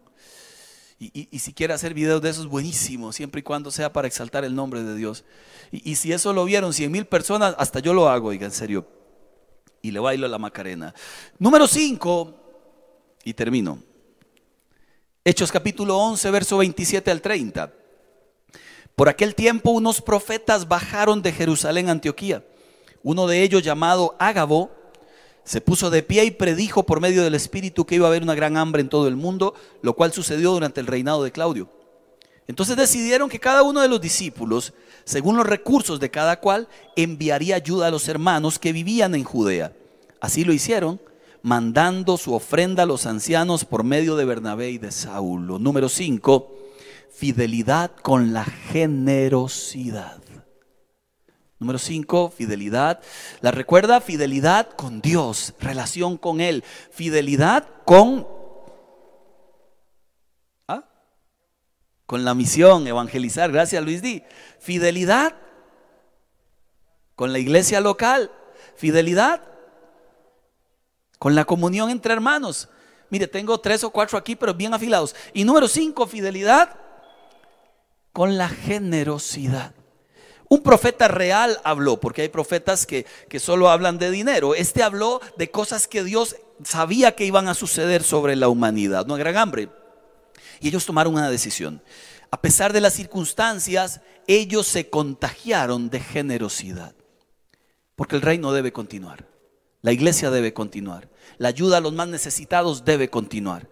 Y, 0.98 1.38
si 1.38 1.52
quiere 1.52 1.72
hacer 1.72 1.94
videos 1.94 2.20
de 2.20 2.30
esos, 2.30 2.48
buenísimo, 2.48 3.12
siempre 3.12 3.38
y 3.38 3.42
cuando 3.44 3.70
sea 3.70 3.92
para 3.92 4.08
exaltar 4.08 4.44
el 4.44 4.56
nombre 4.56 4.82
de 4.82 4.96
Dios. 4.96 5.24
Y, 5.70 5.94
si 5.94 6.12
eso 6.12 6.32
lo 6.32 6.44
vieron 6.44 6.72
100 6.72 6.90
mil 6.90 7.04
personas, 7.04 7.54
hasta 7.58 7.78
yo 7.78 7.94
lo 7.94 8.08
hago, 8.08 8.30
oiga, 8.30 8.44
en 8.44 8.50
serio. 8.50 8.88
Y 9.82 9.92
le 9.92 10.00
bailo 10.00 10.26
a 10.26 10.28
la 10.28 10.36
Macarena. 10.36 10.92
Número 11.38 11.68
5, 11.68 12.34
y 13.22 13.34
termino. 13.34 13.78
Hechos 15.24 15.52
capítulo 15.52 15.96
11, 15.96 16.28
verso 16.32 16.58
27 16.58 17.08
al 17.08 17.22
30. 17.22 17.72
Por 18.96 19.08
aquel 19.08 19.36
tiempo 19.36 19.70
unos 19.70 20.02
profetas 20.02 20.66
bajaron 20.66 21.22
de 21.22 21.30
Jerusalén 21.30 21.88
a 21.88 21.92
Antioquía. 21.92 22.44
Uno 23.04 23.28
de 23.28 23.42
ellos 23.44 23.62
llamado 23.62 24.16
Ágabo 24.18 24.82
Se 25.44 25.60
puso 25.60 25.90
de 25.90 26.02
pie 26.02 26.24
y 26.24 26.30
predijo 26.30 26.84
por 26.84 27.00
medio 27.00 27.22
del 27.22 27.34
Espíritu 27.34 27.84
que 27.84 27.96
iba 27.96 28.06
a 28.06 28.10
haber 28.10 28.22
una 28.22 28.34
gran 28.34 28.56
hambre 28.56 28.80
en 28.80 28.88
todo 28.88 29.08
el 29.08 29.16
mundo, 29.16 29.54
lo 29.82 29.94
cual 29.94 30.12
sucedió 30.12 30.52
durante 30.52 30.80
el 30.80 30.86
reinado 30.86 31.22
de 31.22 31.32
Claudio. 31.32 31.68
Entonces 32.46 32.76
decidieron 32.76 33.28
que 33.28 33.40
cada 33.40 33.62
uno 33.62 33.80
de 33.80 33.88
los 33.88 34.00
discípulos, 34.00 34.74
según 35.04 35.36
los 35.36 35.46
recursos 35.46 36.00
de 36.00 36.10
cada 36.10 36.40
cual, 36.40 36.68
enviaría 36.96 37.56
ayuda 37.56 37.88
a 37.88 37.90
los 37.90 38.08
hermanos 38.08 38.58
que 38.58 38.72
vivían 38.72 39.14
en 39.14 39.24
Judea. 39.24 39.72
Así 40.20 40.44
lo 40.44 40.52
hicieron, 40.52 41.00
mandando 41.42 42.16
su 42.16 42.32
ofrenda 42.32 42.84
a 42.84 42.86
los 42.86 43.04
ancianos 43.04 43.66
por 43.66 43.84
medio 43.84 44.16
de 44.16 44.24
Bernabé 44.24 44.70
y 44.70 44.78
de 44.78 44.92
Saulo. 44.92 45.58
Número 45.58 45.90
5, 45.90 46.50
fidelidad 47.10 47.92
con 48.02 48.32
la 48.32 48.44
generosidad. 48.44 50.23
Número 51.58 51.78
5, 51.78 52.30
fidelidad. 52.30 53.00
¿La 53.40 53.50
recuerda? 53.50 54.00
Fidelidad 54.00 54.70
con 54.70 55.00
Dios, 55.00 55.54
relación 55.60 56.16
con 56.16 56.40
Él. 56.40 56.64
Fidelidad 56.90 57.66
con 57.84 58.26
con 62.06 62.24
la 62.24 62.34
misión, 62.34 62.86
evangelizar, 62.86 63.50
gracias 63.50 63.82
Luis 63.82 64.02
Di. 64.02 64.22
Fidelidad 64.58 65.34
con 67.14 67.32
la 67.32 67.38
iglesia 67.38 67.80
local, 67.80 68.30
fidelidad 68.76 69.42
con 71.18 71.34
la 71.34 71.44
comunión 71.44 71.90
entre 71.90 72.12
hermanos. 72.12 72.68
Mire, 73.08 73.26
tengo 73.26 73.58
tres 73.58 73.84
o 73.84 73.90
cuatro 73.90 74.18
aquí, 74.18 74.36
pero 74.36 74.54
bien 74.54 74.74
afilados. 74.74 75.14
Y 75.32 75.44
número 75.44 75.68
cinco, 75.68 76.06
fidelidad 76.06 76.76
con 78.12 78.36
la 78.36 78.48
generosidad. 78.48 79.74
Un 80.54 80.62
profeta 80.62 81.08
real 81.08 81.58
habló, 81.64 81.98
porque 81.98 82.22
hay 82.22 82.28
profetas 82.28 82.86
que, 82.86 83.06
solo 83.40 83.70
hablan 83.70 83.98
de 83.98 84.12
dinero. 84.12 84.54
Este 84.54 84.84
habló 84.84 85.20
de 85.36 85.50
cosas 85.50 85.88
que 85.88 86.04
Dios 86.04 86.36
sabía 86.62 87.16
que 87.16 87.24
iban 87.26 87.48
a 87.48 87.54
suceder 87.54 88.04
sobre 88.04 88.36
la 88.36 88.46
humanidad, 88.46 89.04
no 89.04 89.16
gran 89.16 89.36
hambre, 89.36 89.68
y 90.60 90.68
ellos 90.68 90.86
tomaron 90.86 91.14
una 91.14 91.28
decisión. 91.28 91.82
A 92.30 92.40
pesar 92.40 92.72
de 92.72 92.80
las 92.80 92.92
circunstancias, 92.92 94.00
ellos 94.28 94.68
se 94.68 94.88
contagiaron 94.90 95.90
de 95.90 95.98
generosidad. 95.98 96.94
Porque 97.96 98.14
el 98.14 98.22
reino 98.22 98.52
debe 98.52 98.72
continuar. 98.72 99.26
La 99.82 99.90
iglesia 99.90 100.30
debe 100.30 100.54
continuar. 100.54 101.08
La 101.36 101.48
ayuda 101.48 101.78
a 101.78 101.80
los 101.80 101.94
más 101.94 102.06
necesitados 102.06 102.84
debe 102.84 103.10
continuar. 103.10 103.68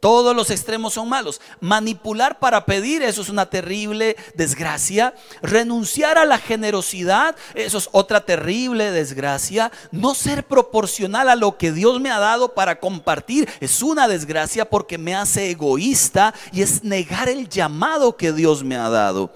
Todos 0.00 0.36
los 0.36 0.50
extremos 0.50 0.94
son 0.94 1.08
malos. 1.08 1.40
Manipular 1.60 2.38
para 2.38 2.66
pedir, 2.66 3.02
eso 3.02 3.22
es 3.22 3.28
una 3.28 3.46
terrible 3.46 4.16
desgracia. 4.34 5.14
Renunciar 5.42 6.18
a 6.18 6.26
la 6.26 6.38
generosidad, 6.38 7.34
eso 7.54 7.78
es 7.78 7.88
otra 7.92 8.24
terrible 8.24 8.90
desgracia. 8.90 9.72
No 9.90 10.14
ser 10.14 10.44
proporcional 10.44 11.28
a 11.28 11.36
lo 11.36 11.56
que 11.56 11.72
Dios 11.72 12.00
me 12.00 12.10
ha 12.10 12.18
dado 12.18 12.54
para 12.54 12.78
compartir 12.78 13.48
es 13.60 13.82
una 13.82 14.06
desgracia 14.06 14.68
porque 14.68 14.98
me 14.98 15.14
hace 15.14 15.50
egoísta 15.50 16.34
y 16.52 16.62
es 16.62 16.84
negar 16.84 17.28
el 17.28 17.48
llamado 17.48 18.16
que 18.16 18.32
Dios 18.32 18.62
me 18.62 18.76
ha 18.76 18.90
dado. 18.90 19.32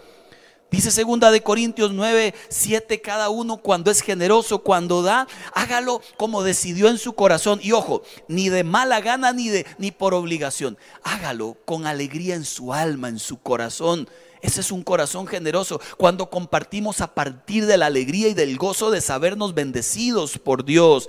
Dice 0.70 0.92
segunda 0.92 1.32
de 1.32 1.42
Corintios 1.42 1.92
9, 1.92 2.32
7, 2.48 3.00
cada 3.00 3.28
uno 3.28 3.56
cuando 3.56 3.90
es 3.90 4.02
generoso, 4.02 4.60
cuando 4.60 5.02
da, 5.02 5.26
hágalo 5.52 6.00
como 6.16 6.44
decidió 6.44 6.88
en 6.88 6.98
su 6.98 7.14
corazón. 7.14 7.58
Y 7.60 7.72
ojo, 7.72 8.02
ni 8.28 8.48
de 8.50 8.62
mala 8.62 9.00
gana 9.00 9.32
ni 9.32 9.48
de 9.48 9.66
ni 9.78 9.90
por 9.90 10.14
obligación. 10.14 10.78
Hágalo 11.02 11.56
con 11.64 11.86
alegría 11.86 12.36
en 12.36 12.44
su 12.44 12.72
alma, 12.72 13.08
en 13.08 13.18
su 13.18 13.38
corazón. 13.38 14.08
Ese 14.42 14.60
es 14.60 14.70
un 14.70 14.82
corazón 14.82 15.26
generoso. 15.26 15.80
Cuando 15.96 16.30
compartimos 16.30 17.00
a 17.00 17.14
partir 17.14 17.66
de 17.66 17.76
la 17.76 17.86
alegría 17.86 18.28
y 18.28 18.34
del 18.34 18.56
gozo 18.56 18.92
de 18.92 19.00
sabernos 19.00 19.54
bendecidos 19.54 20.38
por 20.38 20.64
Dios. 20.64 21.08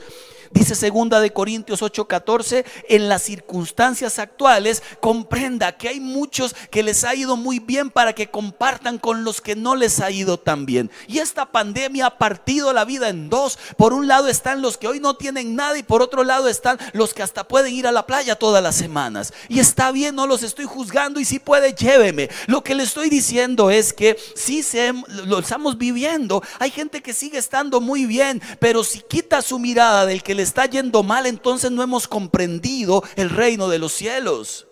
Dice 0.54 0.76
segunda 0.76 1.22
de 1.22 1.32
Corintios 1.32 1.82
8:14, 1.82 2.66
en 2.89 3.08
las 3.08 3.22
circunstancias 3.22 4.20
actuales 4.20 4.84
comprenda 4.99 5.78
que 5.78 5.88
hay 5.88 6.02
muchos 6.02 6.56
que 6.70 6.84
les 6.84 7.06
ha 7.06 7.16
ido 7.16 7.38
muy 7.38 7.60
bien 7.60 7.89
para 7.89 8.14
que 8.14 8.30
compartan 8.30 8.97
con 8.97 9.24
los 9.24 9.39
que 9.39 9.56
no 9.56 9.76
les 9.76 10.02
ha 10.02 10.12
ido 10.12 10.38
tan 10.38 10.66
bien. 10.66 10.91
Y 11.08 11.20
esta 11.20 11.52
pandemia 11.52 12.08
ha 12.08 12.18
partido 12.18 12.74
la 12.74 12.84
vida 12.84 13.08
en 13.08 13.30
dos. 13.30 13.58
Por 13.78 13.93
un 13.93 14.08
lado 14.08 14.28
están 14.28 14.62
los 14.62 14.78
que 14.78 14.89
hoy 14.89 14.99
no 14.99 15.16
tienen 15.16 15.56
nada 15.56 15.78
y 15.78 15.84
por 15.84 16.02
otro 16.02 16.26
lado 16.26 16.49
están 16.49 16.78
los 16.91 17.14
que 17.14 17.24
hasta 17.24 17.47
pueden 17.47 17.74
ir 17.74 17.88
a 17.88 17.93
la 17.93 18.06
playa 18.06 18.36
todas 18.36 18.62
las 18.62 18.76
semanas. 18.76 19.34
Y 19.47 19.60
está 19.60 19.91
bien, 19.91 20.16
no 20.16 20.28
los 20.28 20.43
estoy 20.43 20.66
juzgando 20.66 21.22
y 21.22 21.26
si 21.26 21.39
puede, 21.39 21.74
lléveme. 21.74 22.30
Lo 22.47 22.62
que 22.62 22.76
le 22.76 22.84
estoy 22.84 23.10
diciendo 23.10 23.72
es 23.72 23.93
que 23.93 24.18
si 24.36 24.64
se, 24.64 24.93
lo 25.26 25.39
estamos 25.39 25.78
viviendo, 25.78 26.43
hay 26.60 26.72
gente 26.72 27.02
que 27.02 27.14
sigue 27.14 27.38
estando 27.38 27.80
muy 27.80 28.06
bien, 28.06 28.41
pero 28.60 28.84
si 28.84 28.99
quita 28.99 29.41
su 29.41 29.58
mirada 29.58 30.06
del 30.06 30.24
que 30.24 30.36
le 30.36 30.41
está 30.42 30.66
yendo 30.66 31.04
mal, 31.04 31.26
entonces 31.26 31.72
no 31.72 31.84
hemos 31.84 32.08
comprendido 32.08 33.04
el 33.16 33.30
reino 33.30 33.70
de 33.70 33.80
los 33.80 33.94
cielos. 33.94 34.68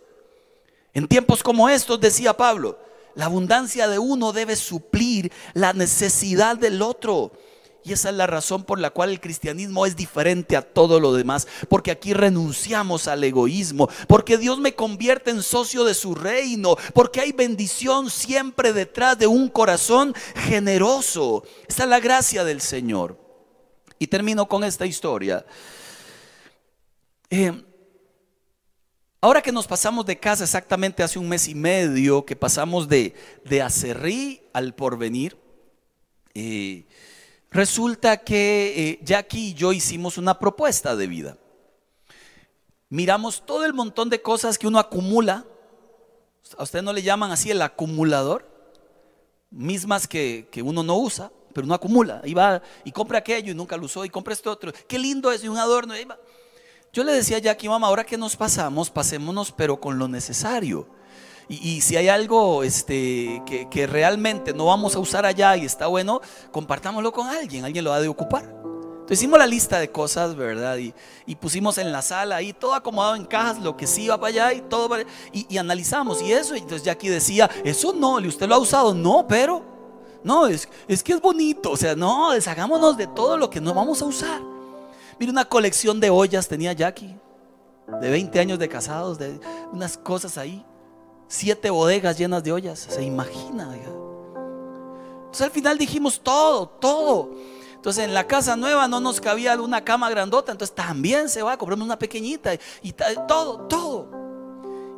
En 0.94 1.08
tiempos 1.08 1.44
como 1.44 1.70
estos, 1.70 2.00
decía 2.00 2.36
Pablo, 2.36 2.80
la 3.16 3.26
abundancia 3.26 3.88
de 3.88 4.00
uno 4.00 4.32
debe 4.32 4.56
suplir 4.56 5.32
la 5.54 5.74
necesidad 5.74 6.58
del 6.58 6.82
otro. 6.82 7.32
Y 7.84 7.94
esa 7.94 8.10
es 8.10 8.16
la 8.16 8.28
razón 8.28 8.64
por 8.66 8.80
la 8.80 8.90
cual 8.90 9.10
el 9.10 9.22
cristianismo 9.22 9.86
es 9.86 9.96
diferente 9.96 10.58
a 10.58 10.62
todo 10.62 11.00
lo 11.00 11.14
demás. 11.14 11.48
Porque 11.70 11.92
aquí 11.92 12.14
renunciamos 12.14 13.08
al 13.08 13.24
egoísmo. 13.24 13.90
Porque 14.08 14.38
Dios 14.38 14.60
me 14.60 14.76
convierte 14.76 15.32
en 15.32 15.42
socio 15.42 15.86
de 15.86 15.94
su 15.94 16.14
reino. 16.14 16.76
Porque 16.94 17.22
hay 17.22 17.32
bendición 17.32 18.10
siempre 18.10 18.74
detrás 18.74 19.18
de 19.18 19.28
un 19.28 19.48
corazón 19.50 20.14
generoso. 20.36 21.44
Esta 21.68 21.84
es 21.84 21.90
la 21.90 22.00
gracia 22.00 22.44
del 22.44 22.62
Señor. 22.62 23.29
Y 24.00 24.08
termino 24.08 24.48
con 24.48 24.64
esta 24.64 24.86
historia. 24.86 25.46
Eh, 27.30 27.52
ahora 29.20 29.42
que 29.42 29.52
nos 29.52 29.68
pasamos 29.68 30.06
de 30.06 30.18
casa 30.18 30.46
exactamente 30.46 31.04
hace 31.04 31.20
un 31.20 31.28
mes 31.28 31.50
y 31.50 31.54
medio, 31.54 32.26
que 32.26 32.38
pasamos 32.38 32.88
de, 32.88 33.14
de 33.44 33.62
Acerrí 33.62 34.42
al 34.54 34.74
porvenir, 34.74 35.38
eh, 36.34 36.86
resulta 37.52 38.18
que 38.18 38.74
eh, 38.78 39.00
Jackie 39.04 39.50
y 39.50 39.54
yo 39.54 39.74
hicimos 39.74 40.18
una 40.18 40.40
propuesta 40.40 40.96
de 40.96 41.08
vida. 41.08 41.38
Miramos 42.88 43.46
todo 43.46 43.66
el 43.66 43.74
montón 43.74 44.10
de 44.10 44.22
cosas 44.22 44.58
que 44.58 44.66
uno 44.66 44.80
acumula. 44.80 45.46
A 46.58 46.64
usted 46.64 46.82
no 46.82 46.94
le 46.94 47.04
llaman 47.04 47.32
así 47.32 47.52
el 47.52 47.62
acumulador. 47.62 48.48
Mismas 49.52 50.08
que, 50.08 50.48
que 50.52 50.62
uno 50.62 50.84
no 50.84 50.98
usa, 50.98 51.32
pero 51.54 51.66
uno 51.66 51.74
acumula. 51.74 52.22
Y 52.24 52.34
va 52.34 52.62
y 52.84 52.92
compra 52.92 53.20
aquello 53.20 53.52
y 53.52 53.56
nunca 53.56 53.78
lo 53.78 53.86
usó 53.86 54.06
y 54.06 54.10
compra 54.10 54.34
este 54.34 54.50
otro. 54.50 54.72
Qué 54.88 55.00
lindo 55.00 55.32
es 55.32 55.44
y 55.44 55.48
un 55.48 55.58
adorno. 55.58 55.98
Y 55.98 56.06
va. 56.06 56.18
Yo 56.92 57.04
le 57.04 57.14
decía 57.14 57.38
ya 57.38 57.52
aquí, 57.52 57.70
mamá, 57.70 57.88
ahora 57.88 58.04
que 58.04 58.18
nos 58.18 58.36
pasamos, 58.36 58.90
pasémonos, 58.90 59.52
pero 59.52 59.80
con 59.80 60.00
lo 60.00 60.08
necesario. 60.08 60.88
Y, 61.52 61.82
si 61.82 61.96
hay 61.96 62.10
algo 62.10 62.64
este, 62.64 63.42
que, 63.72 63.88
realmente 63.88 64.54
no 64.54 64.68
vamos 64.68 64.96
a 64.96 65.00
usar 65.00 65.26
allá 65.26 65.58
y 65.58 65.66
está 65.66 65.88
bueno, 65.88 66.22
compartámoslo 66.52 67.12
con 67.12 67.28
alguien, 67.28 67.66
alguien 67.66 67.84
lo 67.84 67.92
ha 67.92 68.00
de 68.00 68.08
ocupar. 68.08 68.44
Entonces 68.44 69.24
hicimos 69.24 69.40
la 69.40 69.48
lista 69.48 69.80
de 69.80 69.90
cosas, 69.90 70.36
¿verdad? 70.36 70.78
Y, 70.78 71.36
pusimos 71.36 71.80
en 71.80 71.92
la 71.92 72.04
sala 72.04 72.36
ahí 72.36 72.54
todo 72.54 72.76
acomodado 72.76 73.16
en 73.16 73.26
cajas, 73.26 73.58
lo 73.58 73.76
que 73.76 73.88
sí 73.88 74.04
iba 74.04 74.20
para 74.20 74.28
allá 74.28 74.54
y 74.54 74.62
todo. 74.62 74.96
y, 75.34 75.58
analizamos. 75.58 76.22
Y 76.22 76.32
eso, 76.32 76.54
entonces 76.54 76.84
ya 76.84 76.92
aquí 76.92 77.10
decía, 77.10 77.50
eso 77.64 77.94
no, 77.94 78.18
¿usted 78.18 78.48
lo 78.48 78.54
ha 78.54 78.60
usado? 78.60 78.94
No, 78.94 79.26
pero, 79.28 79.79
no, 80.24 80.48
es, 80.48 80.68
es 80.88 81.04
que 81.04 81.14
es 81.14 81.22
bonito. 81.22 81.72
O 81.72 81.78
sea, 81.78 81.96
no, 81.96 82.32
deshagámonos 82.32 82.98
de 82.98 83.08
todo 83.08 83.38
lo 83.38 83.50
que 83.50 83.62
no 83.62 83.74
vamos 83.74 84.02
a 84.02 84.06
usar. 84.06 84.42
Mira 85.20 85.32
una 85.32 85.46
colección 85.46 86.00
de 86.00 86.10
ollas 86.10 86.48
tenía 86.48 86.74
Jackie, 86.74 87.16
de 88.02 88.10
20 88.10 88.40
años 88.40 88.60
de 88.60 88.70
casados, 88.70 89.18
de 89.18 89.40
unas 89.72 89.98
cosas 89.98 90.38
ahí. 90.38 90.66
Siete 91.28 91.70
bodegas 91.70 92.18
llenas 92.18 92.44
de 92.44 92.52
ollas, 92.52 92.80
se 92.80 93.04
imagina. 93.04 93.70
Entonces 93.74 95.42
al 95.42 95.52
final 95.52 95.78
dijimos 95.78 96.22
todo, 96.22 96.68
todo. 96.68 97.32
Entonces 97.76 98.04
en 98.04 98.14
la 98.14 98.28
casa 98.28 98.56
nueva 98.56 98.88
no 98.88 99.00
nos 99.00 99.22
cabía 99.22 99.60
una 99.62 99.84
cama 99.84 100.10
grandota, 100.10 100.52
entonces 100.52 100.76
también 100.76 101.30
se 101.30 101.44
va, 101.44 101.58
compramos 101.58 101.86
una 101.86 102.00
pequeñita 102.00 102.54
y, 102.82 102.94
todo, 103.28 103.60
todo. 103.68 104.08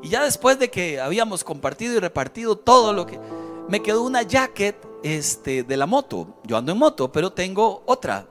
Y 0.02 0.10
ya 0.10 0.24
después 0.24 0.58
de 0.58 0.72
que 0.72 1.00
habíamos 1.00 1.44
compartido 1.44 1.96
y 1.96 2.00
repartido 2.00 2.56
todo 2.56 2.94
lo 2.94 3.06
que 3.06 3.20
me 3.68 3.82
quedó 3.82 4.04
una 4.04 4.22
jacket 4.22 4.91
este, 5.04 5.64
de 5.64 5.78
la 5.78 5.86
moto. 5.86 6.42
Yo 6.44 6.58
ando 6.58 6.72
en 6.72 6.78
moto, 6.78 7.12
pero 7.12 7.32
tengo 7.32 7.84
otra 7.86 8.28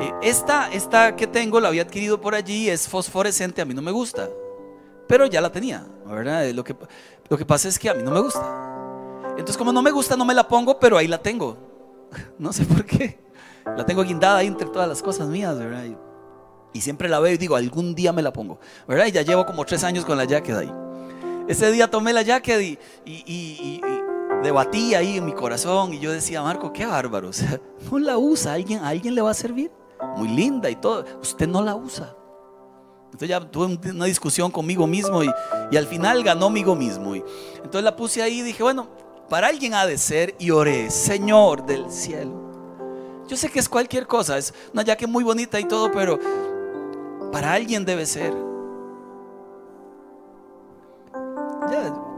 eh, 0.00 0.10
esta, 0.22 0.72
esta 0.72 1.16
que 1.16 1.26
tengo 1.26 1.60
la 1.60 1.68
había 1.68 1.82
adquirido 1.82 2.20
por 2.20 2.34
allí, 2.34 2.70
es 2.70 2.88
fosforescente, 2.88 3.60
a 3.60 3.64
mí 3.64 3.74
no 3.74 3.82
me 3.82 3.90
gusta, 3.90 4.30
pero 5.06 5.26
ya 5.26 5.40
la 5.40 5.52
tenía, 5.52 5.86
¿verdad? 6.06 6.50
Lo 6.52 6.64
que, 6.64 6.74
lo 7.28 7.36
que 7.36 7.44
pasa 7.44 7.68
es 7.68 7.78
que 7.78 7.90
a 7.90 7.94
mí 7.94 8.02
no 8.02 8.10
me 8.10 8.20
gusta. 8.20 8.40
Entonces 9.32 9.56
como 9.56 9.72
no 9.72 9.82
me 9.82 9.90
gusta 9.90 10.16
no 10.16 10.24
me 10.24 10.34
la 10.34 10.48
pongo, 10.48 10.78
pero 10.78 10.96
ahí 10.96 11.08
la 11.08 11.18
tengo. 11.18 11.70
No 12.38 12.52
sé 12.52 12.66
por 12.66 12.84
qué. 12.84 13.18
La 13.64 13.86
tengo 13.86 14.02
guindada 14.02 14.38
ahí 14.38 14.46
entre 14.46 14.68
todas 14.68 14.86
las 14.86 15.02
cosas 15.02 15.28
mías, 15.28 15.56
¿verdad? 15.58 15.84
Y, 16.74 16.80
siempre 16.80 17.08
la 17.08 17.20
veo 17.20 17.32
y 17.32 17.38
digo, 17.38 17.54
algún 17.54 17.94
día 17.94 18.12
me 18.12 18.22
la 18.22 18.32
pongo, 18.32 18.58
¿verdad? 18.88 19.06
Y 19.06 19.12
ya 19.12 19.22
llevo 19.22 19.46
como 19.46 19.64
tres 19.64 19.84
años 19.84 20.04
con 20.04 20.18
la 20.18 20.24
jacket 20.24 20.56
ahí. 20.56 20.72
Ese 21.48 21.70
día 21.70 21.90
tomé 21.90 22.12
la 22.12 22.22
jacket 22.22 22.60
y, 22.60 22.78
y, 23.04 23.22
y, 23.26 23.80
debatí 24.42 24.94
ahí 24.94 25.18
en 25.18 25.24
mi 25.24 25.32
corazón 25.32 25.94
y 25.94 25.98
yo 25.98 26.10
decía, 26.10 26.42
Marco, 26.42 26.72
qué 26.72 26.86
bárbaro, 26.86 27.30
no 27.90 27.98
la 27.98 28.18
usa, 28.18 28.54
¿alguien, 28.54 28.80
¿a 28.80 28.88
alguien 28.88 29.14
le 29.14 29.22
va 29.22 29.30
a 29.30 29.34
servir? 29.34 29.70
muy 30.16 30.28
linda 30.28 30.68
y 30.70 30.76
todo, 30.76 31.04
usted 31.20 31.48
no 31.48 31.62
la 31.62 31.74
usa. 31.74 32.14
Entonces 33.06 33.28
ya 33.28 33.40
tuve 33.40 33.78
una 33.90 34.06
discusión 34.06 34.50
conmigo 34.50 34.86
mismo 34.86 35.22
y, 35.22 35.30
y 35.70 35.76
al 35.76 35.86
final 35.86 36.22
ganó 36.24 36.46
conmigo 36.46 36.74
mismo. 36.74 37.14
Y, 37.14 37.22
entonces 37.56 37.84
la 37.84 37.94
puse 37.94 38.22
ahí 38.22 38.40
y 38.40 38.42
dije, 38.42 38.62
bueno, 38.62 38.88
para 39.28 39.48
alguien 39.48 39.74
ha 39.74 39.86
de 39.86 39.98
ser 39.98 40.34
y 40.38 40.50
oré, 40.50 40.90
Señor 40.90 41.66
del 41.66 41.90
cielo. 41.90 42.40
Yo 43.28 43.36
sé 43.36 43.50
que 43.50 43.58
es 43.58 43.68
cualquier 43.68 44.06
cosa, 44.06 44.38
es 44.38 44.52
una 44.72 44.84
jaque 44.84 45.06
muy 45.06 45.24
bonita 45.24 45.60
y 45.60 45.64
todo, 45.64 45.90
pero 45.92 46.18
para 47.30 47.52
alguien 47.52 47.84
debe 47.84 48.06
ser. 48.06 48.34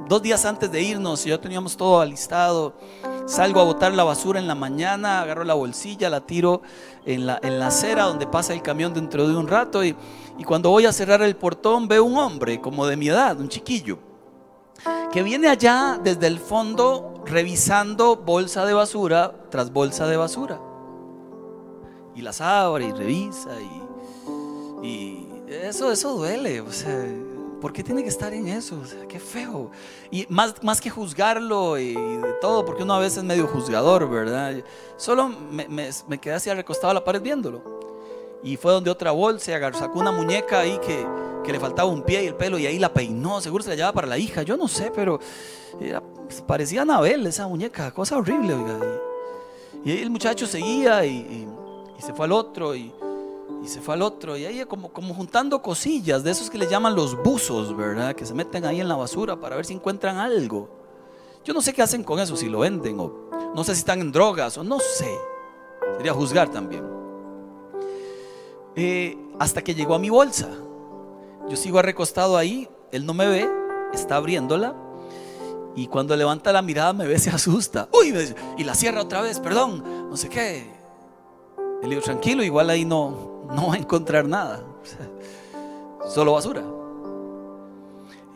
Dos 0.08 0.22
días 0.22 0.44
antes 0.44 0.70
de 0.70 0.82
irnos, 0.82 1.24
ya 1.24 1.40
teníamos 1.40 1.76
todo 1.76 2.00
alistado. 2.00 2.74
Salgo 3.26 3.60
a 3.60 3.64
botar 3.64 3.92
la 3.92 4.04
basura 4.04 4.38
en 4.38 4.46
la 4.46 4.54
mañana, 4.54 5.22
agarro 5.22 5.44
la 5.44 5.54
bolsilla, 5.54 6.10
la 6.10 6.20
tiro 6.20 6.60
en 7.06 7.26
la, 7.26 7.38
en 7.42 7.58
la 7.58 7.68
acera 7.68 8.04
donde 8.04 8.26
pasa 8.26 8.52
el 8.52 8.62
camión 8.62 8.92
dentro 8.92 9.26
de 9.26 9.34
un 9.34 9.48
rato. 9.48 9.84
Y, 9.84 9.96
y 10.38 10.44
cuando 10.44 10.70
voy 10.70 10.86
a 10.86 10.92
cerrar 10.92 11.22
el 11.22 11.36
portón, 11.36 11.88
veo 11.88 12.04
un 12.04 12.18
hombre 12.18 12.60
como 12.60 12.86
de 12.86 12.96
mi 12.96 13.08
edad, 13.08 13.40
un 13.40 13.48
chiquillo, 13.48 13.98
que 15.10 15.22
viene 15.22 15.48
allá 15.48 15.98
desde 16.02 16.26
el 16.26 16.38
fondo 16.38 17.22
revisando 17.24 18.16
bolsa 18.16 18.66
de 18.66 18.74
basura 18.74 19.32
tras 19.50 19.72
bolsa 19.72 20.06
de 20.06 20.16
basura. 20.16 20.60
Y 22.14 22.22
las 22.22 22.40
abre 22.40 22.86
y 22.86 22.92
revisa 22.92 23.50
y, 24.82 24.86
y 24.86 25.28
eso, 25.48 25.90
eso 25.90 26.14
duele. 26.14 26.60
O 26.60 26.70
sea, 26.70 27.04
¿Por 27.64 27.72
qué 27.72 27.82
tiene 27.82 28.02
que 28.02 28.10
estar 28.10 28.34
en 28.34 28.46
eso? 28.46 28.78
O 28.78 28.84
sea, 28.84 29.08
qué 29.08 29.18
feo. 29.18 29.70
Y 30.10 30.26
más, 30.28 30.62
más 30.62 30.82
que 30.82 30.90
juzgarlo 30.90 31.78
y 31.78 31.94
de 31.94 32.34
todo, 32.38 32.62
porque 32.62 32.82
uno 32.82 32.92
a 32.92 32.98
veces 32.98 33.16
es 33.16 33.24
medio 33.24 33.46
juzgador, 33.46 34.06
¿verdad? 34.06 34.62
Solo 34.98 35.28
me, 35.28 35.66
me, 35.66 36.18
quedé 36.18 36.34
así 36.34 36.52
recostado 36.52 36.90
a 36.90 36.94
la 36.94 37.02
pared 37.02 37.22
viéndolo. 37.22 37.62
Y 38.42 38.58
fue 38.58 38.70
donde 38.70 38.90
otra 38.90 39.12
bolsa 39.12 39.58
sacó 39.72 39.98
una 39.98 40.12
muñeca 40.12 40.60
ahí 40.60 40.78
que, 40.86 41.06
que, 41.42 41.52
le 41.52 41.58
faltaba 41.58 41.88
un 41.88 42.02
pie 42.02 42.24
y 42.24 42.26
el 42.26 42.34
pelo 42.34 42.58
y 42.58 42.66
ahí 42.66 42.78
la 42.78 42.92
peinó. 42.92 43.40
Seguro 43.40 43.64
se 43.64 43.70
la 43.70 43.76
llevaba 43.76 43.94
para 43.94 44.08
la 44.08 44.18
hija, 44.18 44.42
yo 44.42 44.58
no 44.58 44.68
sé, 44.68 44.92
pero 44.94 45.18
parecía 46.46 46.82
Anabel 46.82 47.26
esa 47.26 47.48
muñeca, 47.48 47.90
cosa 47.92 48.18
horrible, 48.18 48.52
oiga. 48.52 48.78
Y, 49.82 49.90
ahí 49.90 50.02
el 50.02 50.10
muchacho 50.10 50.46
seguía 50.46 51.06
y, 51.06 51.48
y 51.98 52.02
se 52.02 52.12
fue 52.12 52.26
al 52.26 52.32
otro 52.32 52.76
y 52.76 52.92
y 53.64 53.68
se 53.68 53.80
fue 53.80 53.94
al 53.94 54.02
otro. 54.02 54.36
Y 54.36 54.44
ahí 54.44 54.62
como, 54.66 54.92
como 54.92 55.14
juntando 55.14 55.62
cosillas, 55.62 56.22
de 56.22 56.30
esos 56.30 56.50
que 56.50 56.58
le 56.58 56.68
llaman 56.68 56.94
los 56.94 57.20
buzos, 57.22 57.74
¿verdad? 57.74 58.14
Que 58.14 58.26
se 58.26 58.34
meten 58.34 58.66
ahí 58.66 58.80
en 58.80 58.88
la 58.88 58.94
basura 58.94 59.40
para 59.40 59.56
ver 59.56 59.64
si 59.64 59.72
encuentran 59.72 60.18
algo. 60.18 60.68
Yo 61.44 61.54
no 61.54 61.62
sé 61.62 61.72
qué 61.72 61.80
hacen 61.80 62.04
con 62.04 62.20
eso, 62.20 62.36
si 62.36 62.48
lo 62.48 62.60
venden 62.60 63.00
o 63.00 63.30
no 63.54 63.64
sé 63.64 63.74
si 63.74 63.80
están 63.80 64.00
en 64.00 64.12
drogas 64.12 64.58
o 64.58 64.64
no 64.64 64.78
sé. 64.80 65.10
Sería 65.96 66.12
juzgar 66.12 66.50
también. 66.50 66.84
Eh, 68.76 69.16
hasta 69.38 69.62
que 69.62 69.74
llegó 69.74 69.94
a 69.94 69.98
mi 69.98 70.10
bolsa. 70.10 70.50
Yo 71.48 71.56
sigo 71.56 71.80
recostado 71.80 72.36
ahí, 72.36 72.68
él 72.92 73.06
no 73.06 73.14
me 73.14 73.26
ve, 73.26 73.48
está 73.94 74.16
abriéndola. 74.16 74.74
Y 75.74 75.86
cuando 75.86 76.14
levanta 76.16 76.52
la 76.52 76.62
mirada 76.62 76.92
me 76.92 77.06
ve, 77.06 77.18
se 77.18 77.30
asusta. 77.30 77.88
Uy, 77.92 78.14
y 78.58 78.64
la 78.64 78.74
cierra 78.74 79.00
otra 79.00 79.22
vez, 79.22 79.40
perdón, 79.40 79.82
no 80.10 80.16
sé 80.18 80.28
qué. 80.28 80.70
Le 81.82 81.88
digo, 81.88 82.02
tranquilo, 82.02 82.42
igual 82.42 82.70
ahí 82.70 82.84
no, 82.84 83.33
no 83.48 83.68
va 83.68 83.74
a 83.74 83.78
encontrar 83.78 84.26
nada. 84.26 84.64
Solo 86.06 86.32
basura. 86.32 86.62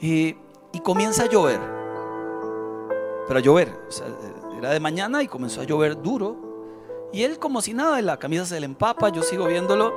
Y, 0.01 0.37
comienza 0.83 1.25
a 1.25 1.27
llover. 1.27 1.61
Pero 3.27 3.39
a 3.39 3.43
llover. 3.43 3.79
era 4.57 4.71
de 4.71 4.81
mañana 4.81 5.23
y 5.23 5.29
comenzó 5.29 5.61
a 5.61 5.65
llover 5.65 6.01
duro. 6.01 6.37
Y 7.13 7.23
él 7.23 7.39
como 7.39 7.61
si 7.61 7.75
nada, 7.75 8.01
la 8.01 8.19
camisa 8.19 8.47
se 8.47 8.61
le 8.61 8.67
empapa, 8.67 9.09
yo 9.09 9.23
sigo 9.23 9.47
viéndolo. 9.47 9.93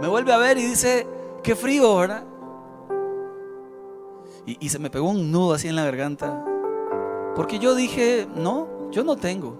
Me 0.00 0.08
vuelve 0.08 0.32
a 0.32 0.38
ver 0.38 0.58
y 0.58 0.62
dice, 0.62 1.06
qué 1.42 1.54
frío, 1.54 1.96
¿verdad? 1.96 2.24
Y, 4.46 4.56
y 4.64 4.68
se 4.68 4.78
me 4.78 4.90
pegó 4.90 5.10
un 5.10 5.30
nudo 5.30 5.54
así 5.54 5.68
en 5.68 5.76
la 5.76 5.84
garganta. 5.84 6.44
Porque 7.36 7.58
yo 7.58 7.74
dije, 7.74 8.26
no, 8.34 8.90
yo 8.90 9.04
no 9.04 9.16
tengo. 9.16 9.56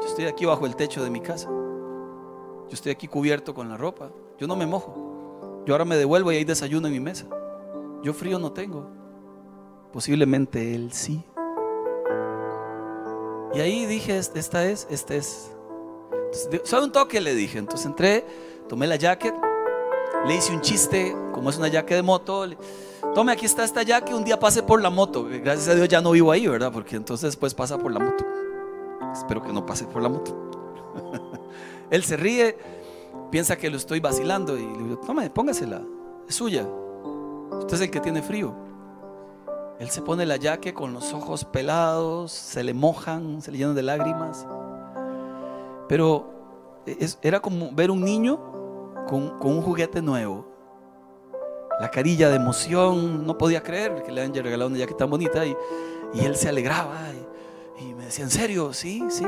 Yo 0.00 0.06
estoy 0.06 0.26
aquí 0.26 0.46
bajo 0.46 0.66
el 0.66 0.76
techo 0.76 1.04
de 1.04 1.10
mi 1.10 1.20
casa. 1.20 1.50
Yo 2.70 2.74
estoy 2.74 2.92
aquí 2.92 3.08
cubierto 3.08 3.52
con 3.52 3.68
la 3.68 3.76
ropa. 3.76 4.12
Yo 4.38 4.46
no 4.46 4.54
me 4.54 4.64
mojo. 4.64 5.64
Yo 5.66 5.74
ahora 5.74 5.84
me 5.84 5.96
devuelvo 5.96 6.30
y 6.30 6.36
hay 6.36 6.44
desayuno 6.44 6.86
en 6.86 6.92
mi 6.92 7.00
mesa. 7.00 7.26
Yo 8.04 8.14
frío 8.14 8.38
no 8.38 8.52
tengo. 8.52 8.88
Posiblemente 9.92 10.72
él 10.72 10.92
sí. 10.92 11.24
Y 13.54 13.58
ahí 13.58 13.86
dije, 13.86 14.16
esta 14.16 14.64
es, 14.64 14.86
este 14.88 15.16
es. 15.16 15.50
Entonces, 16.52 16.72
un 16.72 16.92
toque 16.92 17.20
le 17.20 17.34
dije. 17.34 17.58
Entonces 17.58 17.86
entré, 17.86 18.24
tomé 18.68 18.86
la 18.86 18.94
jacket, 18.94 19.34
le 20.28 20.36
hice 20.36 20.52
un 20.52 20.60
chiste, 20.60 21.12
como 21.32 21.50
es 21.50 21.58
una 21.58 21.66
jacket 21.66 21.96
de 21.96 22.02
moto. 22.04 22.46
Tome, 23.16 23.32
aquí 23.32 23.46
está 23.46 23.64
esta 23.64 23.82
jacket, 23.82 24.14
un 24.14 24.22
día 24.22 24.38
pase 24.38 24.62
por 24.62 24.80
la 24.80 24.90
moto. 24.90 25.24
Gracias 25.24 25.66
a 25.66 25.74
Dios 25.74 25.88
ya 25.88 26.00
no 26.00 26.12
vivo 26.12 26.30
ahí, 26.30 26.46
¿verdad? 26.46 26.70
Porque 26.72 26.94
entonces 26.94 27.30
después 27.30 27.52
pasa 27.52 27.76
por 27.78 27.90
la 27.90 27.98
moto. 27.98 28.24
Espero 29.12 29.42
que 29.42 29.52
no 29.52 29.66
pase 29.66 29.86
por 29.86 30.00
la 30.00 30.08
moto. 30.08 30.36
Él 31.90 32.04
se 32.04 32.16
ríe, 32.16 32.56
piensa 33.30 33.56
que 33.56 33.70
lo 33.70 33.76
estoy 33.76 34.00
vacilando 34.00 34.56
y 34.56 34.62
le 34.62 34.84
digo, 34.84 34.98
tome, 34.98 35.28
póngasela, 35.30 35.82
es 36.28 36.34
suya. 36.34 36.66
Usted 37.58 37.74
es 37.74 37.80
el 37.82 37.90
que 37.90 38.00
tiene 38.00 38.22
frío. 38.22 38.54
Él 39.80 39.90
se 39.90 40.02
pone 40.02 40.26
la 40.26 40.36
yaque 40.36 40.74
con 40.74 40.92
los 40.92 41.12
ojos 41.12 41.44
pelados, 41.44 42.32
se 42.32 42.62
le 42.62 42.74
mojan, 42.74 43.40
se 43.42 43.50
le 43.50 43.58
llenan 43.58 43.74
de 43.74 43.82
lágrimas. 43.82 44.46
Pero 45.88 46.30
era 47.22 47.40
como 47.40 47.72
ver 47.72 47.90
un 47.90 48.04
niño 48.04 48.38
con, 49.08 49.38
un 49.42 49.62
juguete 49.62 50.02
nuevo. 50.02 50.46
La 51.80 51.90
carilla 51.90 52.28
de 52.28 52.36
emoción, 52.36 53.26
no 53.26 53.38
podía 53.38 53.62
creer 53.62 54.02
que 54.02 54.12
le 54.12 54.20
hayan 54.20 54.34
regalado 54.34 54.68
una 54.68 54.78
yaque 54.78 54.94
tan 54.94 55.08
bonita 55.10 55.44
y, 55.46 55.56
él 56.14 56.36
se 56.36 56.48
alegraba 56.48 56.98
y, 57.78 57.84
y 57.84 57.94
me 57.94 58.04
decía, 58.04 58.24
¿en 58.24 58.30
serio? 58.30 58.72
Sí, 58.72 59.02
sí, 59.08 59.24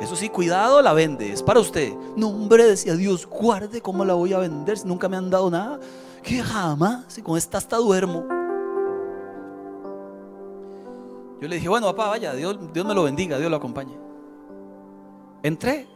eso 0.00 0.14
sí, 0.14 0.28
cuidado, 0.28 0.80
la 0.80 0.92
vende, 0.92 1.32
es 1.32 1.42
para 1.42 1.58
usted. 1.58 1.92
No, 2.16 2.28
hombre, 2.28 2.64
decía 2.64 2.94
Dios, 2.94 3.26
guarde 3.26 3.80
cómo 3.80 4.04
la 4.04 4.14
voy 4.14 4.32
a 4.32 4.38
vender 4.38 4.78
si 4.78 4.86
nunca 4.86 5.08
me 5.08 5.16
han 5.16 5.28
dado 5.28 5.50
nada. 5.50 5.80
Que 6.22 6.40
jamás, 6.40 7.04
si 7.08 7.22
con 7.22 7.36
esta 7.36 7.58
hasta 7.58 7.76
duermo. 7.78 8.24
Yo 11.40 11.48
le 11.48 11.56
dije, 11.56 11.68
bueno, 11.68 11.86
papá, 11.86 12.08
vaya, 12.08 12.32
Dios, 12.34 12.58
Dios 12.72 12.86
me 12.86 12.94
lo 12.94 13.04
bendiga, 13.04 13.38
Dios 13.38 13.50
lo 13.50 13.56
acompañe. 13.56 13.96
Entré. 15.42 15.88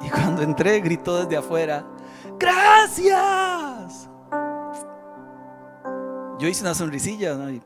Y 0.00 0.08
cuando 0.10 0.42
entré, 0.42 0.80
gritó 0.80 1.22
desde 1.22 1.36
afuera, 1.36 1.86
gracias. 2.38 4.08
Yo 6.38 6.48
hice 6.48 6.62
una 6.62 6.74
sonrisilla 6.74 7.50
y, 7.50 7.62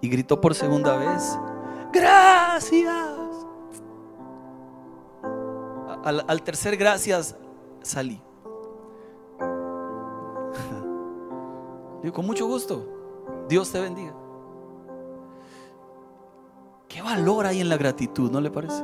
y 0.00 0.08
gritó 0.08 0.40
por 0.40 0.54
segunda 0.54 0.96
vez, 0.96 1.38
gracias 1.92 3.17
al, 6.08 6.42
tercer 6.42 6.76
gracias 6.76 7.36
salí. 7.82 8.20
Digo, 12.02 12.14
con 12.14 12.26
mucho 12.26 12.46
gusto. 12.46 12.86
Dios 13.48 13.70
te 13.70 13.80
bendiga. 13.80 14.14
¿Qué 16.88 17.02
valor 17.02 17.46
hay 17.46 17.60
en 17.60 17.68
la 17.68 17.76
gratitud, 17.76 18.30
no 18.30 18.40
le 18.40 18.50
parece? 18.50 18.82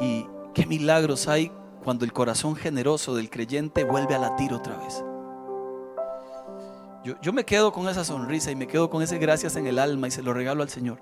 Y, 0.00 0.26
qué 0.54 0.66
milagros 0.66 1.28
hay 1.28 1.52
cuando 1.84 2.04
el 2.04 2.12
corazón 2.12 2.56
generoso 2.56 3.14
del 3.14 3.28
creyente 3.30 3.84
vuelve 3.84 4.14
a 4.14 4.18
latir 4.18 4.54
otra 4.54 4.76
vez. 4.76 5.04
Yo, 7.04 7.14
yo, 7.20 7.32
me 7.32 7.44
quedo 7.44 7.72
con 7.72 7.88
esa 7.88 8.04
sonrisa 8.04 8.50
y 8.50 8.56
me 8.56 8.66
quedo 8.66 8.90
con 8.90 9.02
ese 9.02 9.18
gracias 9.18 9.54
en 9.56 9.66
el 9.66 9.78
alma 9.78 10.08
y 10.08 10.10
se 10.10 10.22
lo 10.22 10.32
regalo 10.32 10.62
al 10.62 10.70
Señor. 10.70 10.98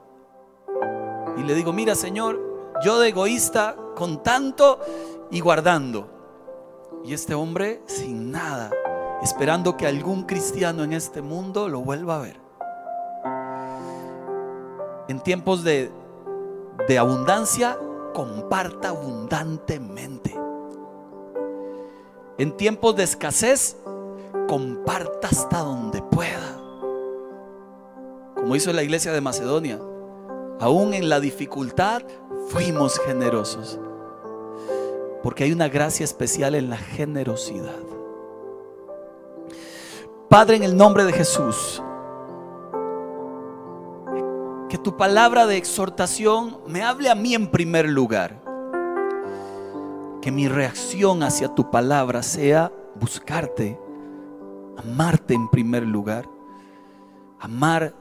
Y 1.38 1.42
le 1.44 1.54
digo, 1.54 1.72
mira 1.72 1.94
Señor, 1.94 2.53
yo 2.82 2.98
de 2.98 3.08
egoísta 3.08 3.76
con 3.94 4.22
tanto 4.22 4.80
y 5.30 5.40
guardando. 5.40 6.08
Y 7.04 7.12
este 7.12 7.34
hombre 7.34 7.82
sin 7.86 8.30
nada, 8.30 8.70
esperando 9.22 9.76
que 9.76 9.86
algún 9.86 10.24
cristiano 10.24 10.84
en 10.84 10.92
este 10.92 11.22
mundo 11.22 11.68
lo 11.68 11.80
vuelva 11.80 12.16
a 12.16 12.20
ver. 12.20 12.40
En 15.08 15.20
tiempos 15.20 15.62
de, 15.64 15.90
de 16.88 16.98
abundancia, 16.98 17.78
comparta 18.14 18.88
abundantemente. 18.88 20.34
En 22.38 22.56
tiempos 22.56 22.96
de 22.96 23.04
escasez, 23.04 23.76
comparta 24.48 25.28
hasta 25.28 25.58
donde 25.58 26.00
pueda. 26.02 26.60
Como 28.34 28.56
hizo 28.56 28.72
la 28.72 28.82
iglesia 28.82 29.12
de 29.12 29.20
Macedonia. 29.20 29.78
Aún 30.60 30.94
en 30.94 31.08
la 31.08 31.20
dificultad, 31.20 32.02
fuimos 32.48 32.98
generosos. 33.00 33.78
Porque 35.22 35.44
hay 35.44 35.52
una 35.52 35.68
gracia 35.68 36.04
especial 36.04 36.54
en 36.54 36.70
la 36.70 36.76
generosidad. 36.76 37.80
Padre, 40.28 40.56
en 40.56 40.62
el 40.64 40.76
nombre 40.76 41.04
de 41.04 41.12
Jesús, 41.12 41.82
que 44.68 44.78
tu 44.78 44.96
palabra 44.96 45.46
de 45.46 45.56
exhortación 45.56 46.58
me 46.66 46.82
hable 46.82 47.08
a 47.08 47.14
mí 47.14 47.34
en 47.34 47.48
primer 47.50 47.88
lugar. 47.88 48.42
que 50.20 50.32
mi 50.32 50.48
reacción 50.48 51.22
hacia 51.22 51.54
tu 51.54 51.70
palabra 51.70 52.22
sea 52.22 52.72
buscarte, 52.94 53.78
amarte 54.78 55.34
en 55.34 55.50
primer 55.50 55.82
lugar, 55.82 56.26
amar 57.38 57.94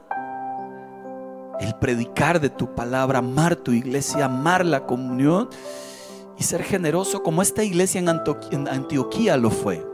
el 1.60 1.74
predicar 1.76 2.40
de 2.40 2.50
tu 2.50 2.74
palabra, 2.74 3.18
amar 3.20 3.56
tu 3.56 3.72
iglesia, 3.72 4.26
amar 4.26 4.64
la 4.64 4.86
comunión 4.86 5.48
y 6.38 6.42
ser 6.42 6.62
generoso 6.62 7.22
como 7.22 7.42
esta 7.42 7.62
iglesia 7.62 8.00
en 8.00 8.68
Antioquía 8.68 9.36
lo 9.36 9.50
fue. 9.50 9.86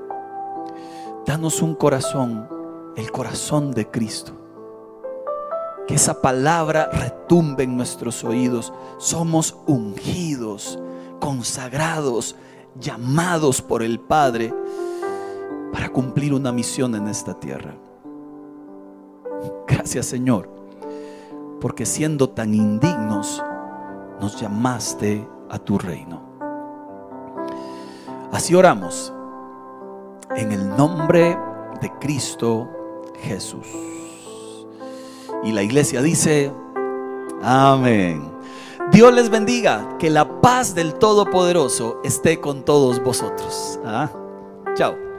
Danos 1.26 1.62
un 1.62 1.74
corazón, 1.74 2.48
el 2.96 3.10
corazón 3.10 3.72
de 3.72 3.90
Cristo. 3.90 4.32
Que 5.86 5.94
esa 5.96 6.22
palabra 6.22 6.88
retumbe 6.92 7.64
en 7.64 7.76
nuestros 7.76 8.24
oídos. 8.24 8.72
Somos 8.98 9.56
ungidos, 9.66 10.78
consagrados, 11.20 12.36
llamados 12.78 13.60
por 13.60 13.82
el 13.82 14.00
Padre 14.00 14.54
para 15.72 15.90
cumplir 15.90 16.32
una 16.32 16.52
misión 16.52 16.94
en 16.94 17.08
esta 17.08 17.38
tierra. 17.38 17.76
Gracias 19.66 20.06
Señor, 20.06 20.59
porque 21.60 21.86
siendo 21.86 22.30
tan 22.30 22.54
indignos, 22.54 23.42
nos 24.20 24.40
llamaste 24.40 25.28
a 25.48 25.58
tu 25.58 25.78
reino. 25.78 26.20
Así 28.32 28.54
oramos 28.54 29.12
en 30.36 30.52
el 30.52 30.76
nombre 30.76 31.36
de 31.80 31.92
Cristo 32.00 32.68
Jesús. 33.22 33.66
Y 35.42 35.52
la 35.52 35.62
iglesia 35.62 36.02
dice, 36.02 36.52
amén. 37.42 38.30
Dios 38.92 39.12
les 39.12 39.30
bendiga, 39.30 39.96
que 39.98 40.10
la 40.10 40.40
paz 40.40 40.74
del 40.74 40.94
Todopoderoso 40.94 42.00
esté 42.02 42.40
con 42.40 42.64
todos 42.64 43.02
vosotros. 43.02 43.78
¿Ah? 43.84 44.10
Chao. 44.74 45.09